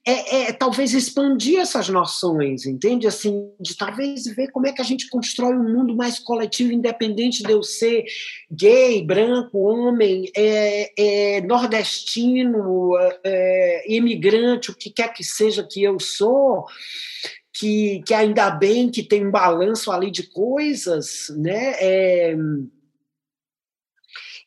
[0.05, 3.07] é, é, talvez expandir essas noções, entende?
[3.07, 7.43] Assim, de talvez ver como é que a gente constrói um mundo mais coletivo, independente
[7.43, 8.05] de eu ser
[8.51, 12.93] gay, branco, homem, é, é nordestino,
[13.23, 16.65] é, imigrante, o que quer que seja que eu sou,
[17.55, 21.77] que, que ainda bem que tem um balanço ali de coisas, né?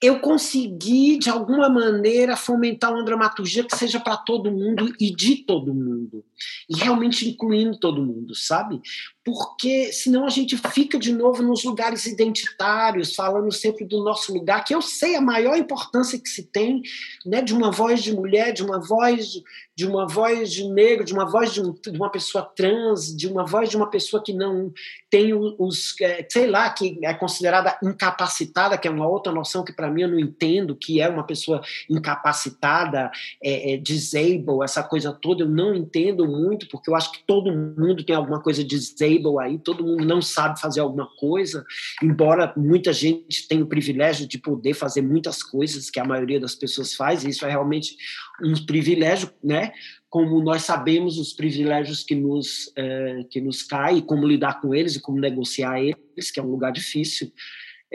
[0.01, 5.37] Eu consegui, de alguma maneira, fomentar uma dramaturgia que seja para todo mundo e de
[5.37, 6.23] todo mundo.
[6.69, 8.81] E realmente incluindo todo mundo, sabe?
[9.25, 14.63] porque senão a gente fica de novo nos lugares identitários, falando sempre do nosso lugar,
[14.63, 16.83] que eu sei a maior importância que se tem,
[17.25, 19.41] né, de uma voz de mulher, de uma voz
[19.75, 23.27] de, uma voz de negro, de uma voz de, um, de, uma pessoa trans, de
[23.27, 24.71] uma voz de uma pessoa que não
[25.09, 29.73] tem os, é, sei lá, que é considerada incapacitada, que é uma outra noção que
[29.73, 33.09] para mim eu não entendo, que é uma pessoa incapacitada,
[33.43, 37.51] é, é, disable, essa coisa toda, eu não entendo muito, porque eu acho que todo
[37.51, 41.65] mundo tem alguma coisa disable aí, todo mundo não sabe fazer alguma coisa,
[42.01, 46.55] embora muita gente tenha o privilégio de poder fazer muitas coisas que a maioria das
[46.55, 47.95] pessoas faz, e isso é realmente
[48.43, 49.71] um privilégio, né?
[50.09, 54.95] Como nós sabemos os privilégios que nos, é, que nos caem, como lidar com eles
[54.95, 57.31] e como negociar eles, que é um lugar difícil.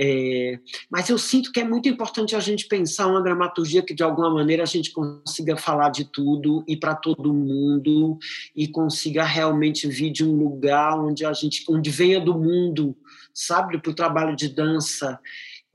[0.03, 0.59] É,
[0.91, 4.31] mas eu sinto que é muito importante a gente pensar uma dramaturgia que, de alguma
[4.31, 8.19] maneira, a gente consiga falar de tudo e para todo mundo
[8.57, 12.97] e consiga realmente vir de um lugar onde a gente, onde venha do mundo,
[13.35, 15.21] sabe, para o trabalho de dança.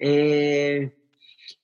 [0.01, 0.89] É,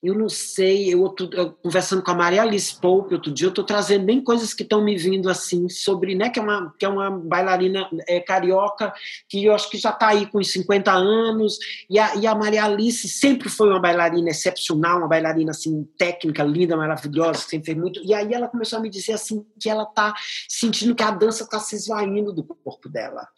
[0.02, 3.50] eu não sei, eu, outro, eu, conversando com a Maria Alice Pope outro dia, eu
[3.50, 6.84] estou trazendo bem coisas que estão me vindo assim, sobre, né, que é uma, que
[6.84, 8.92] é uma bailarina é, carioca,
[9.28, 11.56] que eu acho que já está aí com 50 anos,
[11.88, 16.42] e a, e a Maria Alice sempre foi uma bailarina excepcional, uma bailarina assim, técnica,
[16.42, 19.84] linda, maravilhosa, sempre fez muito, e aí ela começou a me dizer assim, que ela
[19.84, 20.12] está
[20.48, 23.28] sentindo que a dança está se esvaindo do corpo dela.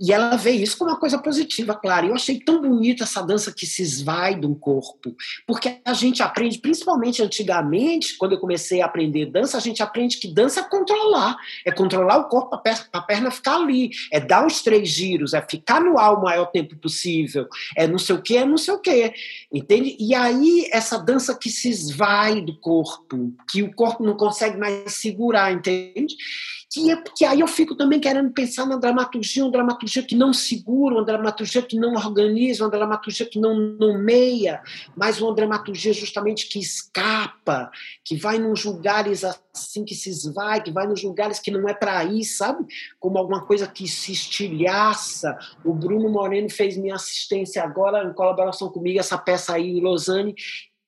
[0.00, 2.08] E ela vê isso como uma coisa positiva, claro.
[2.08, 5.14] Eu achei tão bonita essa dança que se esvai de um corpo,
[5.46, 9.82] porque a gente gente aprende, principalmente antigamente, quando eu comecei a aprender dança, a gente
[9.82, 14.20] aprende que dança é controlar, é controlar o corpo para a perna ficar ali, é
[14.20, 18.16] dar os três giros, é ficar no ar o maior tempo possível, é não sei
[18.16, 19.12] o que, é não sei o que,
[19.52, 19.96] entende?
[19.98, 24.94] E aí essa dança que se esvai do corpo, que o corpo não consegue mais
[24.94, 26.16] segurar, entende?
[26.68, 30.32] Que, é, que aí eu fico também querendo pensar na dramaturgia, uma dramaturgia que não
[30.32, 34.60] segura, uma dramaturgia que não organiza, uma dramaturgia que não nomeia,
[34.96, 37.70] mas uma dramaturgia justamente que escapa,
[38.04, 41.74] que vai nos lugares assim, que se esvai, que vai nos lugares que não é
[41.74, 42.66] para ir, sabe?
[42.98, 45.38] Como alguma coisa que se estilhaça.
[45.64, 50.34] O Bruno Moreno fez minha assistência agora, em colaboração comigo, essa peça aí em Lausanne,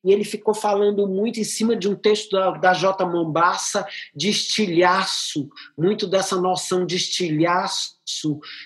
[0.08, 3.04] e ele ficou falando muito em cima de um texto da, da J.
[3.04, 3.86] Mombassa,
[4.16, 7.97] de estilhaço, muito dessa noção de estilhaço,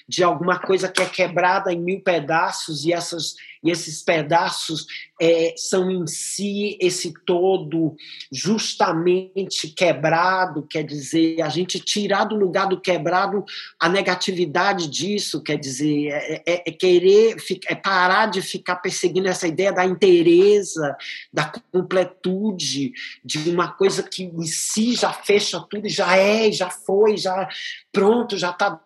[0.08, 4.86] de alguma coisa que é quebrada em mil pedaços, e, essas, e esses pedaços
[5.20, 7.94] é, são em si esse todo
[8.30, 13.44] justamente quebrado, quer dizer, a gente tirar do lugar do quebrado
[13.78, 17.36] a negatividade disso, quer dizer, é, é, é querer,
[17.68, 20.96] é parar de ficar perseguindo essa ideia da inteireza,
[21.32, 22.92] da completude,
[23.24, 27.48] de uma coisa que em si já fecha tudo, já é, já foi, já
[27.92, 28.80] pronto, já está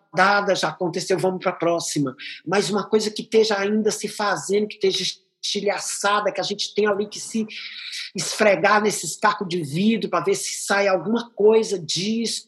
[0.55, 2.15] já aconteceu, vamos para a próxima.
[2.45, 5.03] Mas uma coisa que esteja ainda se fazendo, que esteja
[5.41, 7.47] estilhaçada, que a gente tem ali que se
[8.15, 12.47] esfregar nesses cacos de vidro para ver se sai alguma coisa disso,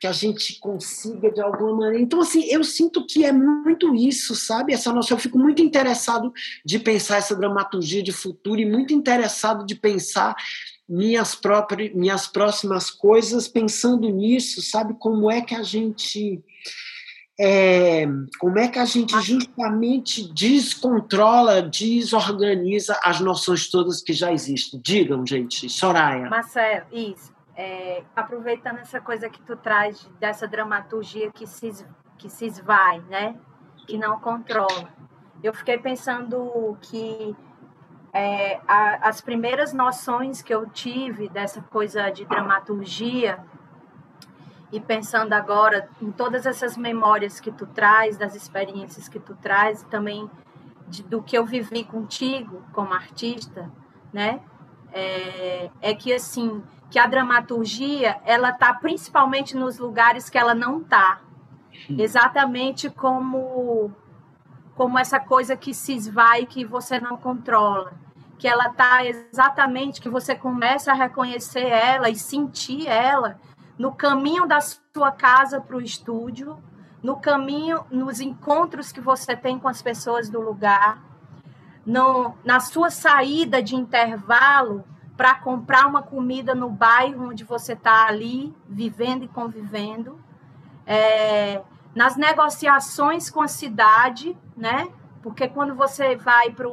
[0.00, 2.00] que a gente consiga de alguma maneira.
[2.00, 4.72] Então, assim, eu sinto que é muito isso, sabe?
[4.72, 5.16] Essa noção.
[5.16, 6.32] Eu fico muito interessado
[6.64, 10.34] de pensar essa dramaturgia de futuro e muito interessado de pensar
[10.90, 14.94] minhas próprias, minhas próximas coisas pensando nisso, sabe?
[14.98, 16.42] Como é que a gente
[17.42, 18.04] é,
[18.38, 24.78] como é que a gente justamente descontrola, desorganiza as noções todas que já existem?
[24.82, 25.66] Digam, gente.
[25.70, 26.28] Soraya.
[26.28, 27.32] Marcelo, isso.
[27.56, 31.72] É, aproveitando essa coisa que tu traz dessa dramaturgia que se,
[32.18, 33.36] que se esvai, né?
[33.86, 34.88] Que não controla.
[35.42, 37.34] Eu fiquei pensando que
[38.12, 43.38] é, a, as primeiras noções que eu tive dessa coisa de dramaturgia
[44.72, 49.82] e pensando agora em todas essas memórias que tu traz, das experiências que tu traz,
[49.84, 50.30] também
[50.88, 53.70] de, do que eu vivi contigo como artista,
[54.12, 54.40] né?
[54.92, 60.82] É, é, que assim que a dramaturgia ela tá principalmente nos lugares que ela não
[60.82, 61.20] tá,
[61.88, 63.94] exatamente como
[64.80, 67.92] como essa coisa que se esvai que você não controla,
[68.38, 73.38] que ela tá exatamente que você começa a reconhecer ela e sentir ela
[73.78, 76.56] no caminho da sua casa para o estúdio,
[77.02, 81.04] no caminho, nos encontros que você tem com as pessoas do lugar,
[81.84, 84.82] no, na sua saída de intervalo
[85.14, 90.18] para comprar uma comida no bairro onde você está ali vivendo e convivendo.
[90.86, 91.60] É,
[91.94, 94.88] nas negociações com a cidade, né?
[95.22, 96.68] Porque quando você vai para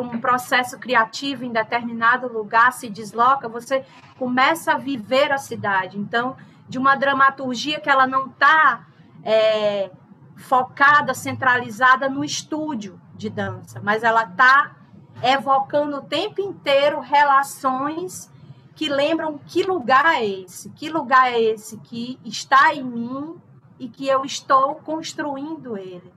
[0.00, 3.84] um processo criativo em determinado lugar, se desloca, você
[4.18, 5.98] começa a viver a cidade.
[5.98, 6.36] Então,
[6.68, 8.86] de uma dramaturgia que ela não está
[9.22, 9.90] é,
[10.36, 14.76] focada, centralizada no estúdio de dança, mas ela está
[15.22, 18.30] evocando o tempo inteiro relações
[18.74, 23.36] que lembram que lugar é esse, que lugar é esse que está em mim
[23.78, 26.12] e que eu estou construindo ele.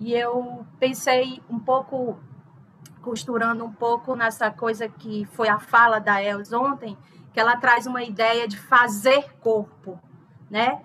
[0.00, 2.18] E eu pensei um pouco,
[3.02, 6.96] costurando um pouco nessa coisa que foi a fala da Els ontem,
[7.34, 10.00] que ela traz uma ideia de fazer corpo,
[10.50, 10.80] né?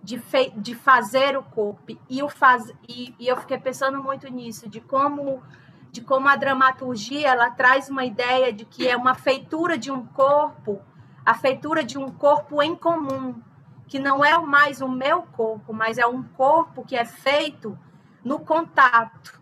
[0.00, 0.22] De,
[0.56, 1.98] de fazer o corpo.
[2.08, 5.42] E, o faz e, e eu fiquei pensando muito nisso, de como
[5.90, 10.06] de como a dramaturgia ela traz uma ideia de que é uma feitura de um
[10.06, 10.80] corpo,
[11.26, 13.34] a feitura de um corpo em comum,
[13.86, 17.78] que não é mais o meu corpo, mas é um corpo que é feito
[18.24, 19.40] no contato,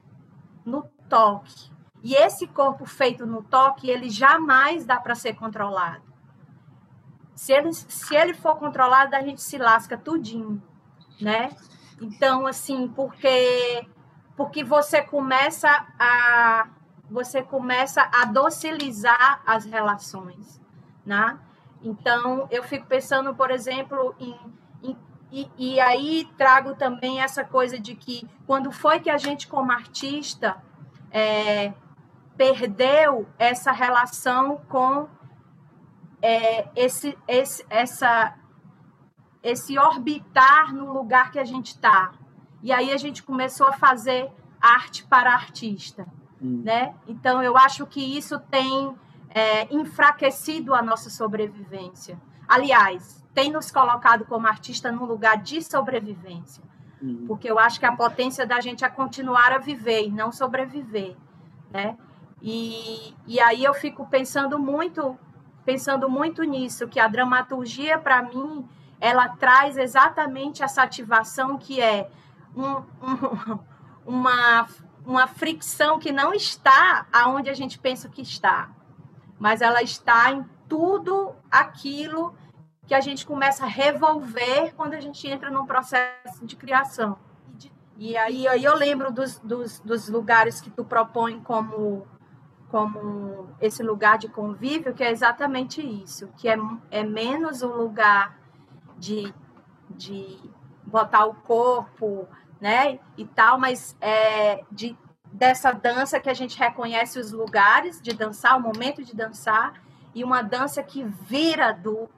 [0.64, 1.70] no toque.
[2.02, 6.02] E esse corpo feito no toque, ele jamais dá para ser controlado.
[7.34, 10.62] Se ele, se ele for controlado, a gente se lasca tudinho,
[11.20, 11.50] né?
[12.00, 13.86] Então, assim, porque
[14.36, 16.68] porque você começa a
[17.10, 20.60] você começa a docilizar as relações,
[21.04, 21.38] né?
[21.82, 24.38] Então, eu fico pensando, por exemplo, em,
[25.32, 29.70] e, e, aí trago também essa coisa de que quando foi que a gente, como
[29.70, 30.56] artista,
[31.10, 31.72] é,
[32.36, 35.08] perdeu essa relação com
[36.22, 38.34] é, esse, esse, essa,
[39.42, 42.12] esse orbitar no lugar que a gente está.
[42.62, 44.30] E aí a gente começou a fazer
[44.60, 46.06] arte para artista.
[46.42, 46.62] Hum.
[46.64, 46.94] Né?
[47.06, 48.96] Então, eu acho que isso tem
[49.30, 52.20] é, enfraquecido a nossa sobrevivência.
[52.48, 56.62] Aliás, tem nos colocado como artista num lugar de sobrevivência.
[57.02, 57.24] Hum.
[57.26, 61.16] Porque eu acho que a potência da gente é continuar a viver e não sobreviver.
[61.70, 61.96] Né?
[62.42, 65.18] E, e aí eu fico pensando muito
[65.64, 68.66] pensando muito nisso, que a dramaturgia, para mim,
[68.98, 72.10] ela traz exatamente essa ativação que é
[72.56, 73.58] um, um,
[74.04, 74.66] uma,
[75.04, 78.70] uma fricção que não está aonde a gente pensa que está,
[79.38, 82.34] mas ela está em tudo aquilo
[82.90, 87.16] que a gente começa a revolver quando a gente entra num processo de criação.
[87.96, 92.04] E aí, aí eu lembro dos, dos, dos lugares que tu propõe como
[92.68, 96.56] como esse lugar de convívio, que é exatamente isso, que é,
[96.90, 98.36] é menos um lugar
[98.98, 99.32] de,
[99.90, 100.40] de
[100.84, 102.26] botar o corpo,
[102.60, 104.98] né, e tal, mas é de,
[105.32, 109.80] dessa dança que a gente reconhece os lugares de dançar, o momento de dançar,
[110.12, 112.08] e uma dança que vira do,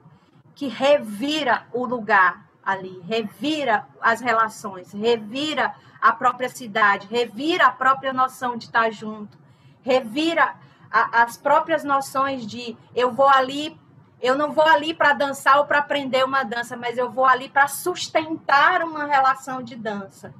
[0.55, 8.13] que revira o lugar ali, revira as relações, revira a própria cidade, revira a própria
[8.13, 9.37] noção de estar junto,
[9.81, 10.55] revira
[10.91, 13.79] a, as próprias noções de eu vou ali,
[14.21, 17.49] eu não vou ali para dançar ou para aprender uma dança, mas eu vou ali
[17.49, 20.33] para sustentar uma relação de dança,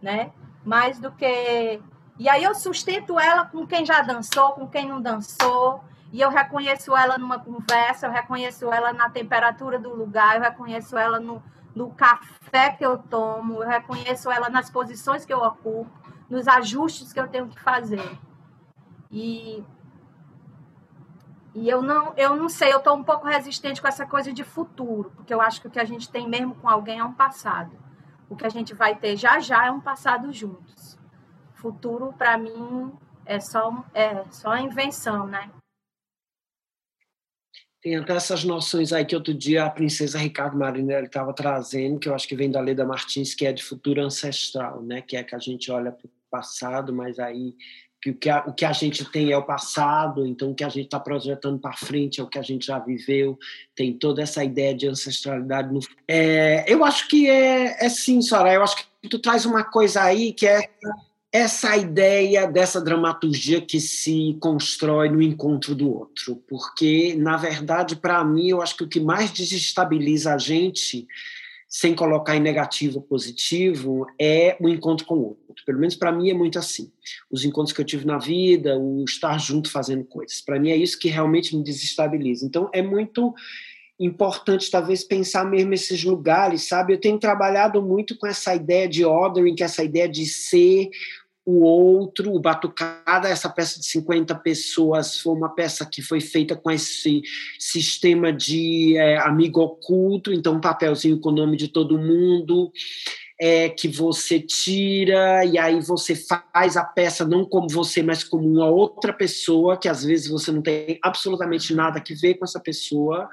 [0.00, 0.32] né?
[0.64, 1.80] Mais do que
[2.18, 6.30] e aí eu sustento ela com quem já dançou, com quem não dançou, e eu
[6.30, 11.42] reconheço ela numa conversa, eu reconheço ela na temperatura do lugar, eu reconheço ela no,
[11.74, 15.90] no café que eu tomo, eu reconheço ela nas posições que eu ocupo,
[16.30, 18.18] nos ajustes que eu tenho que fazer.
[19.10, 19.64] E,
[21.54, 24.44] e eu não, eu não sei, eu estou um pouco resistente com essa coisa de
[24.44, 27.12] futuro, porque eu acho que o que a gente tem mesmo com alguém é um
[27.12, 27.72] passado.
[28.28, 30.98] O que a gente vai ter já já é um passado juntos.
[31.54, 32.92] Futuro, para mim,
[33.24, 35.50] é só, é só invenção, né?
[37.86, 42.08] Tem até essas noções aí que outro dia a princesa Ricardo Marinelli estava trazendo, que
[42.08, 45.02] eu acho que vem da Leda Martins, que é de futuro ancestral, né?
[45.02, 47.54] que é que a gente olha para o passado, mas aí
[48.02, 50.64] que o que a, o que a gente tem é o passado, então o que
[50.64, 53.38] a gente está projetando para frente é o que a gente já viveu,
[53.72, 55.72] tem toda essa ideia de ancestralidade.
[55.72, 59.62] No, é, eu acho que é, é sim, Sora, eu acho que tu traz uma
[59.62, 60.70] coisa aí que é
[61.32, 68.24] essa ideia dessa dramaturgia que se constrói no encontro do outro, porque, na verdade, para
[68.24, 71.06] mim, eu acho que o que mais desestabiliza a gente
[71.68, 75.64] sem colocar em negativo ou positivo, é o encontro com o outro.
[75.64, 76.90] Pelo menos para mim é muito assim.
[77.30, 80.40] Os encontros que eu tive na vida, o estar junto fazendo coisas.
[80.40, 82.46] Para mim é isso que realmente me desestabiliza.
[82.46, 83.34] Então é muito
[83.98, 86.92] importante talvez pensar mesmo esses lugares, sabe?
[86.92, 90.90] Eu tenho trabalhado muito com essa ideia de ordering, que é essa ideia de ser
[91.46, 96.56] o outro, o Batucada, essa peça de 50 pessoas, foi uma peça que foi feita
[96.56, 97.22] com esse
[97.56, 102.72] sistema de é, amigo oculto, então um papelzinho com o nome de todo mundo,
[103.40, 108.48] é, que você tira e aí você faz a peça não como você, mas como
[108.48, 112.58] uma outra pessoa, que às vezes você não tem absolutamente nada que ver com essa
[112.58, 113.28] pessoa,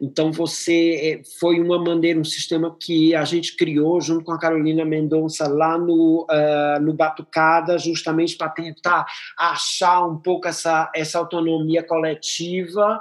[0.00, 4.38] então, você eh, foi uma maneira, um sistema que a gente criou junto com a
[4.38, 9.06] Carolina Mendonça lá no, uh, no Batucada, justamente para tentar
[9.38, 13.00] achar um pouco essa, essa autonomia coletiva.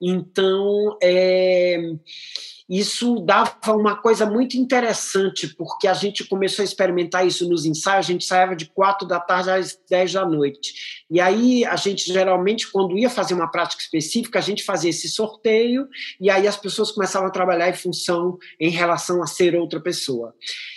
[0.00, 1.76] Então, é
[2.70, 8.06] isso dava uma coisa muito interessante, porque a gente começou a experimentar isso nos ensaios,
[8.06, 10.99] a gente saía de quatro da tarde às dez da noite.
[11.10, 15.08] E aí a gente geralmente, quando ia fazer uma prática específica, a gente fazia esse
[15.08, 15.88] sorteio,
[16.20, 20.34] e aí as pessoas começavam a trabalhar em função, em relação a ser outra pessoa.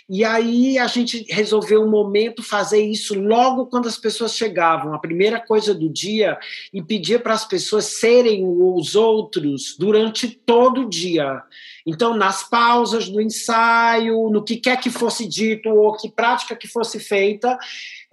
[0.10, 5.00] E aí a gente resolveu um momento fazer isso logo quando as pessoas chegavam, a
[5.00, 6.38] primeira coisa do dia,
[6.74, 11.42] e pedir para as pessoas serem os outros durante todo o dia.
[11.86, 16.68] Então, nas pausas do ensaio, no que quer que fosse dito ou que prática que
[16.68, 17.58] fosse feita,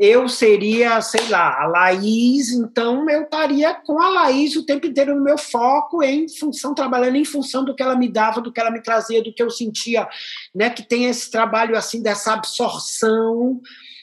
[0.03, 5.15] eu seria, sei lá, a Laís, então eu estaria com a Laís o tempo inteiro
[5.15, 8.59] no meu foco, em função, trabalhando em função do que ela me dava, do que
[8.59, 10.09] ela me trazia, do que eu sentia,
[10.55, 10.71] né?
[10.71, 13.61] Que tem esse trabalho assim dessa absorção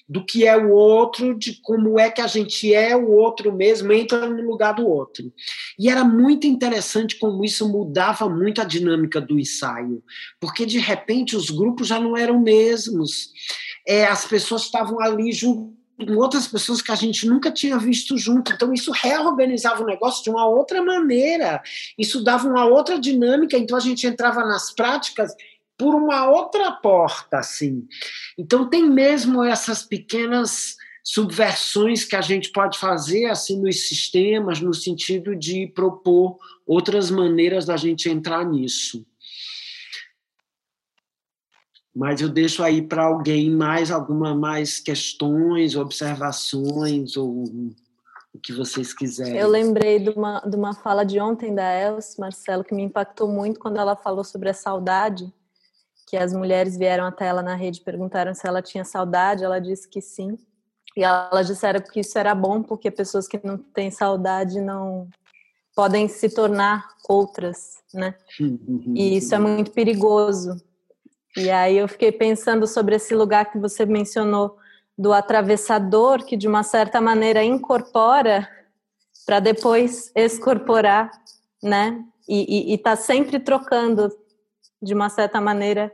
[0.07, 3.91] do que é o outro, de como é que a gente é o outro mesmo,
[3.91, 5.33] entra no lugar do outro.
[5.79, 10.03] E era muito interessante como isso mudava muito a dinâmica do ensaio,
[10.39, 13.31] porque de repente os grupos já não eram mesmos.
[13.85, 15.76] É, as pessoas estavam ali com
[16.15, 18.51] outras pessoas que a gente nunca tinha visto junto.
[18.51, 21.61] Então, isso reorganizava o negócio de uma outra maneira,
[21.97, 23.57] isso dava uma outra dinâmica.
[23.57, 25.33] Então, a gente entrava nas práticas
[25.77, 27.87] por uma outra porta, assim.
[28.37, 34.73] Então, tem mesmo essas pequenas subversões que a gente pode fazer assim nos sistemas, no
[34.73, 39.05] sentido de propor outras maneiras da gente entrar nisso.
[41.97, 47.45] Mas eu deixo aí para alguém mais alguma mais questões, observações ou
[48.31, 49.35] o que vocês quiserem.
[49.35, 53.27] Eu lembrei de uma, de uma fala de ontem da Els, Marcelo, que me impactou
[53.27, 55.33] muito quando ela falou sobre a saudade
[56.07, 59.89] que as mulheres vieram até ela na rede perguntaram se ela tinha saudade, ela disse
[59.89, 60.37] que sim.
[60.95, 65.09] E elas disseram que isso era bom porque pessoas que não têm saudade não
[65.75, 68.15] podem se tornar outras, né?
[68.95, 70.61] E isso é muito perigoso.
[71.37, 74.57] E aí eu fiquei pensando sobre esse lugar que você mencionou
[74.97, 78.49] do atravessador que de uma certa maneira incorpora
[79.23, 81.11] para depois excorporar,
[81.61, 82.03] né?
[82.27, 84.09] E está sempre trocando
[84.81, 85.93] de uma certa maneira,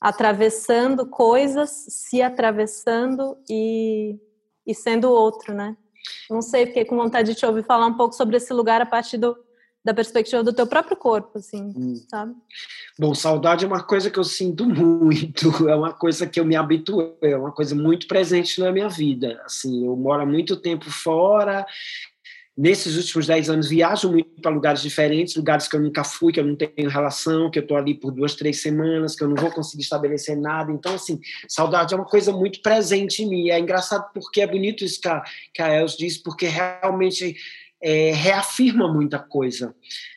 [0.00, 4.16] atravessando coisas, se atravessando e,
[4.64, 5.76] e sendo outro, né?
[6.30, 8.86] Não sei, fiquei com vontade de te ouvir falar um pouco sobre esse lugar a
[8.86, 9.36] partir do,
[9.84, 12.02] da perspectiva do teu próprio corpo, assim, hum.
[12.08, 12.34] sabe?
[12.98, 16.56] Bom, saudade é uma coisa que eu sinto muito, é uma coisa que eu me
[16.56, 19.42] habituei, é uma coisa muito presente na minha vida.
[19.44, 21.66] Assim, eu moro há muito tempo fora,
[22.56, 26.38] nesses últimos dez anos viajo muito para lugares diferentes, lugares que eu nunca fui, que
[26.38, 29.36] eu não tenho relação, que eu estou ali por duas, três semanas, que eu não
[29.36, 30.70] vou conseguir estabelecer nada.
[30.70, 33.50] Então, assim, saudade é uma coisa muito presente em mim.
[33.50, 37.36] É engraçado porque é bonito isso que a, que a Els diz, porque realmente
[37.84, 39.74] é, reafirma muita coisa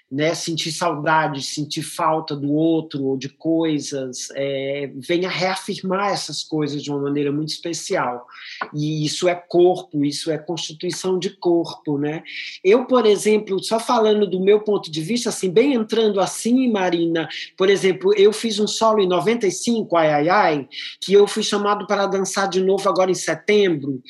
[0.09, 6.81] né, sentir saudade, sentir falta do outro ou de coisas, é, venha reafirmar essas coisas
[6.81, 8.25] de uma maneira muito especial.
[8.73, 12.23] E isso é corpo, isso é constituição de corpo, né?
[12.63, 17.27] Eu, por exemplo, só falando do meu ponto de vista, assim, bem entrando assim, Marina,
[17.57, 20.67] por exemplo, eu fiz um solo em 95, ai, ai, ai,
[21.01, 24.01] que eu fui chamado para dançar de novo agora em setembro,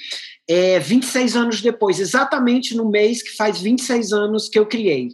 [0.48, 5.10] é, 26 anos depois, exatamente no mês que faz 26 anos que eu criei.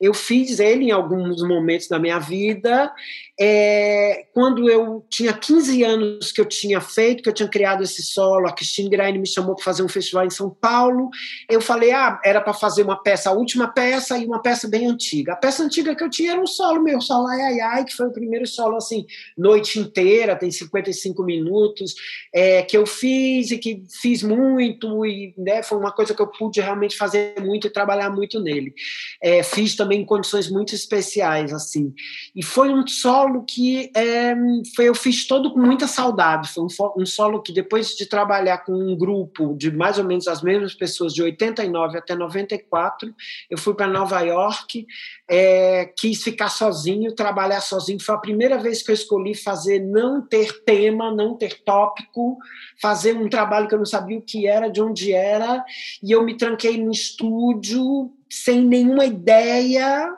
[0.00, 2.92] Eu fiz ele em alguns momentos da minha vida
[3.38, 8.02] é, quando eu tinha 15 anos que eu tinha feito, que eu tinha criado esse
[8.02, 11.10] solo, a Christine Graine me chamou para fazer um festival em São Paulo,
[11.48, 14.86] eu falei, ah, era para fazer uma peça, a última peça e uma peça bem
[14.86, 15.34] antiga.
[15.34, 17.94] A peça antiga que eu tinha era um solo meu, solo Ai Ai Ai, que
[17.94, 19.04] foi o primeiro solo, assim,
[19.36, 21.94] noite inteira, tem 55 minutos,
[22.32, 26.28] é, que eu fiz e que fiz muito, e né, foi uma coisa que eu
[26.28, 28.72] pude realmente fazer muito e trabalhar muito nele.
[29.22, 31.92] É, fiz também em condições muito especiais, assim,
[32.34, 34.34] e foi um solo solo que é,
[34.74, 36.48] foi, eu fiz todo com muita saudade.
[36.48, 40.28] Foi um, um, solo que, depois de trabalhar com um grupo de mais ou menos
[40.28, 43.12] as mesmas pessoas, de 89 até 94,
[43.50, 44.86] eu fui para Nova York,
[45.28, 48.00] é, quis ficar sozinho, trabalhar sozinho.
[48.00, 52.38] Foi a primeira vez que eu escolhi fazer, não ter tema, não ter tópico,
[52.80, 55.64] fazer um trabalho que eu não sabia o que era, de onde era,
[56.02, 60.16] e eu me tranquei no estúdio sem nenhuma ideia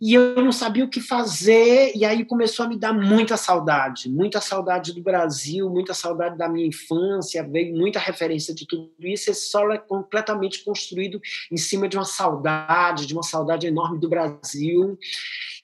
[0.00, 4.08] e eu não sabia o que fazer, e aí começou a me dar muita saudade,
[4.08, 9.30] muita saudade do Brasil, muita saudade da minha infância, veio muita referência de tudo isso.
[9.30, 11.20] Esse solo é completamente construído
[11.50, 14.96] em cima de uma saudade, de uma saudade enorme do Brasil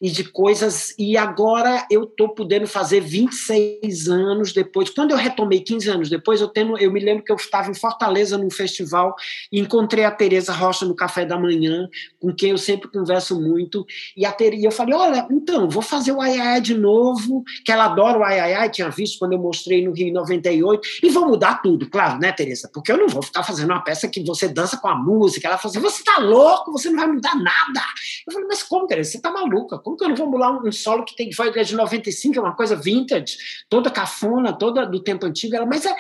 [0.00, 0.94] e de coisas.
[0.98, 4.90] E agora eu estou podendo fazer 26 anos depois.
[4.90, 7.74] Quando eu retomei 15 anos depois, eu, tenho, eu me lembro que eu estava em
[7.74, 9.14] Fortaleza num festival
[9.50, 11.88] e encontrei a Tereza Rocha no café da manhã,
[12.20, 13.86] com quem eu sempre converso muito.
[14.16, 17.84] E a Tereza, eu falei: Olha, então, vou fazer o Ai de novo, que ela
[17.86, 21.88] adora o Ai tinha visto quando eu mostrei no Rio 98, e vou mudar tudo,
[21.88, 22.70] claro, né, Tereza?
[22.72, 25.48] Porque eu não vou ficar fazendo uma peça que você dança com a música.
[25.48, 27.80] Ela falou assim: Você está louco, você não vai mudar nada.
[28.26, 29.10] Eu falei: Mas como, Tereza?
[29.10, 29.78] Você está maluca?
[29.78, 32.40] Como que eu não vou mudar um solo que tem que foi de 95, é
[32.40, 33.36] uma coisa vintage,
[33.68, 35.54] toda cafona, toda do tempo antigo?
[35.56, 35.94] Ela, mas é,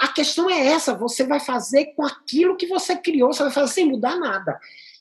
[0.00, 3.72] a questão é essa: você vai fazer com aquilo que você criou, você vai fazer
[3.72, 4.58] sem mudar nada.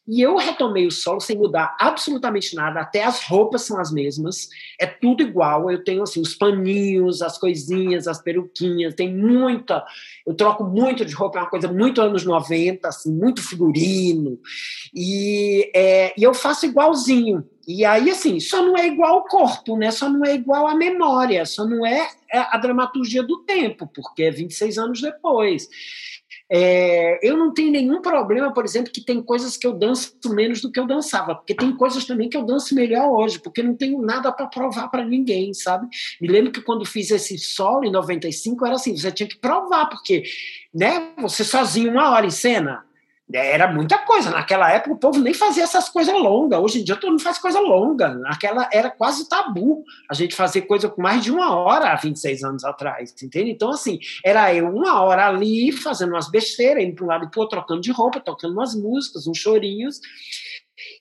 [0.07, 4.47] E eu retomei o solo sem mudar absolutamente nada, até as roupas são as mesmas,
[4.79, 5.69] é tudo igual.
[5.69, 9.83] Eu tenho assim os paninhos, as coisinhas, as peruquinhas, tem muita.
[10.25, 14.39] Eu troco muito de roupa, é uma coisa muito anos 90, assim, muito figurino.
[14.95, 19.75] E, é, e eu faço igualzinho e aí, assim, só não é igual ao corpo,
[19.75, 19.91] né?
[19.91, 24.31] Só não é igual à memória, só não é a dramaturgia do tempo, porque é
[24.31, 25.67] 26 anos depois.
[26.49, 30.61] É, eu não tenho nenhum problema, por exemplo, que tem coisas que eu danço menos
[30.61, 33.75] do que eu dançava, porque tem coisas também que eu danço melhor hoje, porque não
[33.75, 35.87] tenho nada para provar para ninguém, sabe?
[36.21, 39.87] Me lembro que quando fiz esse solo em 95 era assim, você tinha que provar,
[39.87, 40.23] porque,
[40.73, 42.86] né, você sozinho uma hora em cena,
[43.33, 44.29] era muita coisa.
[44.29, 46.59] Naquela época o povo nem fazia essas coisas longas.
[46.59, 48.09] Hoje em dia todo mundo faz coisa longa.
[48.09, 52.43] Naquela era quase tabu a gente fazer coisa com mais de uma hora há 26
[52.43, 53.51] anos atrás, entende?
[53.51, 57.29] Então, assim, era eu uma hora ali fazendo umas besteiras, indo para um lado e
[57.29, 59.99] para outro, trocando de roupa, tocando umas músicas, uns chorinhos.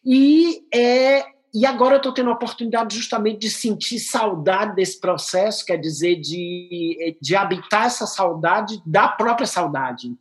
[0.04, 1.24] E, é,
[1.54, 6.16] e agora eu estou tendo a oportunidade justamente de sentir saudade desse processo, quer dizer,
[6.16, 10.14] de, de habitar essa saudade da própria saudade.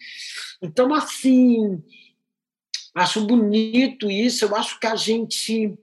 [0.61, 1.83] Então, assim,
[2.95, 5.77] acho bonito isso, eu acho que a gente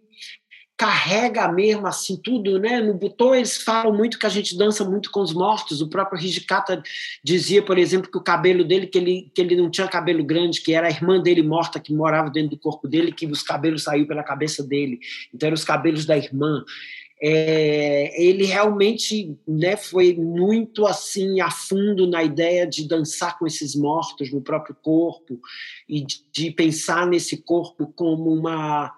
[0.77, 2.81] carrega mesmo assim tudo, né?
[2.81, 5.81] No Butô eles falam muito que a gente dança muito com os mortos.
[5.81, 6.83] O próprio Hijikata
[7.23, 10.61] dizia, por exemplo, que o cabelo dele que ele que ele não tinha cabelo grande,
[10.61, 13.85] que era a irmã dele morta que morava dentro do corpo dele, que os cabelos
[13.85, 14.99] saíram pela cabeça dele.
[15.33, 16.65] Então eram os cabelos da irmã
[17.25, 23.77] é, ele realmente né, foi muito assim a fundo na ideia de dançar com esses
[23.77, 25.39] mortos no próprio corpo
[25.89, 28.93] e de, de pensar nesse corpo como uma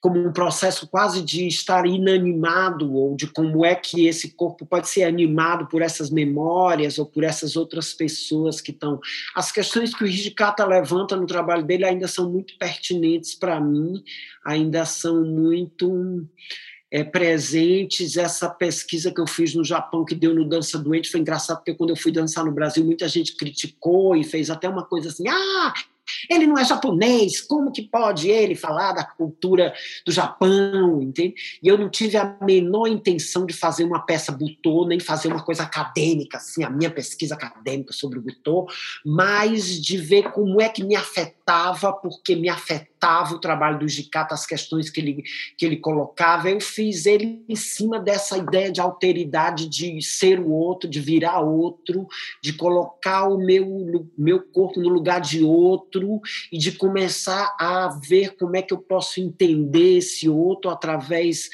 [0.00, 4.88] como um processo quase de estar inanimado ou de como é que esse corpo pode
[4.88, 9.00] ser animado por essas memórias ou por essas outras pessoas que estão
[9.34, 14.02] as questões que o Hijikata levanta no trabalho dele ainda são muito pertinentes para mim
[14.44, 16.26] ainda são muito
[16.90, 18.16] é, presentes.
[18.16, 21.74] Essa pesquisa que eu fiz no Japão, que deu no Dança Doente, foi engraçado, porque
[21.74, 25.28] quando eu fui dançar no Brasil, muita gente criticou e fez até uma coisa assim:
[25.28, 25.74] ah,
[26.30, 29.72] ele não é japonês, como que pode ele falar da cultura
[30.04, 31.34] do Japão, entende?
[31.62, 35.42] E eu não tive a menor intenção de fazer uma peça Butô, nem fazer uma
[35.42, 38.66] coisa acadêmica, assim, a minha pesquisa acadêmica sobre o Butô,
[39.04, 40.96] mas de ver como é que me
[41.48, 45.22] afetava, porque me afetava o trabalho do Jicata, as questões que ele,
[45.56, 46.50] que ele colocava.
[46.50, 51.40] Eu fiz ele em cima dessa ideia de alteridade, de ser o outro, de virar
[51.40, 52.06] outro,
[52.42, 56.20] de colocar o meu, meu corpo no lugar de outro outro
[56.52, 61.48] e de começar a ver como é que eu posso entender esse outro através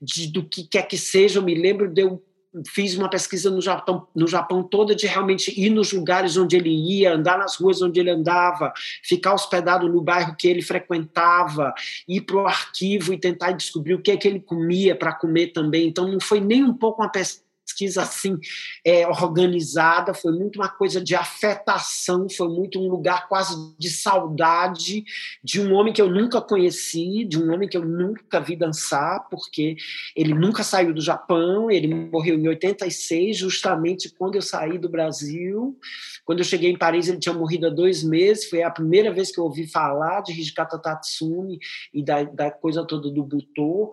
[0.00, 1.38] de, do que quer que seja.
[1.38, 2.22] Eu me lembro de eu
[2.66, 6.70] fiz uma pesquisa no Japão, no Japão toda de realmente ir nos lugares onde ele
[6.70, 8.72] ia, andar nas ruas onde ele andava,
[9.02, 11.72] ficar hospedado no bairro que ele frequentava,
[12.06, 15.48] ir para o arquivo e tentar descobrir o que é que ele comia para comer
[15.48, 15.88] também.
[15.88, 17.47] Então não foi nem um pouco uma pesquisa
[17.78, 18.36] pesquisa assim
[18.84, 25.04] é, organizada, foi muito uma coisa de afetação, foi muito um lugar quase de saudade
[25.42, 29.28] de um homem que eu nunca conheci, de um homem que eu nunca vi dançar,
[29.30, 29.76] porque
[30.16, 35.78] ele nunca saiu do Japão, ele morreu em 86, justamente quando eu saí do Brasil.
[36.24, 39.30] Quando eu cheguei em Paris, ele tinha morrido há dois meses, foi a primeira vez
[39.30, 41.58] que eu ouvi falar de Hijikata Tatsumi
[41.92, 43.92] e da, da coisa toda do Butô.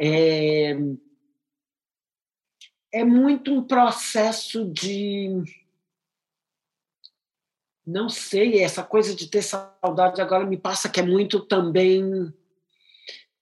[0.00, 0.76] É,
[2.96, 5.42] é muito um processo de.
[7.86, 12.32] Não sei, essa coisa de ter saudade agora me passa que é muito também.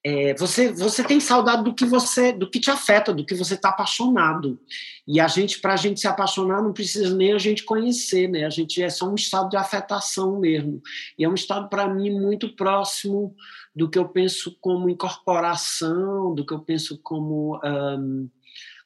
[0.03, 3.53] É, você, você tem saudade do que você do que te afeta, do que você
[3.53, 4.59] está apaixonado.
[5.07, 8.45] E a gente, para a gente se apaixonar, não precisa nem a gente conhecer, né?
[8.45, 10.81] A gente é só um estado de afetação mesmo.
[11.17, 13.33] E é um estado, para mim, muito próximo
[13.73, 17.57] do que eu penso como incorporação, do que eu penso como.
[17.63, 18.29] Um,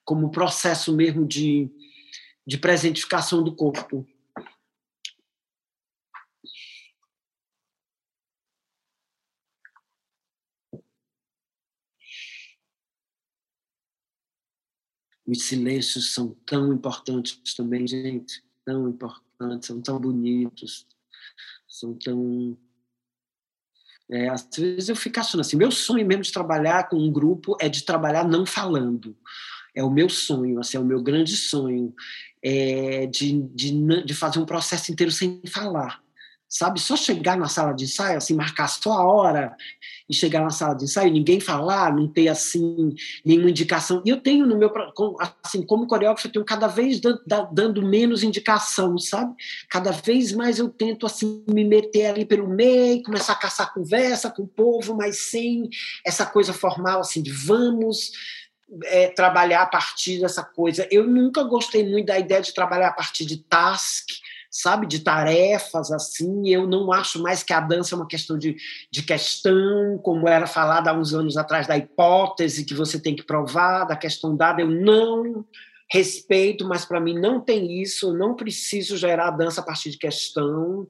[0.09, 1.69] como processo mesmo de,
[2.43, 4.07] de presentificação do corpo.
[15.27, 20.87] Os silêncios são tão importantes também, gente, tão importantes, são tão bonitos,
[21.67, 22.57] são tão.
[24.09, 27.55] É, às vezes eu fico achando assim, meu sonho mesmo de trabalhar com um grupo
[27.61, 29.15] é de trabalhar não falando
[29.75, 31.93] é o meu sonho, assim, é o meu grande sonho
[32.41, 36.01] é de, de, de fazer um processo inteiro sem falar
[36.49, 36.79] sabe?
[36.79, 39.55] Só chegar na sala de ensaio, assim, marcar só a hora
[40.09, 44.01] e chegar na sala de ensaio, ninguém falar, não ter, assim, nenhuma indicação.
[44.03, 44.73] E eu tenho no meu,
[45.43, 46.99] assim, como coreógrafo, eu tenho cada vez
[47.53, 49.35] dando, menos indicação, sabe?
[49.69, 54.31] Cada vez mais eu tento, assim, me meter ali pelo meio, começar a caçar conversa
[54.31, 55.69] com o povo, mas sem
[56.03, 58.11] essa coisa formal, assim, de vamos
[58.85, 60.87] é, trabalhar a partir dessa coisa.
[60.91, 64.07] Eu nunca gostei muito da ideia de trabalhar a partir de task,
[64.51, 66.49] sabe, de tarefas assim.
[66.49, 68.55] Eu não acho mais que a dança é uma questão de,
[68.91, 73.23] de questão, como era falado há uns anos atrás da hipótese que você tem que
[73.23, 74.61] provar, da questão dada.
[74.61, 75.45] Eu não
[75.91, 79.97] respeito, mas para mim não tem isso, eu não preciso gerar dança a partir de
[79.97, 80.87] questão.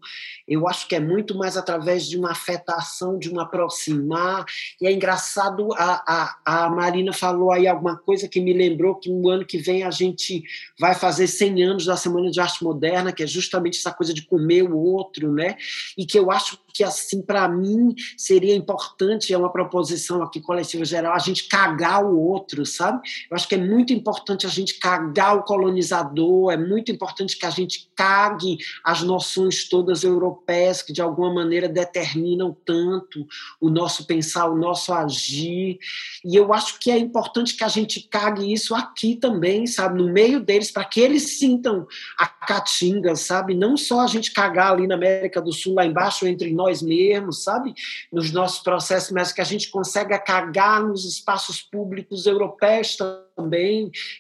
[0.50, 4.44] Eu acho que é muito mais através de uma afetação, de um aproximar.
[4.82, 9.12] E é engraçado, a, a, a Marina falou aí alguma coisa que me lembrou que
[9.12, 10.44] no ano que vem a gente
[10.80, 14.24] vai fazer 100 anos da Semana de Arte Moderna, que é justamente essa coisa de
[14.24, 15.56] comer o outro, né?
[15.96, 20.84] E que eu acho que, assim, para mim, seria importante, é uma proposição aqui coletiva
[20.84, 23.02] geral, a gente cagar o outro, sabe?
[23.30, 27.46] Eu acho que é muito importante a gente cagar o colonizador, é muito importante que
[27.46, 30.39] a gente cague as noções todas europeias
[30.86, 33.28] que, de alguma maneira, determinam tanto
[33.60, 35.78] o nosso pensar, o nosso agir.
[36.24, 40.02] E eu acho que é importante que a gente cague isso aqui também, sabe?
[40.02, 41.88] No meio deles, para que eles sintam
[42.18, 43.54] a caatinga, sabe?
[43.54, 47.44] Não só a gente cagar ali na América do Sul, lá embaixo, entre nós mesmos,
[47.44, 47.74] sabe?
[48.12, 53.29] Nos nossos processos, mas que a gente consiga cagar nos espaços públicos europeus também,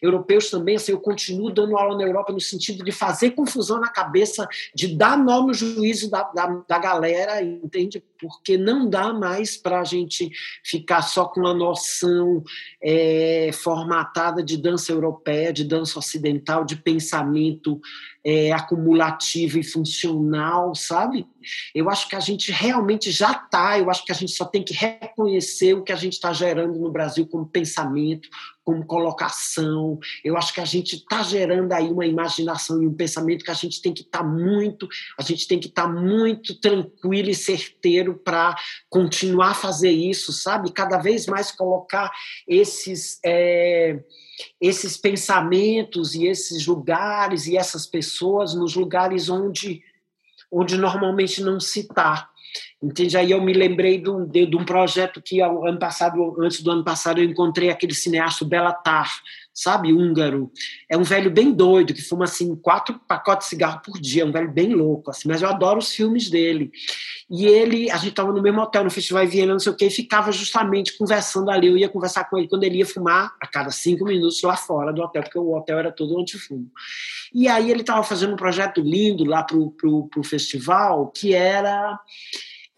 [0.01, 3.89] europeus também, assim, eu continuo dando aula na Europa no sentido de fazer confusão na
[3.89, 8.03] cabeça, de dar nó no juízo da, da, da galera, entende?
[8.19, 10.29] Porque não dá mais para a gente
[10.63, 12.43] ficar só com a noção
[12.83, 17.79] é, formatada de dança europeia, de dança ocidental, de pensamento
[18.23, 21.25] é, acumulativo e funcional, sabe?
[21.73, 24.63] Eu acho que a gente realmente já está, eu acho que a gente só tem
[24.63, 28.27] que reconhecer o que a gente está gerando no Brasil como pensamento,
[28.63, 29.97] como colocação.
[30.23, 33.55] Eu acho que a gente está gerando aí uma imaginação e um pensamento que a
[33.55, 34.87] gente tem que estar tá muito,
[35.17, 38.55] a gente tem que estar tá muito tranquilo e certeiro para
[38.89, 40.71] continuar a fazer isso, sabe?
[40.71, 42.11] Cada vez mais colocar
[42.47, 43.19] esses.
[43.25, 43.99] É,
[44.61, 49.83] esses pensamentos e esses lugares e essas pessoas nos lugares onde,
[50.49, 52.29] onde normalmente não se está.
[52.81, 53.17] Entende?
[53.17, 56.71] Aí eu me lembrei de um, de, de um projeto que ano passado, antes do
[56.71, 59.11] ano passado, eu encontrei aquele cineasta Belatar,
[59.61, 60.51] sabe, húngaro.
[60.89, 64.25] É um velho bem doido que fuma assim quatro pacotes de cigarro por dia, é
[64.25, 65.27] um velho bem louco, assim.
[65.27, 66.71] Mas eu adoro os filmes dele.
[67.29, 69.87] E ele, a gente estava no mesmo hotel no Festival Viena, não sei o quê,
[69.87, 71.67] e ficava justamente conversando ali.
[71.67, 74.91] Eu ia conversar com ele quando ele ia fumar a cada cinco minutos lá fora
[74.91, 76.71] do hotel, porque o hotel era todo antifumo.
[77.33, 81.99] E aí ele estava fazendo um projeto lindo lá para o festival, que era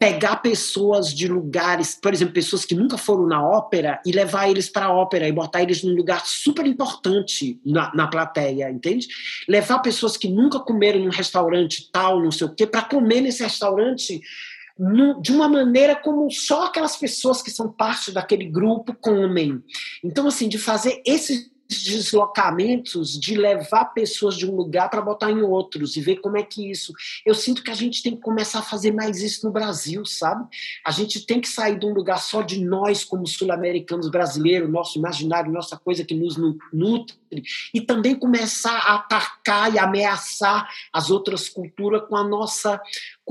[0.01, 4.67] pegar pessoas de lugares, por exemplo, pessoas que nunca foram na ópera e levar eles
[4.67, 9.07] para a ópera e botar eles num lugar super importante na, na plateia, entende?
[9.47, 13.21] Levar pessoas que nunca comeram em um restaurante tal, não sei o quê, para comer
[13.21, 14.19] nesse restaurante
[15.21, 19.63] de uma maneira como só aquelas pessoas que são parte daquele grupo comem.
[20.03, 25.41] Então, assim, de fazer esse deslocamentos de levar pessoas de um lugar para botar em
[25.41, 26.93] outros e ver como é que isso.
[27.25, 30.47] Eu sinto que a gente tem que começar a fazer mais isso no Brasil, sabe?
[30.85, 34.97] A gente tem que sair de um lugar só de nós, como sul-americanos brasileiros, nosso
[34.97, 36.37] imaginário, nossa coisa que nos
[36.71, 37.15] nutre,
[37.73, 42.81] e também começar a atacar e ameaçar as outras culturas com a nossa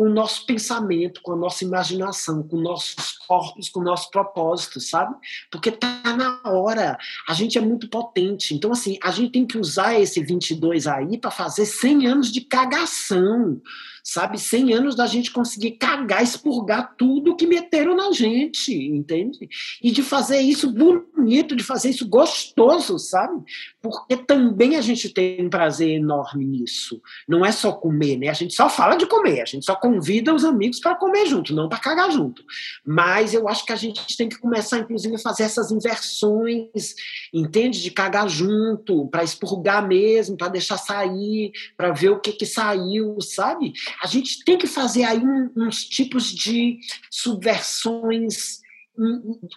[0.01, 4.81] com o nosso pensamento, com a nossa imaginação, com nossos corpos, com o nosso propósito,
[4.81, 5.15] sabe?
[5.51, 6.97] Porque tá na hora.
[7.29, 8.55] A gente é muito potente.
[8.55, 12.41] Então, assim, a gente tem que usar esse 22 aí para fazer 100 anos de
[12.41, 13.61] cagação,
[14.03, 14.39] sabe?
[14.39, 19.49] 100 anos da gente conseguir cagar, expurgar tudo que meteram na gente, entende?
[19.83, 23.43] E de fazer isso bonito, de fazer isso gostoso, sabe?
[23.81, 27.01] Porque também a gente tem um prazer enorme nisso.
[27.29, 28.29] Não é só comer, né?
[28.29, 31.55] A gente só fala de comer, a gente só convida os amigos para comer junto,
[31.55, 32.45] não para cagar junto.
[32.85, 36.95] Mas eu acho que a gente tem que começar, inclusive, a fazer essas inversões,
[37.33, 37.83] entende?
[37.83, 43.21] De cagar junto, para expurgar mesmo, para deixar sair, para ver o que, que saiu,
[43.21, 43.73] sabe?
[44.03, 46.79] A gente tem que fazer aí um, uns tipos de
[47.11, 48.61] subversões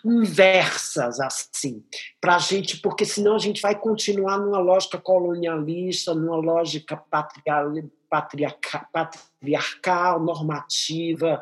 [0.05, 1.83] inversas assim
[2.21, 7.73] para a gente porque senão a gente vai continuar numa lógica colonialista numa lógica patriarcal,
[8.89, 11.41] patriarcal normativa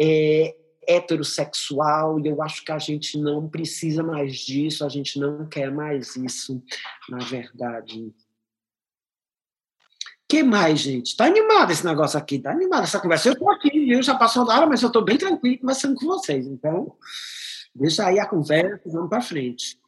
[0.00, 0.56] é,
[0.88, 5.70] heterossexual e eu acho que a gente não precisa mais disso a gente não quer
[5.70, 6.60] mais isso
[7.08, 8.12] na verdade
[10.28, 11.16] que mais, gente?
[11.16, 13.28] Tá animado esse negócio aqui, tá animado essa conversa.
[13.28, 14.02] Eu tô aqui, viu?
[14.02, 16.46] Já passou da hora, mas eu tô bem tranquilo conversando com vocês.
[16.46, 16.92] Então,
[17.74, 19.78] deixa aí a conversa, vamos para frente.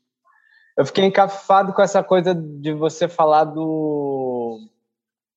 [0.76, 4.60] Eu fiquei encafado com essa coisa de você falar do.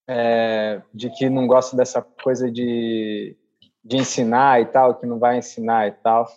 [0.08, 3.36] É, de que não gosta dessa coisa de,
[3.84, 6.28] de ensinar e tal, que não vai ensinar e tal.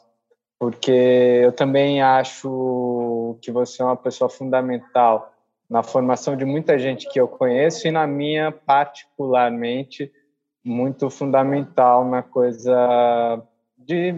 [0.58, 0.90] porque
[1.42, 5.34] eu também acho que você é uma pessoa fundamental
[5.68, 10.12] na formação de muita gente que eu conheço e na minha particularmente
[10.62, 13.42] muito fundamental na coisa
[13.76, 14.14] de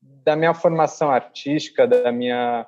[0.00, 2.66] da minha formação artística, da minha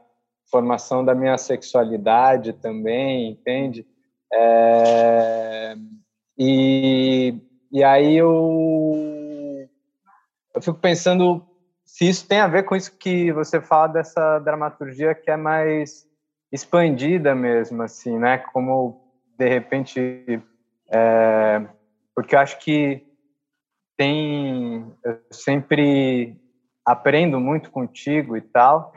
[0.51, 3.87] formação da minha sexualidade também, entende?
[4.33, 5.77] É,
[6.39, 7.35] e,
[7.71, 9.69] e aí eu,
[10.55, 11.47] eu fico pensando
[11.85, 16.09] se isso tem a ver com isso que você fala dessa dramaturgia que é mais
[16.53, 18.39] expandida mesmo, assim, né?
[18.39, 19.01] Como
[19.39, 20.43] de repente,
[20.91, 21.67] é,
[22.15, 23.07] porque eu acho que
[23.97, 26.37] tem, eu sempre
[26.85, 28.93] aprendo muito contigo e tal,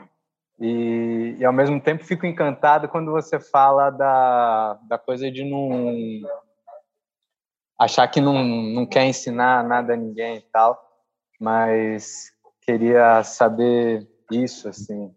[0.58, 6.22] e, e, ao mesmo tempo fico encantado quando você fala da, da coisa de não
[7.78, 10.80] achar que não, não quer ensinar nada a ninguém e tal,
[11.40, 12.32] mas
[12.62, 15.10] queria saber isso assim.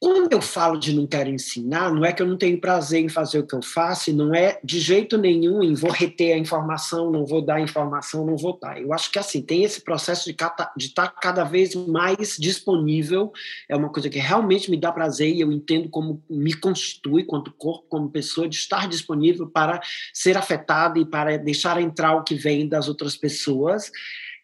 [0.00, 3.08] Quando eu falo de não quero ensinar, não é que eu não tenho prazer em
[3.08, 6.38] fazer o que eu faço, e não é de jeito nenhum em vou reter a
[6.38, 8.80] informação, não vou dar informação, não vou dar.
[8.80, 13.32] Eu acho que assim, tem esse processo de estar tá cada vez mais disponível,
[13.68, 17.52] é uma coisa que realmente me dá prazer e eu entendo como me constitui, quanto
[17.52, 19.80] corpo, como pessoa, de estar disponível para
[20.12, 23.90] ser afetado e para deixar entrar o que vem das outras pessoas.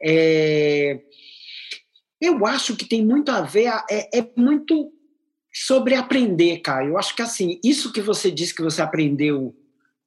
[0.03, 1.01] É...
[2.23, 4.93] Eu acho que tem muito a ver, é, é muito
[5.53, 6.91] sobre aprender, Caio.
[6.91, 9.53] Eu acho que assim, isso que você disse que você aprendeu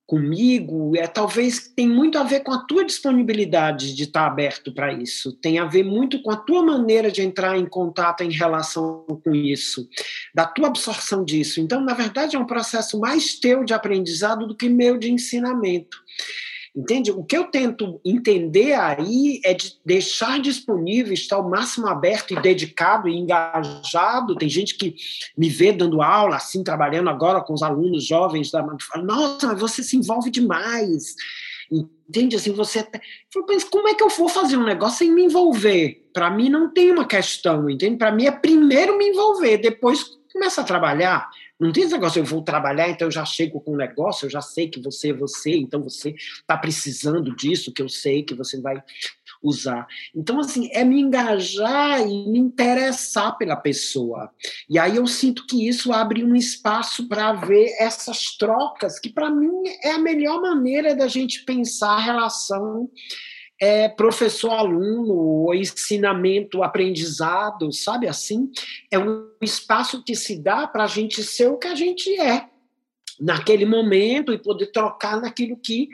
[0.07, 4.93] comigo é talvez tem muito a ver com a tua disponibilidade de estar aberto para
[4.93, 5.33] isso.
[5.33, 9.35] Tem a ver muito com a tua maneira de entrar em contato em relação com
[9.35, 9.85] isso,
[10.33, 11.59] da tua absorção disso.
[11.59, 15.97] Então, na verdade, é um processo mais teu de aprendizado do que meu de ensinamento.
[16.75, 17.09] Entende?
[17.09, 22.41] O que eu tento entender aí é de deixar disponível, estar o máximo aberto e
[22.41, 24.35] dedicado e engajado.
[24.35, 24.93] Tem gente que
[25.37, 29.59] me vê dando aula, assim, trabalhando agora com os alunos jovens da fala, nossa, mas
[29.59, 31.15] você se envolve demais.
[31.71, 32.35] Entende?
[32.35, 32.79] Assim, você.
[32.79, 32.99] Até...
[33.47, 36.09] Mas como é que eu vou fazer um negócio sem me envolver?
[36.13, 37.97] Para mim não tem uma questão, entende?
[37.97, 41.29] Para mim é primeiro me envolver, depois começa a trabalhar.
[41.59, 44.29] Não tem esse negócio, eu vou trabalhar, então eu já chego com um negócio, eu
[44.29, 48.35] já sei que você é você, então você está precisando disso, que eu sei que
[48.35, 48.83] você vai
[49.41, 49.87] usar.
[50.13, 54.29] Então, assim, é me engajar e me interessar pela pessoa.
[54.69, 59.29] E aí eu sinto que isso abre um espaço para ver essas trocas, que para
[59.29, 59.51] mim
[59.81, 62.89] é a melhor maneira da gente pensar a relação
[63.59, 68.51] é, professor-aluno, ou ensinamento-aprendizado, sabe assim?
[68.91, 72.47] É um espaço que se dá para a gente ser o que a gente é
[73.19, 75.89] naquele momento e poder trocar naquilo que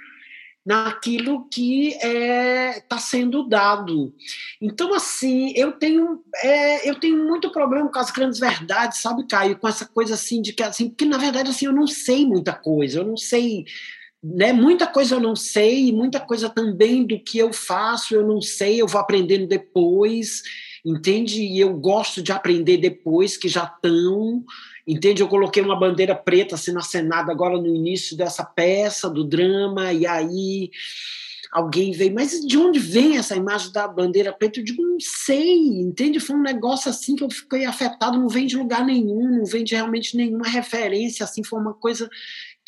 [0.63, 4.13] naquilo que está é, tá sendo dado.
[4.61, 9.57] Então, assim, eu tenho, é, eu tenho muito problema com as grandes verdades, sabe, Caio?
[9.57, 12.53] Com essa coisa assim de que, assim, porque na verdade, assim, eu não sei muita
[12.53, 13.65] coisa, eu não sei
[14.23, 14.53] né?
[14.53, 18.81] Muita coisa eu não sei, muita coisa também do que eu faço eu não sei,
[18.81, 20.43] eu vou aprendendo depois,
[20.85, 21.41] entende?
[21.41, 24.43] E eu gosto de aprender depois que já estão,
[24.88, 25.22] entende?
[25.22, 30.06] Eu coloquei uma bandeira preta sendo acenada agora no início dessa peça, do drama, e
[30.06, 30.69] aí
[31.52, 34.60] alguém veio, mas de onde vem essa imagem da bandeira preta?
[34.60, 36.19] Eu digo, não sei, entende?
[36.19, 39.64] Foi um negócio assim que eu fiquei afetado, não vem de lugar nenhum, não vem
[39.64, 42.10] de realmente nenhuma referência, assim, foi uma coisa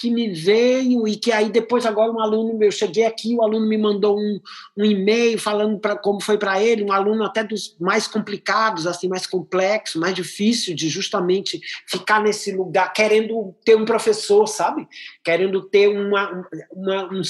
[0.03, 3.41] que me veio e que aí depois agora um aluno meu, eu cheguei aqui, o
[3.41, 4.37] aluno me mandou um,
[4.75, 9.07] um e-mail falando para como foi para ele, um aluno até dos mais complicados, assim,
[9.07, 11.57] mais complexo, mais difícil de justamente
[11.87, 14.85] ficar nesse lugar, querendo ter um professor, sabe?
[15.23, 17.21] Querendo ter uma, uma um,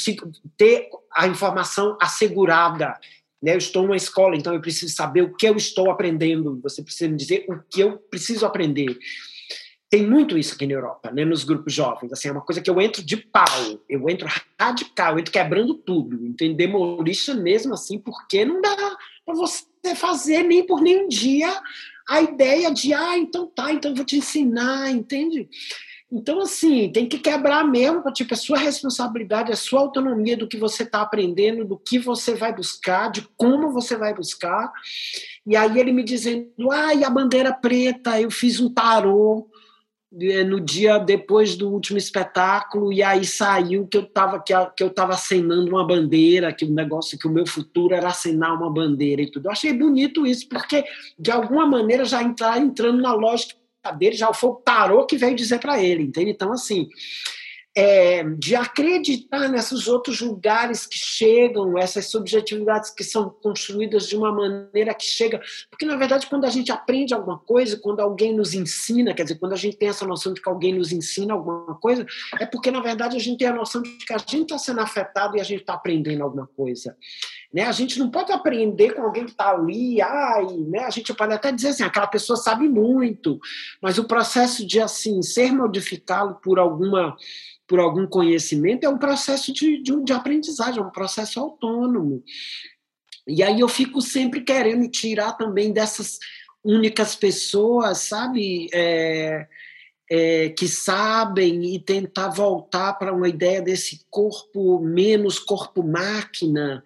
[0.58, 3.00] ter a informação assegurada.
[3.40, 3.54] Né?
[3.54, 6.60] Eu estou numa escola, então eu preciso saber o que eu estou aprendendo.
[6.64, 8.98] Você precisa me dizer o que eu preciso aprender.
[9.94, 12.12] Tem muito isso aqui na Europa, né, nos grupos jovens.
[12.12, 14.28] Assim, é uma coisa que eu entro de pau, eu entro
[14.60, 16.56] radical, eu entro quebrando tudo, entende?
[16.56, 18.76] Demolition mesmo assim, porque não dá
[19.24, 21.56] para você fazer nem por nenhum dia
[22.10, 25.48] a ideia de, ah, então tá, então eu vou te ensinar, entende?
[26.12, 30.58] Então, assim, tem que quebrar mesmo, tipo, é sua responsabilidade, é sua autonomia do que
[30.58, 34.72] você está aprendendo, do que você vai buscar, de como você vai buscar.
[35.46, 39.48] E aí ele me dizendo, ah, e a bandeira preta, eu fiz um tarô,
[40.46, 44.88] no dia depois do último espetáculo e aí saiu que eu estava que, que eu
[44.88, 49.24] estava acenando uma bandeira que o negócio que o meu futuro era acenar uma bandeira
[49.24, 49.48] e tudo.
[49.48, 50.84] Eu achei bonito isso porque
[51.18, 53.56] de alguma maneira já entrar entrando na lógica
[53.98, 56.30] dele já foi o tarô que veio dizer para ele entende?
[56.30, 56.88] Então assim
[57.76, 64.32] é, de acreditar nesses outros lugares que chegam, essas subjetividades que são construídas de uma
[64.32, 65.42] maneira que chega.
[65.70, 69.40] Porque, na verdade, quando a gente aprende alguma coisa, quando alguém nos ensina, quer dizer,
[69.40, 72.06] quando a gente tem essa noção de que alguém nos ensina alguma coisa,
[72.40, 74.80] é porque, na verdade, a gente tem a noção de que a gente está sendo
[74.80, 76.96] afetado e a gente está aprendendo alguma coisa.
[77.54, 77.64] Né?
[77.64, 80.80] A gente não pode aprender com alguém que está ali, ai, né?
[80.80, 83.40] a gente pode até dizer assim, aquela pessoa sabe muito,
[83.82, 87.16] mas o processo de assim ser modificado por alguma
[87.66, 92.22] por algum conhecimento, é um processo de, de, de aprendizagem, é um processo autônomo.
[93.26, 96.20] E aí eu fico sempre querendo tirar também dessas
[96.64, 99.48] únicas pessoas, sabe, é,
[100.12, 106.84] é, que sabem e tentar voltar para uma ideia desse corpo menos corpo-máquina,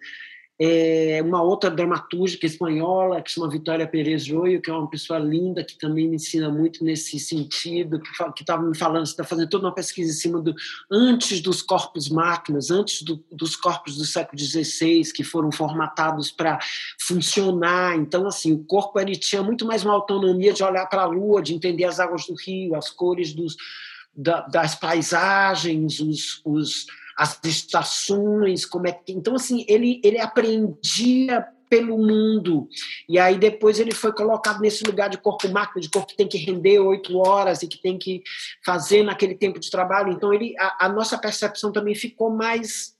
[0.60, 5.62] é, uma outra dramaturga espanhola que chama Vitória Pérez Joio, que é uma pessoa linda,
[5.62, 9.74] que também me ensina muito nesse sentido, que estava me falando, está fazendo toda uma
[9.74, 10.52] pesquisa em cima do
[10.90, 16.58] antes dos corpos máquinas, antes do, dos corpos do século XVI, que foram formatados para
[16.98, 17.96] funcionar.
[17.96, 21.40] Então, assim, o corpo ele tinha muito mais uma autonomia de olhar para a lua,
[21.40, 23.56] de entender as águas do rio, as cores dos,
[24.12, 26.86] da, das paisagens, os, os
[27.18, 29.12] as estações, como é que.
[29.12, 32.68] Então, assim, ele, ele aprendia pelo mundo.
[33.08, 36.28] E aí depois ele foi colocado nesse lugar de corpo máquina, de corpo que tem
[36.28, 38.22] que render oito horas e que tem que
[38.64, 40.12] fazer naquele tempo de trabalho.
[40.12, 42.96] Então ele, a, a nossa percepção também ficou mais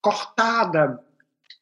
[0.00, 0.98] cortada,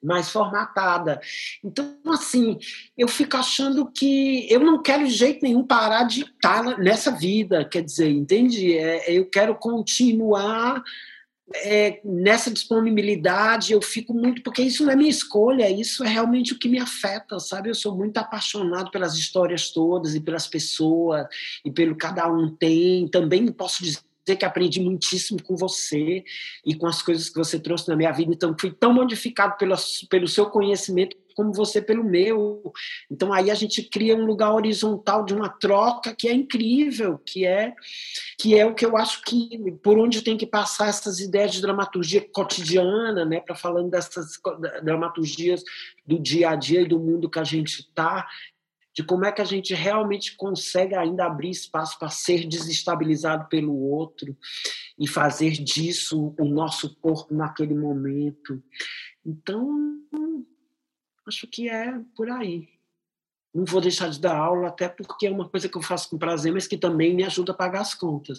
[0.03, 1.21] mais formatada.
[1.63, 2.59] Então, assim,
[2.97, 7.65] eu fico achando que eu não quero de jeito nenhum parar de estar nessa vida,
[7.65, 8.79] quer dizer, entende?
[8.79, 10.83] É, eu quero continuar
[11.55, 16.53] é, nessa disponibilidade eu fico muito porque isso não é minha escolha isso é realmente
[16.53, 17.69] o que me afeta sabe?
[17.69, 21.27] Eu sou muito apaixonado pelas histórias todas e pelas pessoas
[21.65, 23.09] e pelo cada um tem.
[23.09, 24.03] Também posso dizer
[24.39, 26.25] que aprendi muitíssimo com você
[26.65, 28.33] e com as coisas que você trouxe na minha vida.
[28.33, 29.77] Então fui tão modificado pelo,
[30.11, 32.73] pelo seu conhecimento como você pelo meu.
[33.11, 37.47] Então aí a gente cria um lugar horizontal de uma troca que é incrível, que
[37.47, 37.75] é
[38.41, 41.61] que é o que eu acho que por onde tem que passar essas ideias de
[41.61, 44.41] dramaturgia cotidiana, né, para falando dessas
[44.83, 45.63] dramaturgias
[46.07, 48.27] do dia a dia e do mundo que a gente está,
[48.95, 53.79] de como é que a gente realmente consegue ainda abrir espaço para ser desestabilizado pelo
[53.79, 54.35] outro
[54.99, 58.63] e fazer disso o nosso corpo naquele momento.
[59.25, 59.99] Então,
[61.27, 62.69] acho que é por aí.
[63.57, 66.19] Não vou deixar de dar aula, até porque é uma coisa que eu faço com
[66.19, 68.39] prazer, mas que também me ajuda a pagar as contas.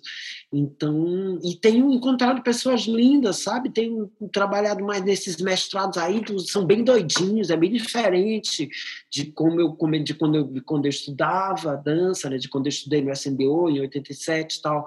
[0.54, 3.72] Então, e tenho encontrado pessoas lindas, sabe?
[3.72, 8.70] Tenho trabalhado mais nesses mestrados aí, são bem doidinhos, é bem diferente
[9.10, 12.38] de como eu de quando eu, quando eu estudava dança, né?
[12.38, 14.86] de quando eu estudei no SMBO em 87 e tal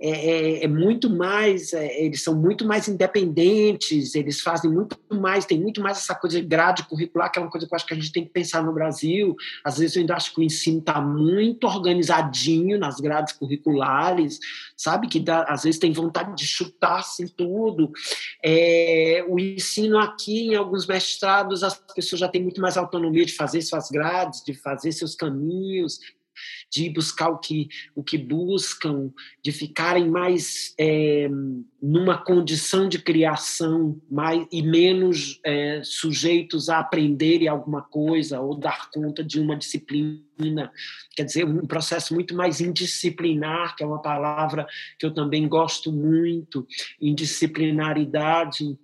[0.00, 5.44] é, é, é muito mais, é, eles são muito mais independentes, eles fazem muito mais,
[5.44, 7.86] tem muito mais essa coisa de grade curricular, que é uma coisa que eu acho
[7.86, 9.34] que a gente tem que pensar no Brasil.
[9.64, 14.38] Às vezes eu ainda acho que o ensino está muito organizadinho nas grades curriculares,
[14.76, 15.08] sabe?
[15.08, 17.90] Que dá, às vezes tem vontade de chutar assim tudo.
[18.44, 23.34] É, o ensino aqui, em alguns mestrados, as pessoas já têm muito mais autonomia de
[23.34, 25.98] fazer suas grades, de fazer seus caminhos,
[26.70, 29.12] de buscar o que, o que buscam,
[29.42, 31.28] de ficarem mais é,
[31.80, 38.90] numa condição de criação mais, e menos é, sujeitos a aprenderem alguma coisa ou dar
[38.90, 40.72] conta de uma disciplina.
[41.16, 44.66] Quer dizer, um processo muito mais indisciplinar, que é uma palavra
[44.98, 46.66] que eu também gosto muito,
[47.00, 48.78] indisciplinaridade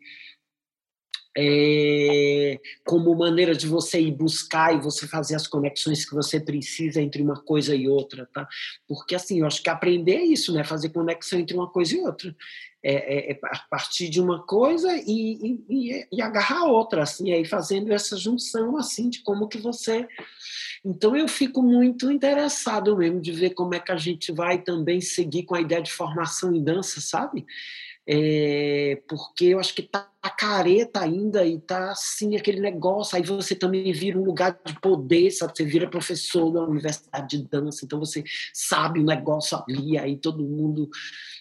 [1.36, 7.00] é, como maneira de você ir buscar e você fazer as conexões que você precisa
[7.00, 8.46] entre uma coisa e outra, tá?
[8.86, 10.62] Porque assim, eu acho que aprender é isso, né?
[10.62, 12.34] Fazer conexão entre uma coisa e outra.
[12.86, 17.44] É, é, é a partir de uma coisa e, e, e agarrar outra, assim, aí
[17.44, 20.06] fazendo essa junção, assim, de como que você...
[20.84, 25.00] Então eu fico muito interessado mesmo de ver como é que a gente vai também
[25.00, 27.46] seguir com a ideia de formação em dança, sabe?
[28.06, 33.16] É, porque eu acho que tá careta ainda e tá assim aquele negócio.
[33.16, 35.56] Aí você também vira um lugar de poder, sabe?
[35.56, 38.22] Você vira professor da universidade de dança, então você
[38.52, 40.88] sabe o negócio ali, aí todo mundo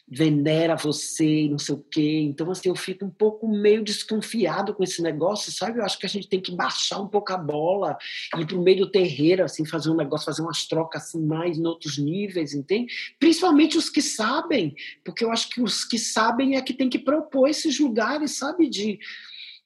[0.07, 2.19] venera você, não sei o quê.
[2.21, 5.79] Então, assim, eu fico um pouco meio desconfiado com esse negócio, sabe?
[5.79, 7.97] Eu acho que a gente tem que baixar um pouco a bola,
[8.37, 11.57] ir para o meio do terreiro, assim, fazer um negócio, fazer umas trocas assim mais
[11.57, 12.91] em outros níveis, entende?
[13.19, 16.99] Principalmente os que sabem, porque eu acho que os que sabem é que tem que
[16.99, 18.69] propor esses lugares, sabe?
[18.69, 18.99] De,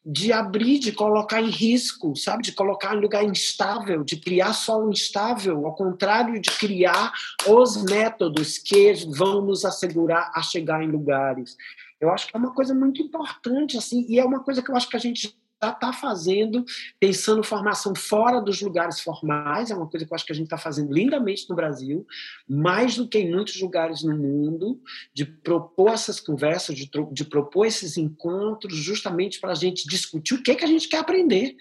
[0.09, 2.41] de abrir, de colocar em risco, sabe?
[2.41, 7.11] De colocar em lugar instável, de criar solo instável, ao contrário de criar
[7.45, 11.57] os métodos que vão nos assegurar a chegar em lugares.
[11.99, 14.77] Eu acho que é uma coisa muito importante, assim, e é uma coisa que eu
[14.77, 16.63] acho que a gente já está fazendo,
[16.99, 20.45] pensando formação fora dos lugares formais, é uma coisa que eu acho que a gente
[20.45, 22.05] está fazendo lindamente no Brasil,
[22.47, 24.79] mais do que em muitos lugares no mundo,
[25.13, 30.43] de propor essas conversas, de, de propor esses encontros, justamente para a gente discutir o
[30.43, 31.55] que, é que a gente quer aprender.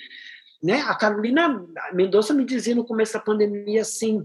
[0.62, 0.80] Né?
[0.82, 4.22] A Carolina Mendonça me dizia no começo da pandemia assim: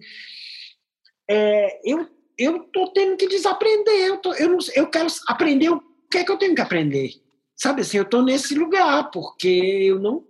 [1.30, 5.80] é, eu eu estou tendo que desaprender, eu, tô, eu, não, eu quero aprender o
[6.10, 7.22] que é que eu tenho que aprender
[7.62, 10.24] sabe assim, eu estou nesse lugar, porque eu não,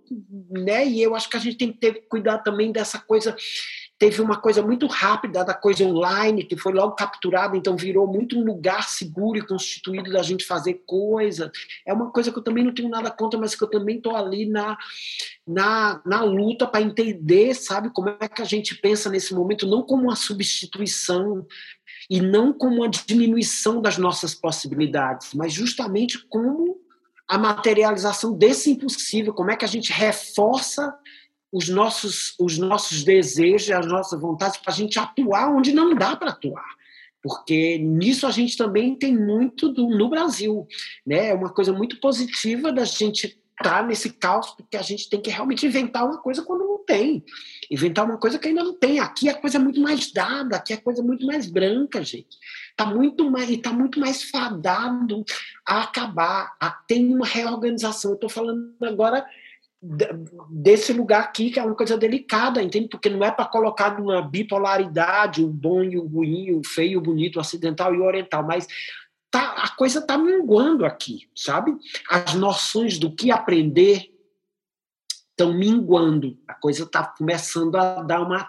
[0.50, 3.34] né, e eu acho que a gente tem que ter cuidado também dessa coisa,
[3.98, 8.38] teve uma coisa muito rápida da coisa online, que foi logo capturada, então virou muito
[8.38, 11.50] um lugar seguro e constituído da gente fazer coisa,
[11.86, 14.14] é uma coisa que eu também não tenho nada contra, mas que eu também estou
[14.14, 14.76] ali na,
[15.46, 19.80] na, na luta para entender, sabe, como é que a gente pensa nesse momento, não
[19.80, 21.46] como uma substituição,
[22.10, 26.81] e não como uma diminuição das nossas possibilidades, mas justamente como
[27.32, 30.94] a materialização desse impossível, como é que a gente reforça
[31.50, 36.14] os nossos, os nossos desejos, as nossas vontades, para a gente atuar onde não dá
[36.14, 36.68] para atuar.
[37.22, 40.66] Porque nisso a gente também tem muito do, no Brasil.
[41.06, 41.28] Né?
[41.28, 45.30] É uma coisa muito positiva da gente estar nesse caos, porque a gente tem que
[45.30, 47.24] realmente inventar uma coisa quando tem.
[47.70, 48.98] Inventar uma coisa que ainda não tem.
[48.98, 52.36] Aqui a coisa é muito mais dada, aqui a coisa é muito mais branca, gente
[52.72, 55.24] está muito mais está muito mais fadado
[55.66, 56.54] a acabar.
[56.60, 58.12] A, tem uma reorganização.
[58.12, 59.24] Eu estou falando agora
[60.48, 62.88] desse lugar aqui que é uma coisa delicada, entende?
[62.88, 67.02] Porque não é para colocar numa bipolaridade, o bom e o ruim, o feio, o
[67.02, 68.66] bonito, o acidental e o oriental, mas
[69.30, 71.74] tá, a coisa está minguando aqui, sabe?
[72.08, 74.11] As noções do que aprender
[75.42, 76.36] estão minguando.
[76.46, 78.46] A coisa está começando a dar uma.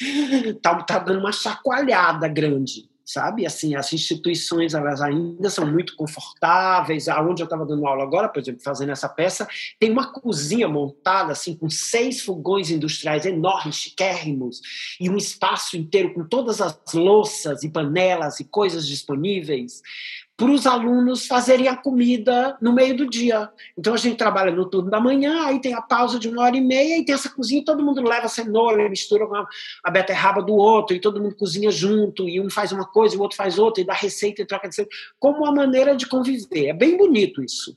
[0.00, 3.46] Está tá dando uma chacoalhada grande sabe?
[3.46, 7.06] Assim, as instituições elas ainda são muito confortáveis.
[7.08, 9.46] Aonde eu estava dando aula agora, por exemplo, fazendo essa peça,
[9.78, 14.60] tem uma cozinha montada assim com seis fogões industriais enormes, chiquérrimos,
[15.00, 19.82] e um espaço inteiro com todas as louças e panelas e coisas disponíveis
[20.36, 23.48] para os alunos fazerem a comida no meio do dia.
[23.76, 26.56] Então a gente trabalha no turno da manhã, aí tem a pausa de uma hora
[26.56, 29.46] e meia, e tem essa cozinha, todo mundo leva cenoura, mistura com a,
[29.82, 33.18] a beterraba do outro, e todo mundo cozinha junto, e um faz uma coisa, e
[33.18, 36.06] o outro faz outra, e dá receita e troca de receita, como uma maneira de
[36.06, 36.66] conviver.
[36.66, 37.76] É bem bonito isso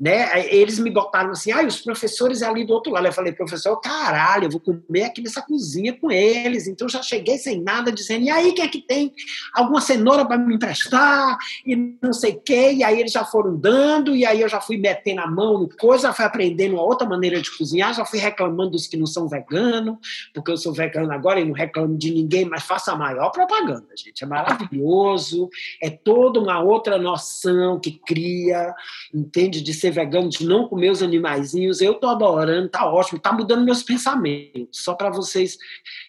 [0.00, 0.46] né?
[0.54, 3.06] Eles me botaram assim, ah, os professores ali do outro lado.
[3.06, 6.68] Eu falei, professor, caralho, eu vou comer aqui nessa cozinha com eles.
[6.68, 9.12] Então já cheguei sem nada, dizendo, e aí, quem é que tem
[9.54, 11.36] alguma cenoura para me emprestar?
[11.66, 12.72] E não sei o quê.
[12.74, 15.68] E aí eles já foram dando, e aí eu já fui metendo a mão no
[15.76, 19.28] coisa, fui aprendendo uma outra maneira de cozinhar, já fui reclamando dos que não são
[19.28, 19.96] veganos,
[20.34, 23.86] porque eu sou vegano agora e não reclamo de ninguém, mas faço a maior propaganda,
[23.96, 24.22] gente.
[24.22, 25.48] É maravilhoso,
[25.82, 28.74] é toda uma outra noção que cria,
[29.12, 33.18] entende, de ser ser vegano, de não comer os animaizinhos, eu tô adorando, tá ótimo,
[33.18, 35.58] tá mudando meus pensamentos, só para vocês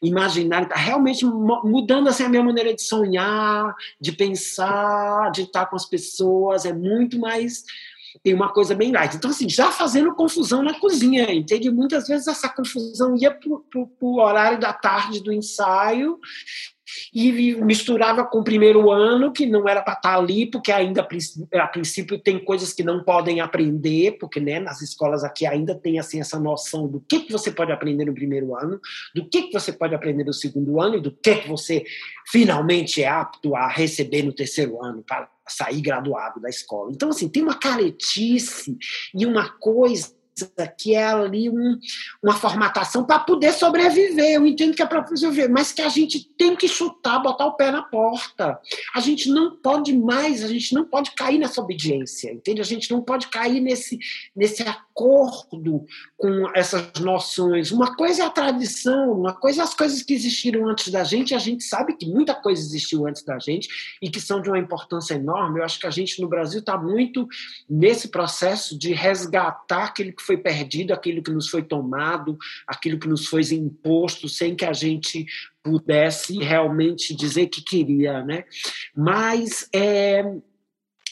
[0.02, 5.76] imaginarem, tá realmente mudando assim a minha maneira de sonhar, de pensar, de estar com
[5.76, 7.64] as pessoas, é muito mais
[8.24, 9.16] tem uma coisa bem light.
[9.16, 11.70] Então, assim, já fazendo confusão na cozinha, entende?
[11.70, 13.50] Muitas vezes essa confusão ia para
[14.02, 16.20] o horário da tarde do ensaio
[17.14, 21.08] e misturava com o primeiro ano, que não era para estar tá ali, porque ainda
[21.54, 26.00] a princípio tem coisas que não podem aprender, porque né, nas escolas aqui ainda tem
[26.00, 28.80] assim essa noção do que, que você pode aprender no primeiro ano,
[29.14, 31.84] do que, que você pode aprender no segundo ano e do que, que você
[32.32, 36.92] finalmente é apto a receber no terceiro ano para sair graduado da escola.
[36.92, 38.78] Então, assim, tem uma caretice
[39.14, 40.19] e uma coisa
[40.78, 41.78] que é ali um,
[42.22, 44.36] uma formatação para poder sobreviver.
[44.36, 47.54] Eu entendo que é para sobreviver, mas que a gente tem que chutar, botar o
[47.54, 48.60] pé na porta.
[48.94, 52.62] A gente não pode mais, a gente não pode cair nessa obediência, entende?
[52.62, 54.00] A gente não pode cair nesse,
[54.36, 55.86] nesse acordo
[56.18, 57.72] com essas noções.
[57.72, 61.34] Uma coisa é a tradição, uma coisa é as coisas que existiram antes da gente,
[61.36, 63.70] a gente sabe que muita coisa existiu antes da gente
[64.02, 65.60] e que são de uma importância enorme.
[65.60, 67.28] Eu acho que a gente no Brasil está muito
[67.70, 72.38] nesse processo de resgatar aquele que foi perdido, aquilo que nos foi tomado,
[72.68, 75.26] aquilo que nos foi imposto, sem que a gente
[75.64, 78.44] pudesse realmente dizer que queria, né?
[78.96, 80.24] Mas é,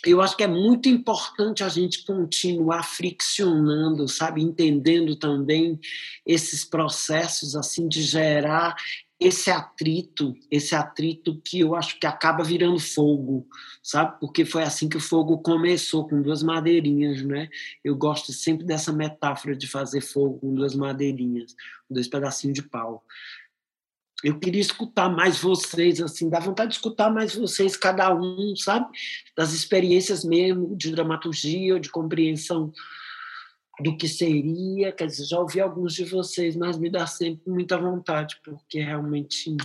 [0.06, 5.80] eu acho que é muito importante a gente continuar friccionando, sabe, entendendo também
[6.24, 8.76] esses processos assim de gerar
[9.20, 13.48] esse atrito, esse atrito que eu acho que acaba virando fogo,
[13.82, 14.20] sabe?
[14.20, 17.50] Porque foi assim que o fogo começou, com duas madeirinhas, né?
[17.84, 21.56] Eu gosto sempre dessa metáfora de fazer fogo com duas madeirinhas,
[21.90, 23.04] dois pedacinhos de pau.
[24.24, 28.88] eu queria escutar mais vocês, assim, dá vontade de escutar mais vocês, cada um, sabe?
[29.36, 32.72] Das experiências mesmo de dramaturgia de compreensão
[33.80, 34.92] do que seria.
[34.92, 39.56] Quer dizer, já ouvi alguns de vocês, mas me dá sempre muita vontade, porque realmente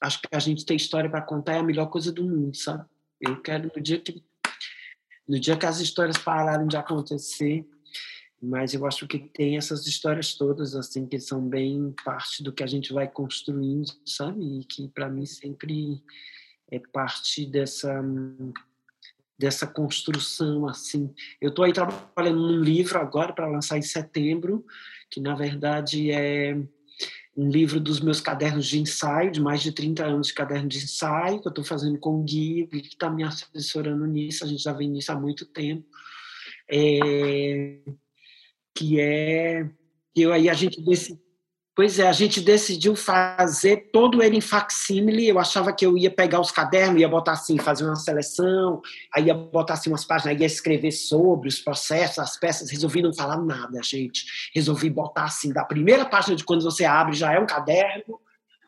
[0.00, 2.84] acho que a gente tem história para contar é a melhor coisa do mundo, sabe?
[3.20, 4.22] Eu quero no dia que
[5.26, 7.66] no dia que as histórias pararem de acontecer,
[8.42, 12.62] mas eu acho que tem essas histórias todas assim que são bem parte do que
[12.62, 14.60] a gente vai construindo, sabe?
[14.60, 16.02] E que para mim sempre
[16.70, 18.02] é parte dessa
[19.38, 21.12] dessa construção assim.
[21.40, 24.64] Eu estou aí trabalhando num livro agora para lançar em setembro,
[25.10, 26.56] que na verdade é
[27.36, 30.78] um livro dos meus cadernos de ensaio, de mais de 30 anos de caderno de
[30.78, 34.62] ensaio, que eu estou fazendo com o Gui, que está me assessorando nisso, a gente
[34.62, 35.84] já vem nisso há muito tempo.
[36.70, 37.80] É,
[38.74, 39.68] que é
[40.14, 41.23] que aí a gente decidiu,
[41.74, 45.28] pois é, a gente decidiu fazer todo ele em facsímile.
[45.28, 48.80] Eu achava que eu ia pegar os cadernos, ia botar assim, fazer uma seleção,
[49.14, 52.70] aí ia botar assim umas páginas, ia escrever sobre os processos, as peças.
[52.70, 54.24] Resolvi não falar nada, gente.
[54.54, 58.20] Resolvi botar assim, da primeira página de quando você abre já é um caderno,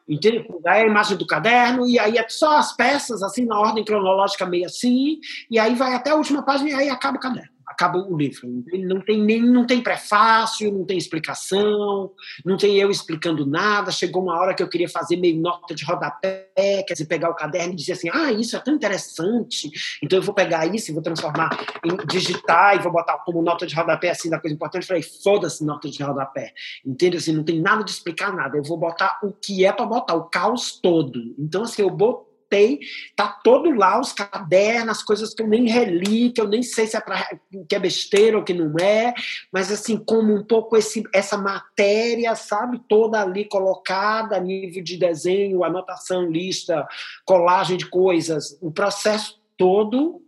[0.09, 0.45] entende?
[0.67, 3.85] Aí é a imagem do caderno, e aí é só as peças, assim, na ordem
[3.85, 5.21] cronológica, meio assim,
[5.51, 8.49] e aí vai até a última página e aí acaba o caderno acaba o livro.
[8.73, 12.11] Não tem nem não tem prefácio, não tem explicação,
[12.45, 13.93] não tem eu explicando nada.
[13.93, 17.35] Chegou uma hora que eu queria fazer meio nota de rodapé, quer dizer, pegar o
[17.35, 19.71] caderno e dizer assim: ah, isso é tão interessante,
[20.03, 21.51] então eu vou pegar isso e vou transformar
[21.85, 24.83] em digitar e vou botar como nota de rodapé assim da coisa importante.
[24.83, 26.53] Eu falei: foda-se nota de rodapé,
[26.85, 27.19] entende?
[27.19, 28.57] Assim, não tem nada de explicar nada.
[28.57, 31.35] Eu vou botar o que é para botar, o caos todo.
[31.39, 32.81] Então, assim, eu botei anotei,
[33.15, 36.87] tá todo lá, os cadernos, as coisas que eu nem reli, que eu nem sei
[36.87, 37.29] se é, pra,
[37.69, 39.13] que é besteira ou que não é,
[39.53, 45.65] mas assim, como um pouco esse, essa matéria, sabe, toda ali colocada nível de desenho,
[45.65, 46.87] anotação, lista,
[47.25, 50.23] colagem de coisas, o processo todo,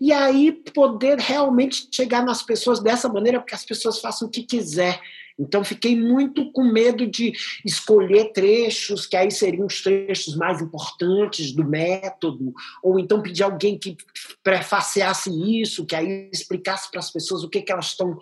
[0.00, 4.42] e aí poder realmente chegar nas pessoas dessa maneira, porque as pessoas façam o que
[4.42, 5.00] quiser,
[5.38, 7.32] então, fiquei muito com medo de
[7.64, 13.76] escolher trechos, que aí seriam os trechos mais importantes do método, ou então pedir alguém
[13.76, 13.96] que
[14.42, 15.30] prefaciasse
[15.60, 18.16] isso, que aí explicasse para as pessoas o que, que elas estão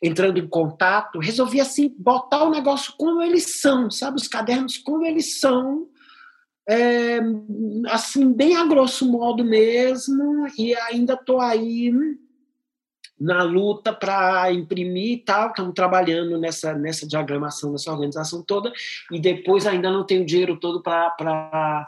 [0.00, 1.18] entrando em contato.
[1.18, 4.16] Resolvi, assim, botar o negócio como eles são, sabe?
[4.16, 5.88] Os cadernos como eles são,
[6.68, 7.18] é,
[7.88, 11.92] assim, bem a grosso modo mesmo, e ainda estou aí
[13.18, 18.72] na luta para imprimir e tal, estamos trabalhando nessa, nessa diagramação, nessa organização toda,
[19.10, 21.86] e depois ainda não tenho dinheiro todo para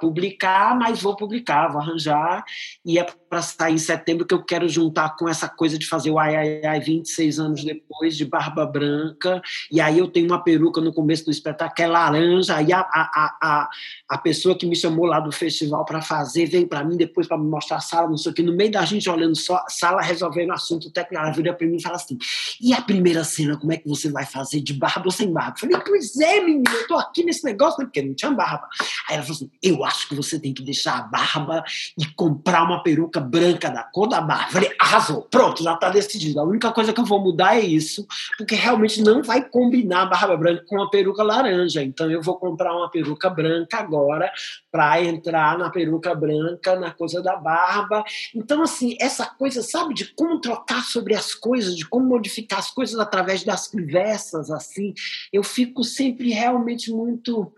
[0.00, 2.44] publicar, mas vou publicar, vou arranjar,
[2.84, 6.10] e é para sair em setembro que eu quero juntar com essa coisa de fazer
[6.10, 10.42] o ai, ai, ai 26 anos depois, de barba branca, e aí eu tenho uma
[10.42, 13.68] peruca no começo do espetáculo que é laranja, aí a, a, a,
[14.08, 17.38] a pessoa que me chamou lá do festival para fazer vem para mim depois para
[17.38, 20.02] me mostrar a sala, não sei o que, no meio da gente olhando só, sala
[20.02, 22.18] resolvendo o assunto técnico, ela vira para mim e fala assim,
[22.60, 25.54] e a primeira cena, como é que você vai fazer, de barba ou sem barba?
[25.56, 28.66] Eu falei, pois é, menina, eu tô aqui nesse negócio, né, porque não tinha barba.
[29.08, 31.62] Aí ela falou assim, eu acho que você tem que deixar a barba
[31.96, 34.26] e comprar uma peruca branca da cor da.
[34.48, 36.40] Falei, arrasou, pronto, já está decidido.
[36.40, 40.06] A única coisa que eu vou mudar é isso, porque realmente não vai combinar a
[40.06, 41.82] barba branca com uma peruca laranja.
[41.82, 44.32] Então eu vou comprar uma peruca branca agora
[44.70, 48.04] para entrar na peruca branca, na coisa da barba.
[48.34, 52.70] Então, assim, essa coisa, sabe, de como trocar sobre as coisas, de como modificar as
[52.70, 54.94] coisas através das conversas, assim,
[55.32, 57.52] eu fico sempre realmente muito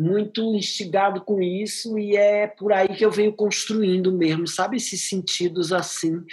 [0.00, 4.78] muito instigado com isso e é por aí que eu venho construindo mesmo, sabe?
[4.78, 6.24] Esses sentidos assim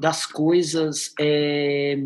[0.00, 1.14] das coisas.
[1.20, 1.96] É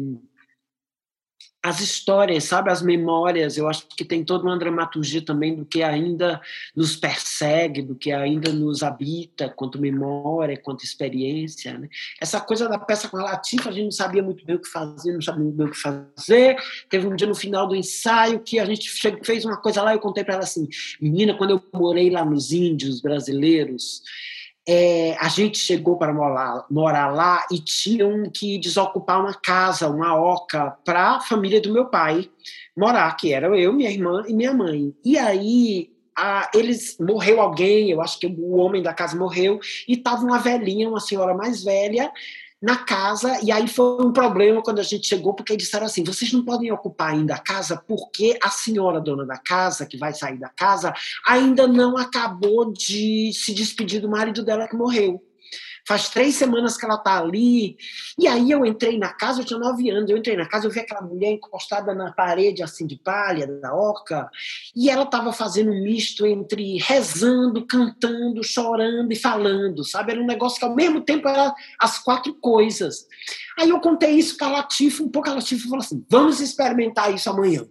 [1.62, 5.82] as histórias, sabe, as memórias, eu acho que tem toda uma dramaturgia também do que
[5.82, 6.40] ainda
[6.74, 11.88] nos persegue, do que ainda nos habita, quanto memória, quanto experiência, né?
[12.20, 14.68] Essa coisa da peça com a Latifa, a gente não sabia muito bem o que
[14.68, 16.56] fazer, não sabia muito bem o que fazer.
[16.88, 18.88] Teve um dia no final do ensaio que a gente
[19.24, 20.68] fez uma coisa lá, eu contei para ela assim,
[21.00, 24.02] menina, quando eu morei lá nos índios brasileiros,
[24.70, 30.14] é, a gente chegou para morar, morar, lá e tinham que desocupar uma casa, uma
[30.14, 32.28] oca, para a família do meu pai
[32.76, 34.94] morar, que era eu, minha irmã e minha mãe.
[35.02, 39.94] E aí a, eles morreu alguém, eu acho que o homem da casa morreu, e
[39.94, 42.12] estava uma velhinha, uma senhora mais velha,
[42.60, 46.02] na casa, e aí foi um problema quando a gente chegou, porque eles disseram assim:
[46.02, 50.12] vocês não podem ocupar ainda a casa, porque a senhora dona da casa, que vai
[50.12, 50.92] sair da casa,
[51.26, 55.22] ainda não acabou de se despedir do marido dela que morreu.
[55.88, 57.78] Faz três semanas que ela está ali.
[58.18, 60.70] E aí eu entrei na casa, eu tinha nove anos, eu entrei na casa, eu
[60.70, 64.28] vi aquela mulher encostada na parede, assim, de palha, da oca,
[64.76, 70.12] e ela estava fazendo um misto entre rezando, cantando, chorando e falando, sabe?
[70.12, 73.06] Era um negócio que ao mesmo tempo era as quatro coisas.
[73.58, 77.14] Aí eu contei isso para a Latifa, um pouco a Latifa falou assim, vamos experimentar
[77.14, 77.66] isso amanhã.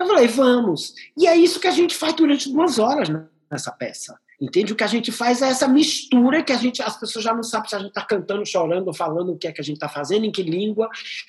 [0.00, 0.94] Eu falei, vamos.
[1.16, 3.08] E é isso que a gente faz durante duas horas
[3.48, 4.18] nessa peça.
[4.40, 4.72] Entende?
[4.72, 7.42] O que a gente faz é essa mistura que a gente, as pessoas já não
[7.42, 9.88] sabem se a gente está cantando, chorando, falando o que é que a gente está
[9.88, 10.88] fazendo, em que língua,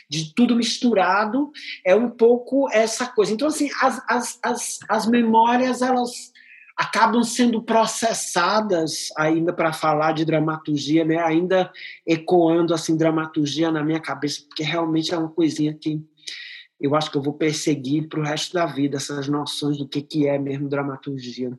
[0.10, 1.52] de tudo misturado.
[1.86, 3.34] É um pouco essa coisa.
[3.34, 6.34] Então, assim, as, as, as, as memórias, elas
[6.78, 11.18] acabam sendo processadas ainda para falar de dramaturgia, né?
[11.18, 11.72] ainda
[12.06, 16.00] ecoando assim dramaturgia na minha cabeça, porque realmente é uma coisinha que
[16.80, 20.02] eu acho que eu vou perseguir para o resto da vida, essas noções do que,
[20.02, 21.58] que é mesmo dramaturgia.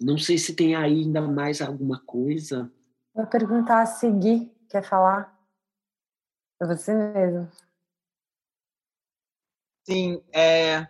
[0.00, 2.70] Não sei se tem aí ainda mais alguma coisa.
[3.14, 5.38] Vou perguntar a seguir, quer falar?
[6.60, 7.50] É você mesmo.
[9.84, 10.86] Sim, é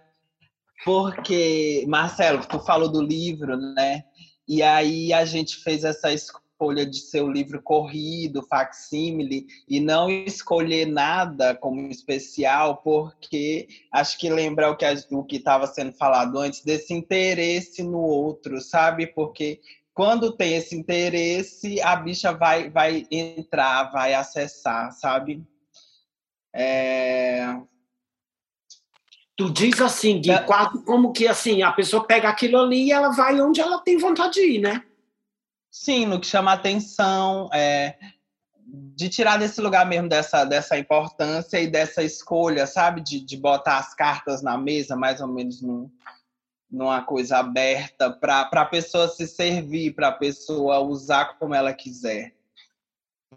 [0.84, 4.05] porque, Marcelo, tu falou do livro, né?
[4.47, 9.81] E aí a gente fez essa escolha escolha de ser o livro corrido, facsímile, e
[9.81, 16.39] não escolher nada como especial, porque acho que lembra o que o estava sendo falado
[16.39, 19.08] antes desse interesse no outro, sabe?
[19.08, 19.60] Porque
[19.92, 25.42] quando tem esse interesse, a bicha vai, vai entrar, vai acessar, sabe?
[26.55, 27.57] É...
[29.36, 33.08] Tu diz assim, Gui, quase como que assim, a pessoa pega aquilo ali e ela
[33.10, 34.84] vai onde ela tem vontade de ir, né?
[35.73, 37.97] Sim, no que chama atenção, é,
[38.67, 43.01] de tirar desse lugar mesmo dessa, dessa importância e dessa escolha, sabe?
[43.01, 45.91] De, de botar as cartas na mesa, mais ou menos num,
[46.70, 52.34] numa coisa aberta, para a pessoa se servir, para a pessoa usar como ela quiser.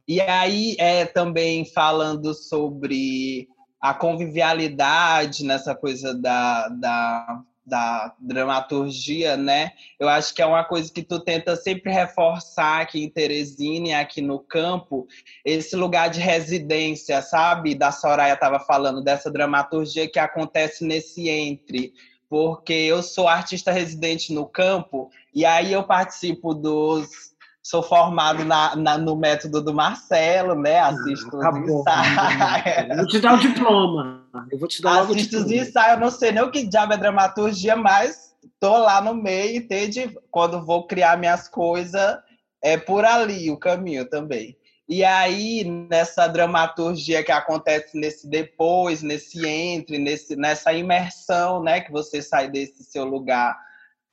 [0.05, 3.47] E aí, é também falando sobre
[3.79, 9.71] a convivialidade nessa coisa da, da da dramaturgia, né?
[9.99, 13.93] Eu acho que é uma coisa que tu tenta sempre reforçar aqui em Teresina e
[13.93, 15.07] aqui no campo,
[15.43, 17.73] esse lugar de residência, sabe?
[17.73, 21.93] Da Soraya estava falando dessa dramaturgia que acontece nesse entre,
[22.29, 27.34] porque eu sou artista residente no campo e aí eu participo dos
[27.65, 30.79] sou formado na, na, no método do Marcelo, né?
[30.81, 32.97] Assisto ah, os ensaios.
[32.97, 34.23] Vou te dar o diploma.
[34.51, 37.75] Eu vou te dar Assisto os ensaios, não sei nem o que diabo é dramaturgia,
[37.75, 40.15] mas tô lá no meio, entende?
[40.29, 42.19] Quando vou criar minhas coisas,
[42.61, 44.55] é por ali o caminho também.
[44.87, 51.81] E aí, nessa dramaturgia que acontece nesse depois, nesse entre, nesse, nessa imersão, né?
[51.81, 53.57] Que você sai desse seu lugar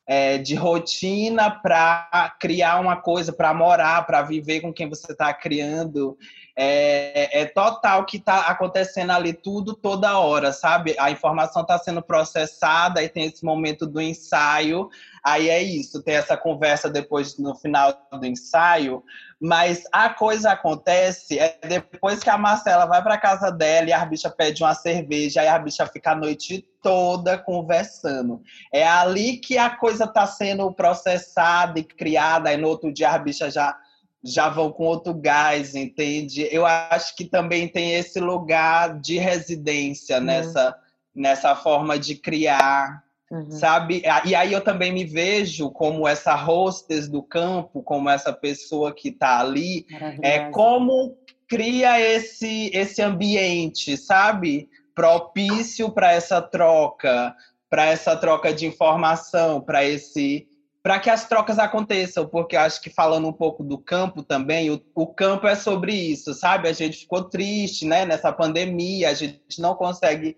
[0.06, 5.32] é, de rotina para criar uma coisa, para morar, para viver com quem você está
[5.32, 6.16] criando.
[6.54, 10.94] É, é, total que está acontecendo ali tudo toda hora, sabe?
[10.98, 14.90] A informação está sendo processada e tem esse momento do ensaio.
[15.24, 19.04] Aí é isso, tem essa conversa depois no final do ensaio,
[19.40, 24.04] mas a coisa acontece é depois que a Marcela vai para casa dela e a
[24.04, 28.42] bicha pede uma cerveja, aí a bicha fica a noite toda conversando.
[28.72, 33.18] É ali que a coisa está sendo processada e criada, aí no outro dia a
[33.18, 33.76] bicha já
[34.24, 36.46] já vão com outro gás, entende?
[36.50, 40.76] Eu acho que também tem esse lugar de residência nessa,
[41.12, 43.01] nessa forma de criar,
[43.32, 43.50] uhum.
[43.50, 44.02] sabe?
[44.24, 49.08] E aí eu também me vejo como essa hostess do campo, como essa pessoa que
[49.08, 49.86] está ali,
[50.20, 51.16] é como
[51.48, 54.68] cria esse esse ambiente, sabe?
[54.94, 57.34] Propício para essa troca,
[57.70, 60.46] para essa troca de informação, para esse
[60.82, 64.82] para que as trocas aconteçam, porque acho que falando um pouco do campo também, o,
[64.96, 66.68] o, campo é sobre isso, sabe?
[66.68, 70.36] A gente ficou triste, né, nessa pandemia, a gente não consegue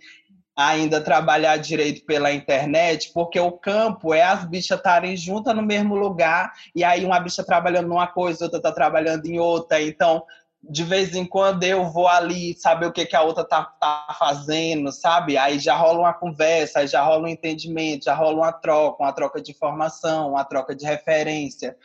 [0.57, 5.97] ainda trabalhar direito pela internet, porque o campo é as bichas estarem juntas no mesmo
[5.97, 10.25] lugar, e aí uma bicha trabalhando numa coisa, outra está trabalhando em outra, então
[10.69, 14.17] de vez em quando eu vou ali saber o que, que a outra tá, tá
[14.19, 15.37] fazendo, sabe?
[15.37, 19.13] Aí já rola uma conversa, aí já rola um entendimento, já rola uma troca, uma
[19.13, 21.77] troca de informação, uma troca de referência.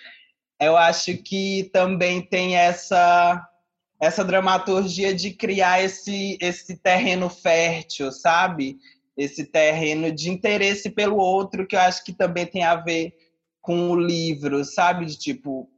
[0.59, 3.48] Eu acho que também tem essa
[3.99, 8.77] essa dramaturgia de criar esse esse terreno fértil, sabe?
[9.17, 13.13] Esse terreno de interesse pelo outro, que eu acho que também tem a ver
[13.61, 15.05] com o livro, sabe?
[15.05, 15.69] De tipo,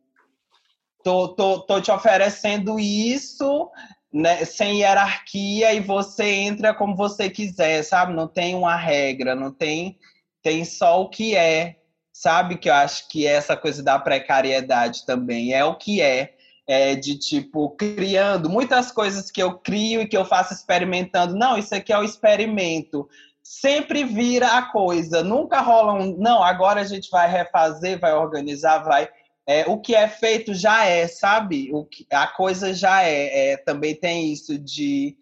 [1.03, 3.69] tô, tô, tô te oferecendo isso
[4.13, 8.13] né, sem hierarquia e você entra como você quiser, sabe?
[8.13, 9.97] Não tem uma regra, não tem,
[10.41, 11.77] tem só o que é,
[12.11, 12.57] sabe?
[12.57, 16.35] Que eu acho que é essa coisa da precariedade também é o que é.
[16.71, 21.35] É, de tipo criando muitas coisas que eu crio e que eu faço experimentando.
[21.35, 23.09] Não, isso aqui é o experimento.
[23.43, 26.15] Sempre vira a coisa, nunca rola um.
[26.15, 29.09] Não, agora a gente vai refazer, vai organizar, vai.
[29.45, 31.69] É, o que é feito já é, sabe?
[31.73, 33.51] O que, a coisa já é.
[33.51, 33.57] é.
[33.57, 35.17] Também tem isso de.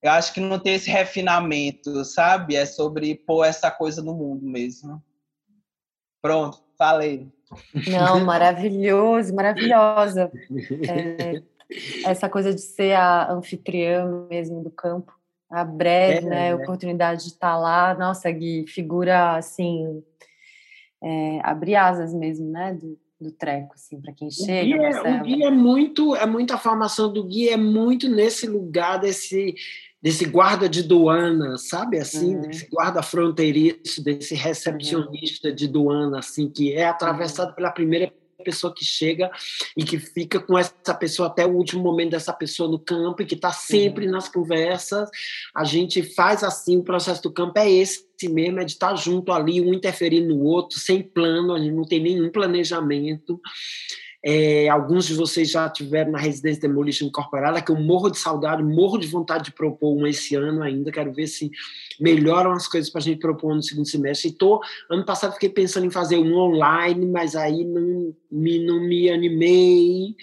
[0.00, 2.54] Eu acho que não tem esse refinamento, sabe?
[2.54, 5.02] É sobre pôr essa coisa no mundo mesmo.
[6.22, 7.28] Pronto, falei.
[7.88, 10.30] Não, maravilhoso, maravilhosa.
[10.88, 11.42] É,
[12.04, 15.12] essa coisa de ser a anfitriã mesmo do campo,
[15.50, 17.94] a breve, é, né, a oportunidade de estar lá.
[17.94, 20.02] Nossa, Gui, figura assim,
[21.02, 24.76] é, abre asas mesmo, né, do, do treco, assim, para quem chega.
[24.76, 28.08] O Gui, é, o Gui é muito, é muito a formação do Gui é muito
[28.08, 29.54] nesse lugar desse
[30.06, 32.42] desse guarda de doana, sabe assim, uhum.
[32.42, 35.54] desse guarda fronteiriço, desse recepcionista uhum.
[35.56, 38.12] de doana, assim, que é atravessado pela primeira
[38.44, 39.28] pessoa que chega
[39.76, 43.26] e que fica com essa pessoa até o último momento dessa pessoa no campo e
[43.26, 44.12] que está sempre uhum.
[44.12, 45.10] nas conversas.
[45.52, 48.94] A gente faz assim, o processo do campo é esse mesmo, é de estar tá
[48.94, 53.40] junto ali, um interferindo no outro, sem plano, a gente não tem nenhum planejamento.
[54.28, 58.60] É, alguns de vocês já tiveram na Residência Demolition Incorporada, que eu morro de saudade,
[58.60, 60.90] morro de vontade de propor um esse ano ainda.
[60.90, 61.48] Quero ver se
[62.00, 64.30] melhoram as coisas para a gente propor no segundo semestre.
[64.30, 68.80] E tô, ano passado fiquei pensando em fazer um online, mas aí não me, não
[68.80, 70.16] me animei,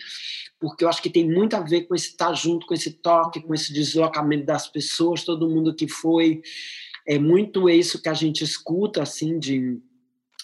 [0.60, 2.92] porque eu acho que tem muito a ver com esse estar tá junto, com esse
[2.92, 6.42] toque, com esse deslocamento das pessoas, todo mundo que foi.
[7.08, 9.82] É muito isso que a gente escuta, assim, de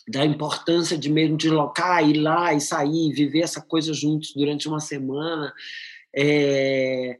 [0.09, 4.67] da importância de mesmo de locar, ir lá e sair, viver essa coisa juntos durante
[4.67, 5.53] uma semana.
[6.15, 7.15] É...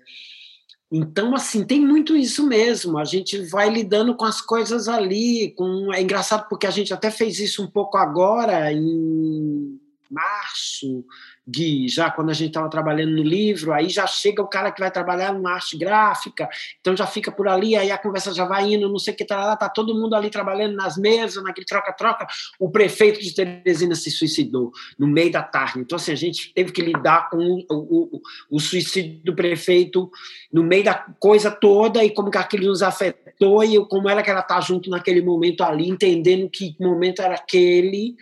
[0.92, 2.98] Então, assim, tem muito isso mesmo.
[2.98, 5.54] A gente vai lidando com as coisas ali.
[5.56, 5.94] Com...
[5.94, 9.79] É engraçado porque a gente até fez isso um pouco agora, em
[10.10, 11.06] março,
[11.48, 14.80] Gui, já quando a gente estava trabalhando no livro, aí já chega o cara que
[14.80, 16.48] vai trabalhar numa arte gráfica,
[16.80, 19.26] então já fica por ali, aí a conversa já vai indo, não sei o que,
[19.26, 22.28] tá, tá todo mundo ali trabalhando nas mesas, naquele troca-troca.
[22.60, 26.72] O prefeito de Teresina se suicidou no meio da tarde, então assim, a gente teve
[26.72, 28.22] que lidar com o, o,
[28.52, 30.10] o suicídio do prefeito
[30.52, 34.30] no meio da coisa toda e como que aquilo nos afetou e como era que
[34.30, 38.16] ela tá junto naquele momento ali, entendendo que momento era aquele,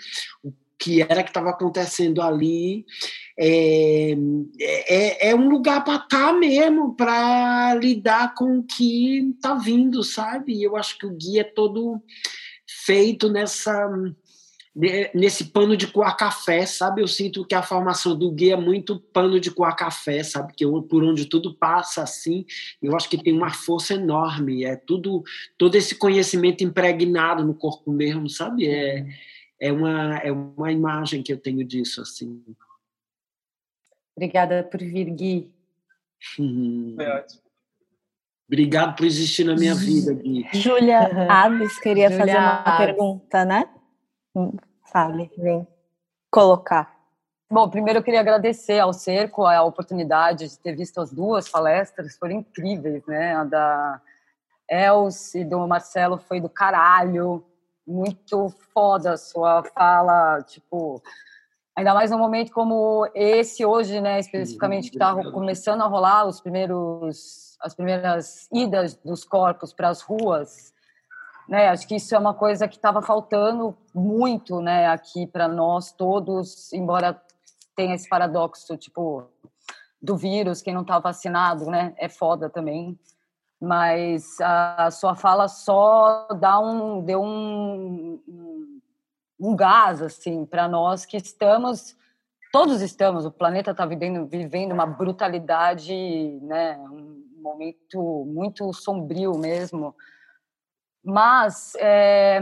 [0.80, 2.86] que era que estava acontecendo ali.
[3.40, 4.16] É,
[4.60, 10.04] é, é um lugar para estar tá mesmo, para lidar com o que está vindo,
[10.04, 10.62] sabe?
[10.62, 12.02] Eu acho que o guia é todo
[12.86, 13.90] feito nessa
[15.16, 17.02] nesse pano de coar café, sabe?
[17.02, 20.54] Eu sinto que a formação do guia é muito pano de coar café, sabe?
[20.56, 22.46] Que por onde tudo passa assim,
[22.80, 25.24] eu acho que tem uma força enorme, é tudo
[25.58, 28.68] todo esse conhecimento impregnado no corpo mesmo, sabe?
[28.68, 29.04] É
[29.60, 32.44] é uma, é uma imagem que eu tenho disso, assim.
[34.16, 35.52] Obrigada por vir, Gui.
[36.40, 36.94] Uhum.
[36.96, 37.42] Foi ótimo.
[38.48, 40.48] Obrigado por existir na minha vida, Gui.
[40.54, 42.86] Júlia Aves queria Julia fazer uma Aves.
[42.86, 43.70] pergunta, né?
[44.36, 44.54] Hum,
[44.92, 45.68] fale, vem
[46.32, 46.96] colocar.
[47.50, 52.18] Bom, primeiro eu queria agradecer ao Cerco a oportunidade de ter visto as duas palestras,
[52.18, 53.36] foram incríveis, né?
[53.36, 54.02] A da
[54.70, 57.44] Els e do Marcelo foi do caralho
[57.88, 61.02] muito foda a sua fala, tipo,
[61.76, 66.42] ainda mais num momento como esse hoje, né, especificamente que está começando a rolar os
[66.42, 70.72] primeiros as primeiras idas dos corpos para as ruas,
[71.50, 71.70] né?
[71.70, 76.72] Acho que isso é uma coisa que estava faltando muito, né, aqui para nós todos,
[76.72, 77.20] embora
[77.76, 79.24] tenha esse paradoxo, tipo,
[80.00, 82.98] do vírus, quem não está vacinado, né, é foda também
[83.60, 88.22] mas a sua fala só dá um deu um,
[89.40, 91.98] um, gás assim para nós que estamos
[92.52, 99.96] todos estamos o planeta está vivendo vivendo uma brutalidade né um momento muito sombrio mesmo.
[101.04, 102.42] Mas é,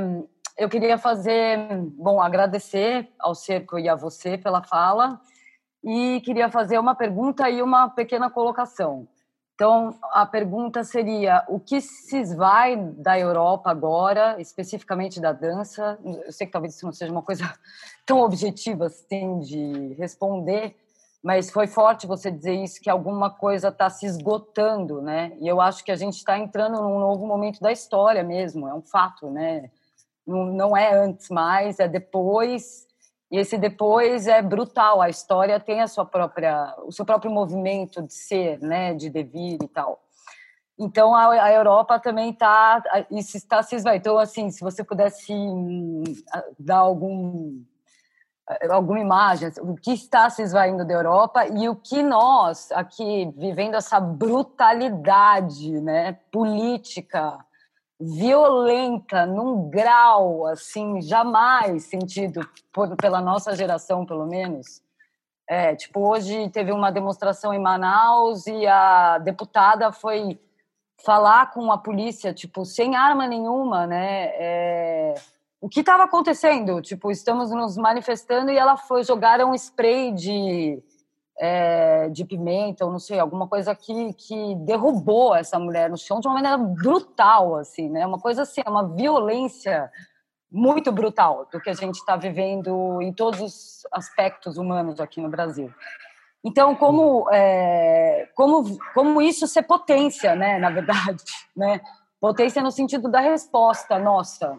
[0.57, 1.57] eu queria fazer
[1.97, 5.21] bom agradecer ao cerco e a você pela fala
[5.83, 9.07] e queria fazer uma pergunta e uma pequena colocação
[9.55, 15.97] então, a pergunta seria: o que se vai da Europa agora, especificamente da dança?
[16.03, 17.51] Eu sei que talvez isso não seja uma coisa
[18.05, 20.75] tão objetiva assim de responder,
[21.23, 25.31] mas foi forte você dizer isso, que alguma coisa está se esgotando, né?
[25.39, 28.73] E eu acho que a gente está entrando num novo momento da história mesmo, é
[28.73, 29.71] um fato, né?
[30.27, 32.85] Não, não é antes mais, é depois
[33.31, 35.01] e esse depois é brutal.
[35.01, 39.57] A história tem a sua própria, o seu próprio movimento de ser, né, de devir
[39.63, 40.01] e tal.
[40.77, 43.99] Então a, a Europa também está isso está se esvaindo.
[43.99, 46.03] Então assim, se você pudesse hum,
[46.59, 47.63] dar algum
[48.69, 53.73] alguma imagem, o que está se esvaindo da Europa e o que nós, aqui, vivendo
[53.73, 57.39] essa brutalidade né, política,
[57.99, 62.41] violenta, num grau, assim, jamais sentido
[62.71, 64.81] por, pela nossa geração, pelo menos.
[65.47, 70.39] É, tipo, hoje teve uma demonstração em Manaus e a deputada foi
[71.03, 74.31] falar com a polícia, tipo, sem arma nenhuma, né?
[74.33, 75.13] É,
[75.61, 76.81] o que estava acontecendo?
[76.81, 80.81] Tipo, estamos nos manifestando e ela foi jogar um spray de,
[81.37, 86.19] é, de pimenta, ou não sei, alguma coisa que, que derrubou essa mulher no chão
[86.19, 88.05] de uma maneira brutal, assim, né?
[88.05, 89.91] Uma coisa assim, uma violência
[90.51, 95.29] muito brutal do que a gente está vivendo em todos os aspectos humanos aqui no
[95.29, 95.73] Brasil.
[96.43, 101.23] Então, como, é, como, como isso ser potência, né, na verdade,
[101.55, 101.81] né?
[102.21, 104.57] Potência no sentido da resposta nossa,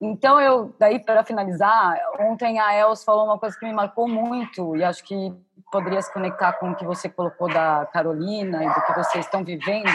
[0.00, 4.74] então, eu, daí, para finalizar, ontem a Els falou uma coisa que me marcou muito,
[4.74, 5.30] e acho que
[5.70, 9.44] poderia se conectar com o que você colocou da Carolina e do que vocês estão
[9.44, 9.90] vivendo,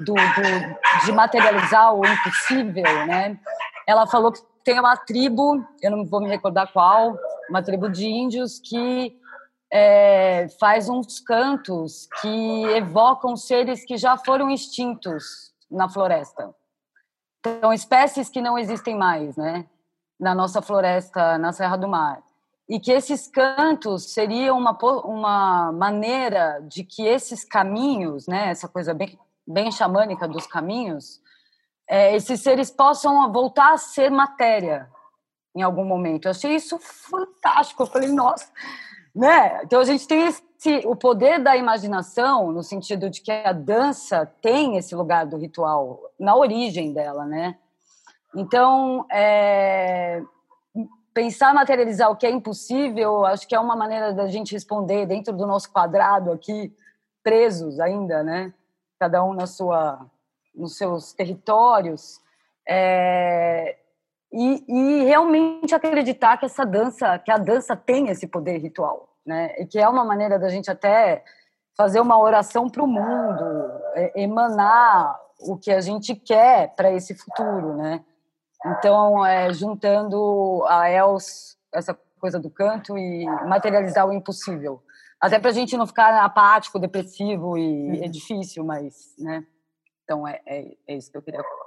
[0.00, 3.38] do, do, de materializar o impossível, né?
[3.86, 7.16] Ela falou que tem uma tribo, eu não vou me recordar qual,
[7.48, 9.16] uma tribo de índios que
[9.70, 16.54] é, faz uns cantos que evocam seres que já foram extintos na floresta.
[17.60, 19.66] São espécies que não existem mais, né?
[20.18, 22.25] Na nossa floresta, na Serra do Mar.
[22.68, 28.50] E que esses cantos seriam uma, uma maneira de que esses caminhos, né?
[28.50, 31.20] Essa coisa bem, bem xamânica dos caminhos,
[31.88, 34.90] é, esses seres possam voltar a ser matéria
[35.54, 36.26] em algum momento.
[36.26, 37.84] Eu achei isso fantástico.
[37.84, 38.50] Eu falei, nossa,
[39.14, 39.62] né?
[39.64, 40.42] Então a gente tem esse,
[40.84, 46.12] o poder da imaginação no sentido de que a dança tem esse lugar do ritual
[46.20, 47.56] na origem dela, né?
[48.34, 50.22] Então é,
[51.16, 55.32] pensar materializar o que é impossível, acho que é uma maneira da gente responder dentro
[55.32, 56.70] do nosso quadrado aqui
[57.22, 58.52] presos ainda, né?
[59.00, 60.06] Cada um na sua
[60.54, 62.20] nos seus territórios.
[62.68, 63.78] É,
[64.30, 69.54] e, e, realmente acreditar que essa dança, que a dança tem esse poder ritual, né?
[69.58, 71.24] E que é uma maneira da gente até
[71.74, 77.14] fazer uma oração para o mundo, é, emanar o que a gente quer para esse
[77.14, 78.04] futuro, né?
[78.64, 84.82] Então, é, juntando a Els, essa coisa do canto e materializar o impossível.
[85.20, 89.46] Até para a gente não ficar apático, depressivo e é difícil, mas, né?
[90.04, 91.66] Então, é, é, é isso que eu queria falar.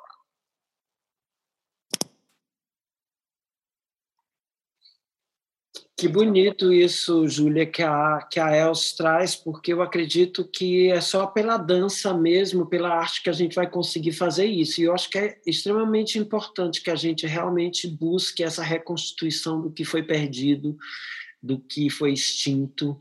[6.00, 11.02] Que bonito isso, Júlia, que a, que a Els traz, porque eu acredito que é
[11.02, 14.80] só pela dança mesmo, pela arte, que a gente vai conseguir fazer isso.
[14.80, 19.70] E eu acho que é extremamente importante que a gente realmente busque essa reconstituição do
[19.70, 20.78] que foi perdido,
[21.44, 22.98] do que foi extinto,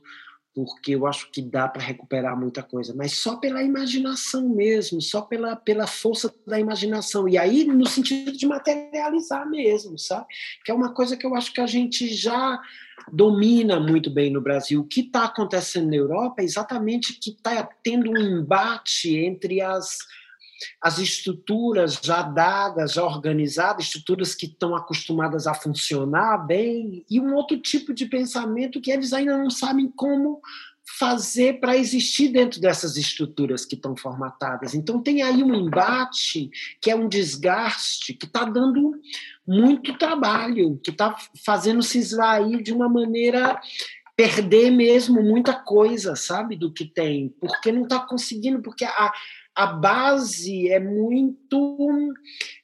[0.64, 5.22] porque eu acho que dá para recuperar muita coisa, mas só pela imaginação mesmo, só
[5.22, 7.28] pela, pela força da imaginação.
[7.28, 10.26] E aí, no sentido de materializar mesmo, sabe?
[10.64, 12.60] Que é uma coisa que eu acho que a gente já
[13.12, 14.80] domina muito bem no Brasil.
[14.80, 19.98] O que está acontecendo na Europa é exatamente que está tendo um embate entre as,
[20.80, 27.34] as estruturas já dadas, já organizadas, estruturas que estão acostumadas a funcionar bem, e um
[27.34, 30.40] outro tipo de pensamento que eles ainda não sabem como
[30.98, 34.74] fazer para existir dentro dessas estruturas que estão formatadas.
[34.74, 38.98] Então, tem aí um embate que é um desgaste, que está dando
[39.46, 41.14] muito trabalho, que está
[41.44, 43.60] fazendo se esvair de uma maneira
[44.16, 49.12] perder mesmo muita coisa, sabe, do que tem, porque não está conseguindo, porque a,
[49.58, 52.14] a base é muito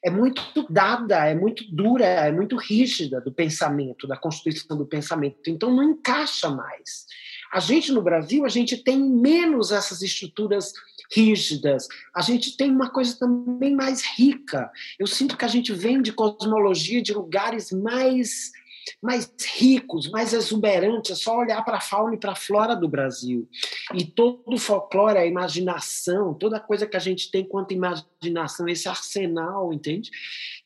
[0.01, 5.51] é muito dada, é muito dura, é muito rígida do pensamento, da constituição do pensamento.
[5.51, 7.07] Então não encaixa mais.
[7.53, 10.73] A gente no Brasil, a gente tem menos essas estruturas
[11.13, 11.89] rígidas.
[12.15, 14.71] A gente tem uma coisa também mais rica.
[14.97, 18.53] Eu sinto que a gente vem de cosmologia de lugares mais
[19.03, 22.89] mais ricos, mais exuberantes, é só olhar para a fauna e para a flora do
[22.89, 23.49] Brasil.
[23.95, 28.89] E todo o folclore, a imaginação, toda coisa que a gente tem quanto imaginação, esse
[28.89, 30.11] arsenal, entende?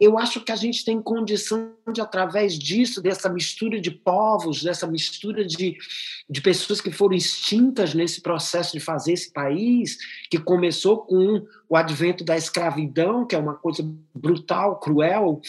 [0.01, 4.87] Eu acho que a gente tem condição de, através disso, dessa mistura de povos, dessa
[4.87, 5.77] mistura de,
[6.29, 9.99] de pessoas que foram extintas nesse processo de fazer esse país,
[10.31, 13.83] que começou com o advento da escravidão, que é uma coisa
[14.15, 15.41] brutal, cruel,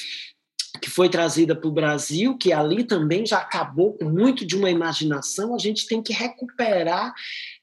[0.79, 4.69] que foi trazida para o Brasil, que ali também já acabou com muito de uma
[4.69, 7.13] imaginação, a gente tem que recuperar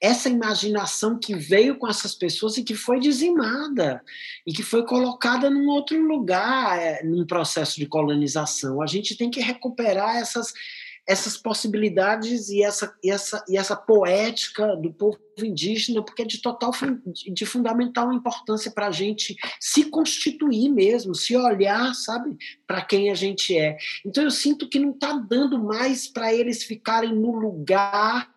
[0.01, 4.03] essa imaginação que veio com essas pessoas e que foi dizimada
[4.47, 8.83] e que foi colocada num outro lugar, é, num processo de colonização.
[8.83, 10.53] A gente tem que recuperar essas
[11.07, 16.41] essas possibilidades e essa, e essa, e essa poética do povo indígena, porque é de
[16.41, 16.73] total,
[17.33, 22.37] de fundamental importância para a gente se constituir mesmo, se olhar, sabe,
[22.67, 23.77] para quem a gente é.
[24.05, 28.29] Então eu sinto que não está dando mais para eles ficarem no lugar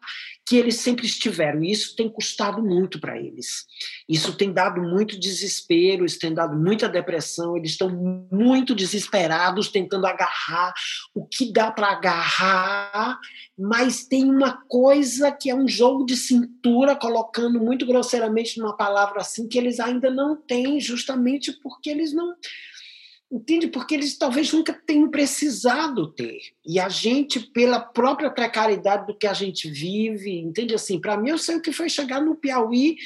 [0.50, 1.64] que eles sempre estiveram.
[1.64, 3.68] E isso tem custado muito para eles.
[4.10, 7.56] Isso tem dado muito desespero, isso tem dado muita depressão.
[7.56, 7.88] Eles estão
[8.32, 10.74] muito desesperados tentando agarrar
[11.14, 13.20] o que dá para agarrar,
[13.56, 19.22] mas tem uma coisa que é um jogo de cintura, colocando muito grosseiramente numa palavra
[19.22, 22.34] assim, que eles ainda não têm, justamente porque eles não
[23.32, 23.68] Entende?
[23.68, 26.40] Porque eles talvez nunca tenham precisado ter.
[26.66, 30.74] E a gente, pela própria precariedade do que a gente vive, entende?
[30.74, 32.98] Assim, para mim, eu sei o que foi chegar no Piauí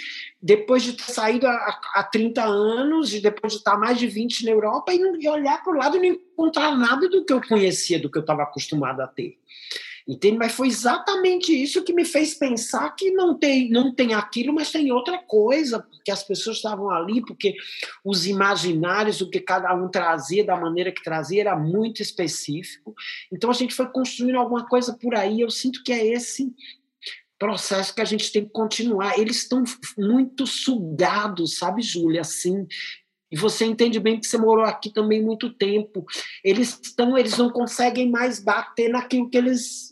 [0.42, 4.46] depois de ter saído há, há 30 anos, e depois de estar mais de 20
[4.46, 7.42] na Europa, e, e olhar para o lado e não encontrar nada do que eu
[7.42, 9.38] conhecia, do que eu estava acostumado a ter.
[10.08, 10.38] Entende?
[10.38, 14.72] Mas foi exatamente isso que me fez pensar que não tem, não tem aquilo, mas
[14.72, 17.56] tem outra coisa, porque as pessoas estavam ali, porque
[18.04, 22.94] os imaginários, o que cada um trazia, da maneira que trazia, era muito específico.
[23.32, 25.40] Então a gente foi construindo alguma coisa por aí.
[25.40, 26.54] Eu sinto que é esse
[27.40, 29.20] processo que a gente tem que continuar.
[29.20, 29.64] Eles estão
[29.98, 32.22] muito sugados, sabe, Júlia?
[32.22, 32.66] Assim,
[33.34, 36.06] e você entende bem que você morou aqui também muito tempo.
[36.44, 39.92] Eles estão, eles não conseguem mais bater naquilo que eles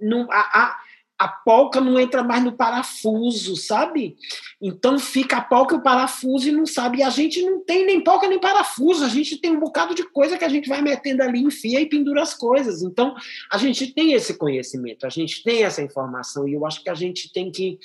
[0.00, 0.78] não a, a,
[1.18, 4.16] a polca não entra mais no parafuso, sabe?
[4.58, 7.00] Então fica a polca e o parafuso e não sabe.
[7.00, 10.04] E a gente não tem nem polca nem parafuso, a gente tem um bocado de
[10.04, 12.82] coisa que a gente vai metendo ali, enfia e pendura as coisas.
[12.82, 13.14] Então
[13.50, 16.94] a gente tem esse conhecimento, a gente tem essa informação e eu acho que a
[16.94, 17.78] gente tem que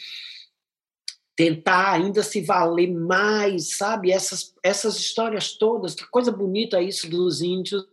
[1.37, 4.11] tentar ainda se valer mais, sabe?
[4.11, 7.85] Essas, essas histórias todas, que coisa bonita isso dos índios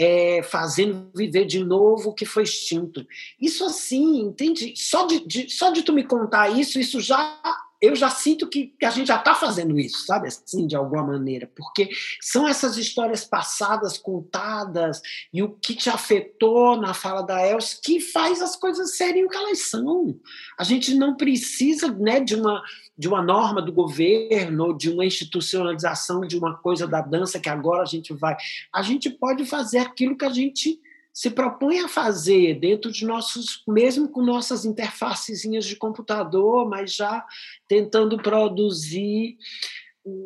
[0.00, 3.06] é, fazendo viver de novo o que foi extinto.
[3.38, 4.72] Isso assim, entende?
[4.74, 7.38] Só de, de, só de tu me contar isso, isso já
[7.82, 10.28] eu já sinto que, a gente já está fazendo isso, sabe?
[10.28, 15.02] Assim, de alguma maneira, porque são essas histórias passadas, contadas,
[15.34, 19.28] e o que te afetou na fala da Els que faz as coisas serem o
[19.28, 20.16] que elas são.
[20.56, 22.62] A gente não precisa né, de, uma,
[22.96, 27.82] de uma norma do governo, de uma institucionalização de uma coisa da dança que agora
[27.82, 28.36] a gente vai.
[28.72, 30.80] A gente pode fazer aquilo que a gente
[31.12, 37.24] se propõe a fazer dentro de nossos, mesmo com nossas interfacezinhas de computador, mas já
[37.68, 39.36] tentando produzir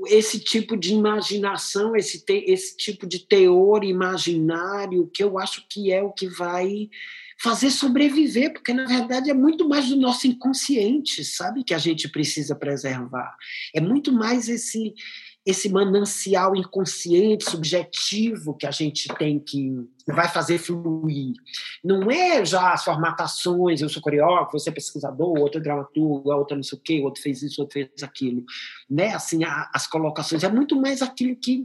[0.07, 5.93] esse tipo de imaginação, esse, te, esse tipo de teor imaginário, que eu acho que
[5.93, 6.89] é o que vai
[7.39, 12.09] fazer sobreviver, porque na verdade é muito mais do nosso inconsciente, sabe, que a gente
[12.09, 13.37] precisa preservar.
[13.75, 14.95] É muito mais esse
[15.47, 19.73] esse manancial inconsciente, subjetivo que a gente tem que
[20.09, 21.35] vai fazer fluir.
[21.85, 26.57] Não é já as formatações, eu sou coreógrafo, você é pesquisador, outro é dramaturgo, outro
[26.57, 28.45] não sei o quê, outro fez isso, outro fez aquilo.
[28.91, 29.15] Né?
[29.15, 31.65] Assim, a, as colocações, é muito mais aquilo que,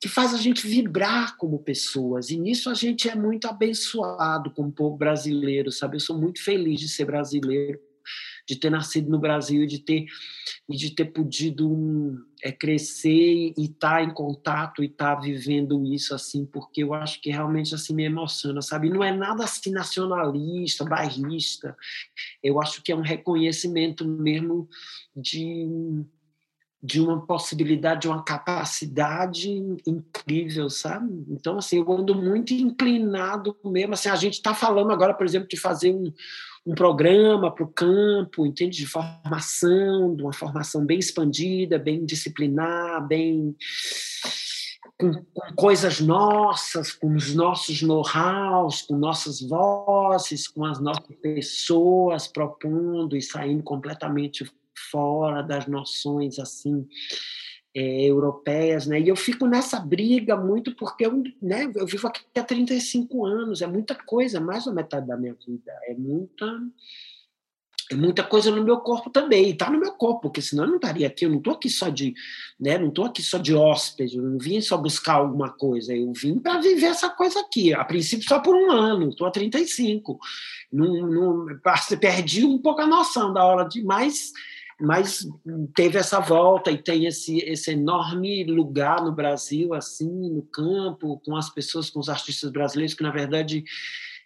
[0.00, 2.28] que faz a gente vibrar como pessoas.
[2.30, 5.96] E nisso a gente é muito abençoado como povo brasileiro, sabe?
[5.96, 7.78] Eu sou muito feliz de ser brasileiro
[8.46, 10.06] de ter nascido no Brasil e de ter,
[10.68, 15.20] e de ter podido um, é, crescer e estar tá em contato e estar tá
[15.20, 18.90] vivendo isso assim, porque eu acho que realmente assim me emociona, sabe?
[18.90, 21.76] Não é nada assim nacionalista, bairrista.
[22.42, 24.68] Eu acho que é um reconhecimento mesmo
[25.14, 26.04] de
[26.82, 29.48] de uma possibilidade, de uma capacidade
[29.86, 31.24] incrível, sabe?
[31.28, 33.94] Então, assim, eu ando muito inclinado mesmo.
[33.94, 36.12] Assim, a gente está falando agora, por exemplo, de fazer um,
[36.64, 38.78] um programa para o campo, entende?
[38.78, 43.56] De formação, de uma formação bem expandida, bem disciplinar, bem.
[44.98, 52.28] Com, com coisas nossas, com os nossos know-hows, com nossas vozes, com as nossas pessoas
[52.28, 54.44] propondo e saindo completamente
[54.90, 56.86] fora das noções assim
[57.74, 59.00] é, europeias, né?
[59.00, 63.62] E eu fico nessa briga muito porque eu, né, eu vivo aqui há 35 anos,
[63.62, 66.46] é muita coisa, mais da metade da minha vida, é muita
[67.90, 70.76] é muita coisa no meu corpo também, está no meu corpo, porque senão eu não
[70.76, 72.14] estaria aqui, eu não estou aqui só de,
[72.58, 76.10] né, não estou aqui só de hóspede, eu não vim só buscar alguma coisa, eu
[76.12, 80.18] vim para viver essa coisa aqui, a princípio só por um ano, estou há 35,
[80.72, 81.46] não, não,
[82.00, 84.32] perdi um pouco a noção da hora de, mas
[84.82, 85.24] mas
[85.74, 91.36] teve essa volta e tem esse, esse enorme lugar no Brasil, assim, no campo, com
[91.36, 93.62] as pessoas, com os artistas brasileiros, que, na verdade,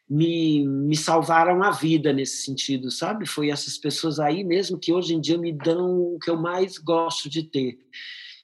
[0.08, 3.26] me, me salvaram a vida nesse sentido, sabe?
[3.26, 6.78] Foi essas pessoas aí mesmo que hoje em dia me dão o que eu mais
[6.78, 7.76] gosto de ter,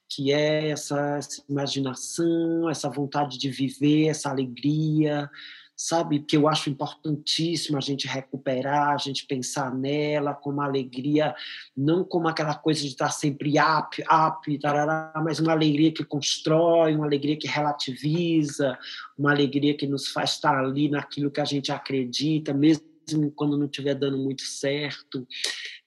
[0.07, 5.31] que é essa, essa imaginação, essa vontade de viver, essa alegria,
[5.83, 6.21] sabe?
[6.21, 11.35] Que eu acho importantíssimo a gente recuperar, a gente pensar nela como alegria,
[11.77, 16.95] não como aquela coisa de estar sempre up, up, tarará, mas uma alegria que constrói,
[16.95, 18.79] uma alegria que relativiza,
[19.19, 22.93] uma alegria que nos faz estar ali naquilo que a gente acredita, mesmo
[23.35, 25.27] quando não estiver dando muito certo.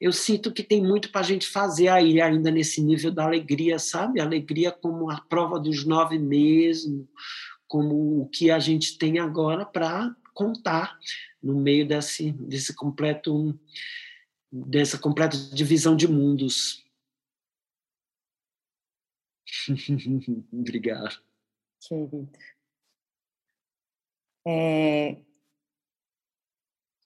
[0.01, 3.79] Eu sinto que tem muito para a gente fazer aí, ainda nesse nível da alegria,
[3.79, 4.19] sabe?
[4.19, 7.07] Alegria como a prova dos nove mesmo,
[7.67, 10.99] como o que a gente tem agora para contar
[11.41, 13.57] no meio desse, desse completo
[14.51, 16.85] dessa completa divisão de mundos.
[20.53, 21.21] Obrigado.
[21.81, 22.29] Querido.
[24.47, 25.17] É,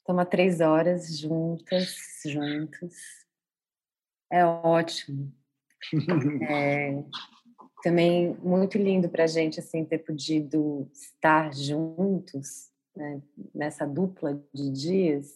[0.09, 2.95] Toma três horas juntas, juntos.
[4.31, 5.31] É ótimo.
[6.49, 6.91] É,
[7.81, 13.21] também muito lindo para a gente assim ter podido estar juntos né,
[13.53, 15.33] nessa dupla de dias,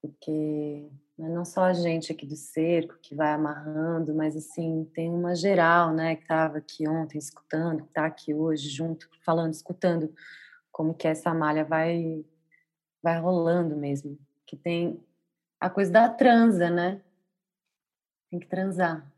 [0.00, 0.88] porque
[1.18, 5.34] é não só a gente aqui do cerco que vai amarrando, mas assim tem uma
[5.34, 10.14] geral, né, que estava aqui ontem escutando, que está aqui hoje junto, falando, escutando
[10.70, 12.24] como que essa malha vai
[13.02, 14.18] vai rolando mesmo.
[14.44, 15.02] Que tem
[15.60, 17.00] a coisa da transa, né?
[18.30, 19.10] Tem que transar.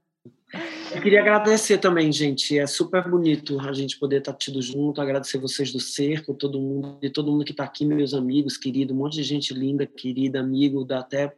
[0.95, 2.59] Eu queria agradecer também, gente.
[2.59, 5.01] É super bonito a gente poder estar tido junto.
[5.01, 8.95] Agradecer vocês do cerco, todo mundo e todo mundo que está aqui, meus amigos, querido,
[8.95, 11.35] um monte de gente linda, querida, amigo, dá até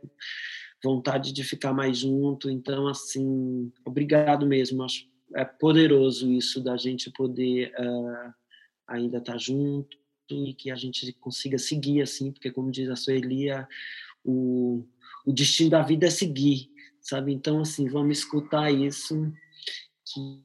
[0.82, 2.48] vontade de ficar mais junto.
[2.48, 4.82] Então, assim, obrigado mesmo.
[4.82, 8.34] Acho é poderoso isso da gente poder uh,
[8.86, 9.96] ainda estar junto
[10.30, 13.66] e que a gente consiga seguir assim, porque como diz a Suelia,
[14.24, 14.84] o,
[15.24, 16.69] o destino da vida é seguir,
[17.00, 17.32] sabe?
[17.32, 19.32] Então assim, vamos escutar isso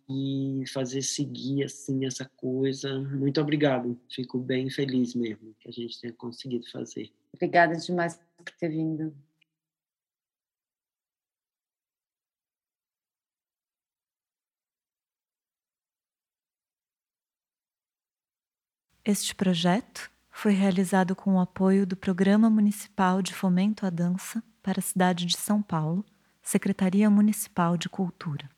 [0.10, 3.00] e fazer seguir assim essa coisa.
[3.00, 4.00] Muito obrigado.
[4.10, 7.12] Fico bem feliz mesmo que a gente tenha conseguido fazer.
[7.34, 9.14] Obrigada demais por ter vindo.
[19.04, 24.80] Este projeto foi realizado com o apoio do Programa Municipal de Fomento à Dança para
[24.80, 26.04] a cidade de São Paulo,
[26.48, 28.55] Secretaria Municipal de Cultura.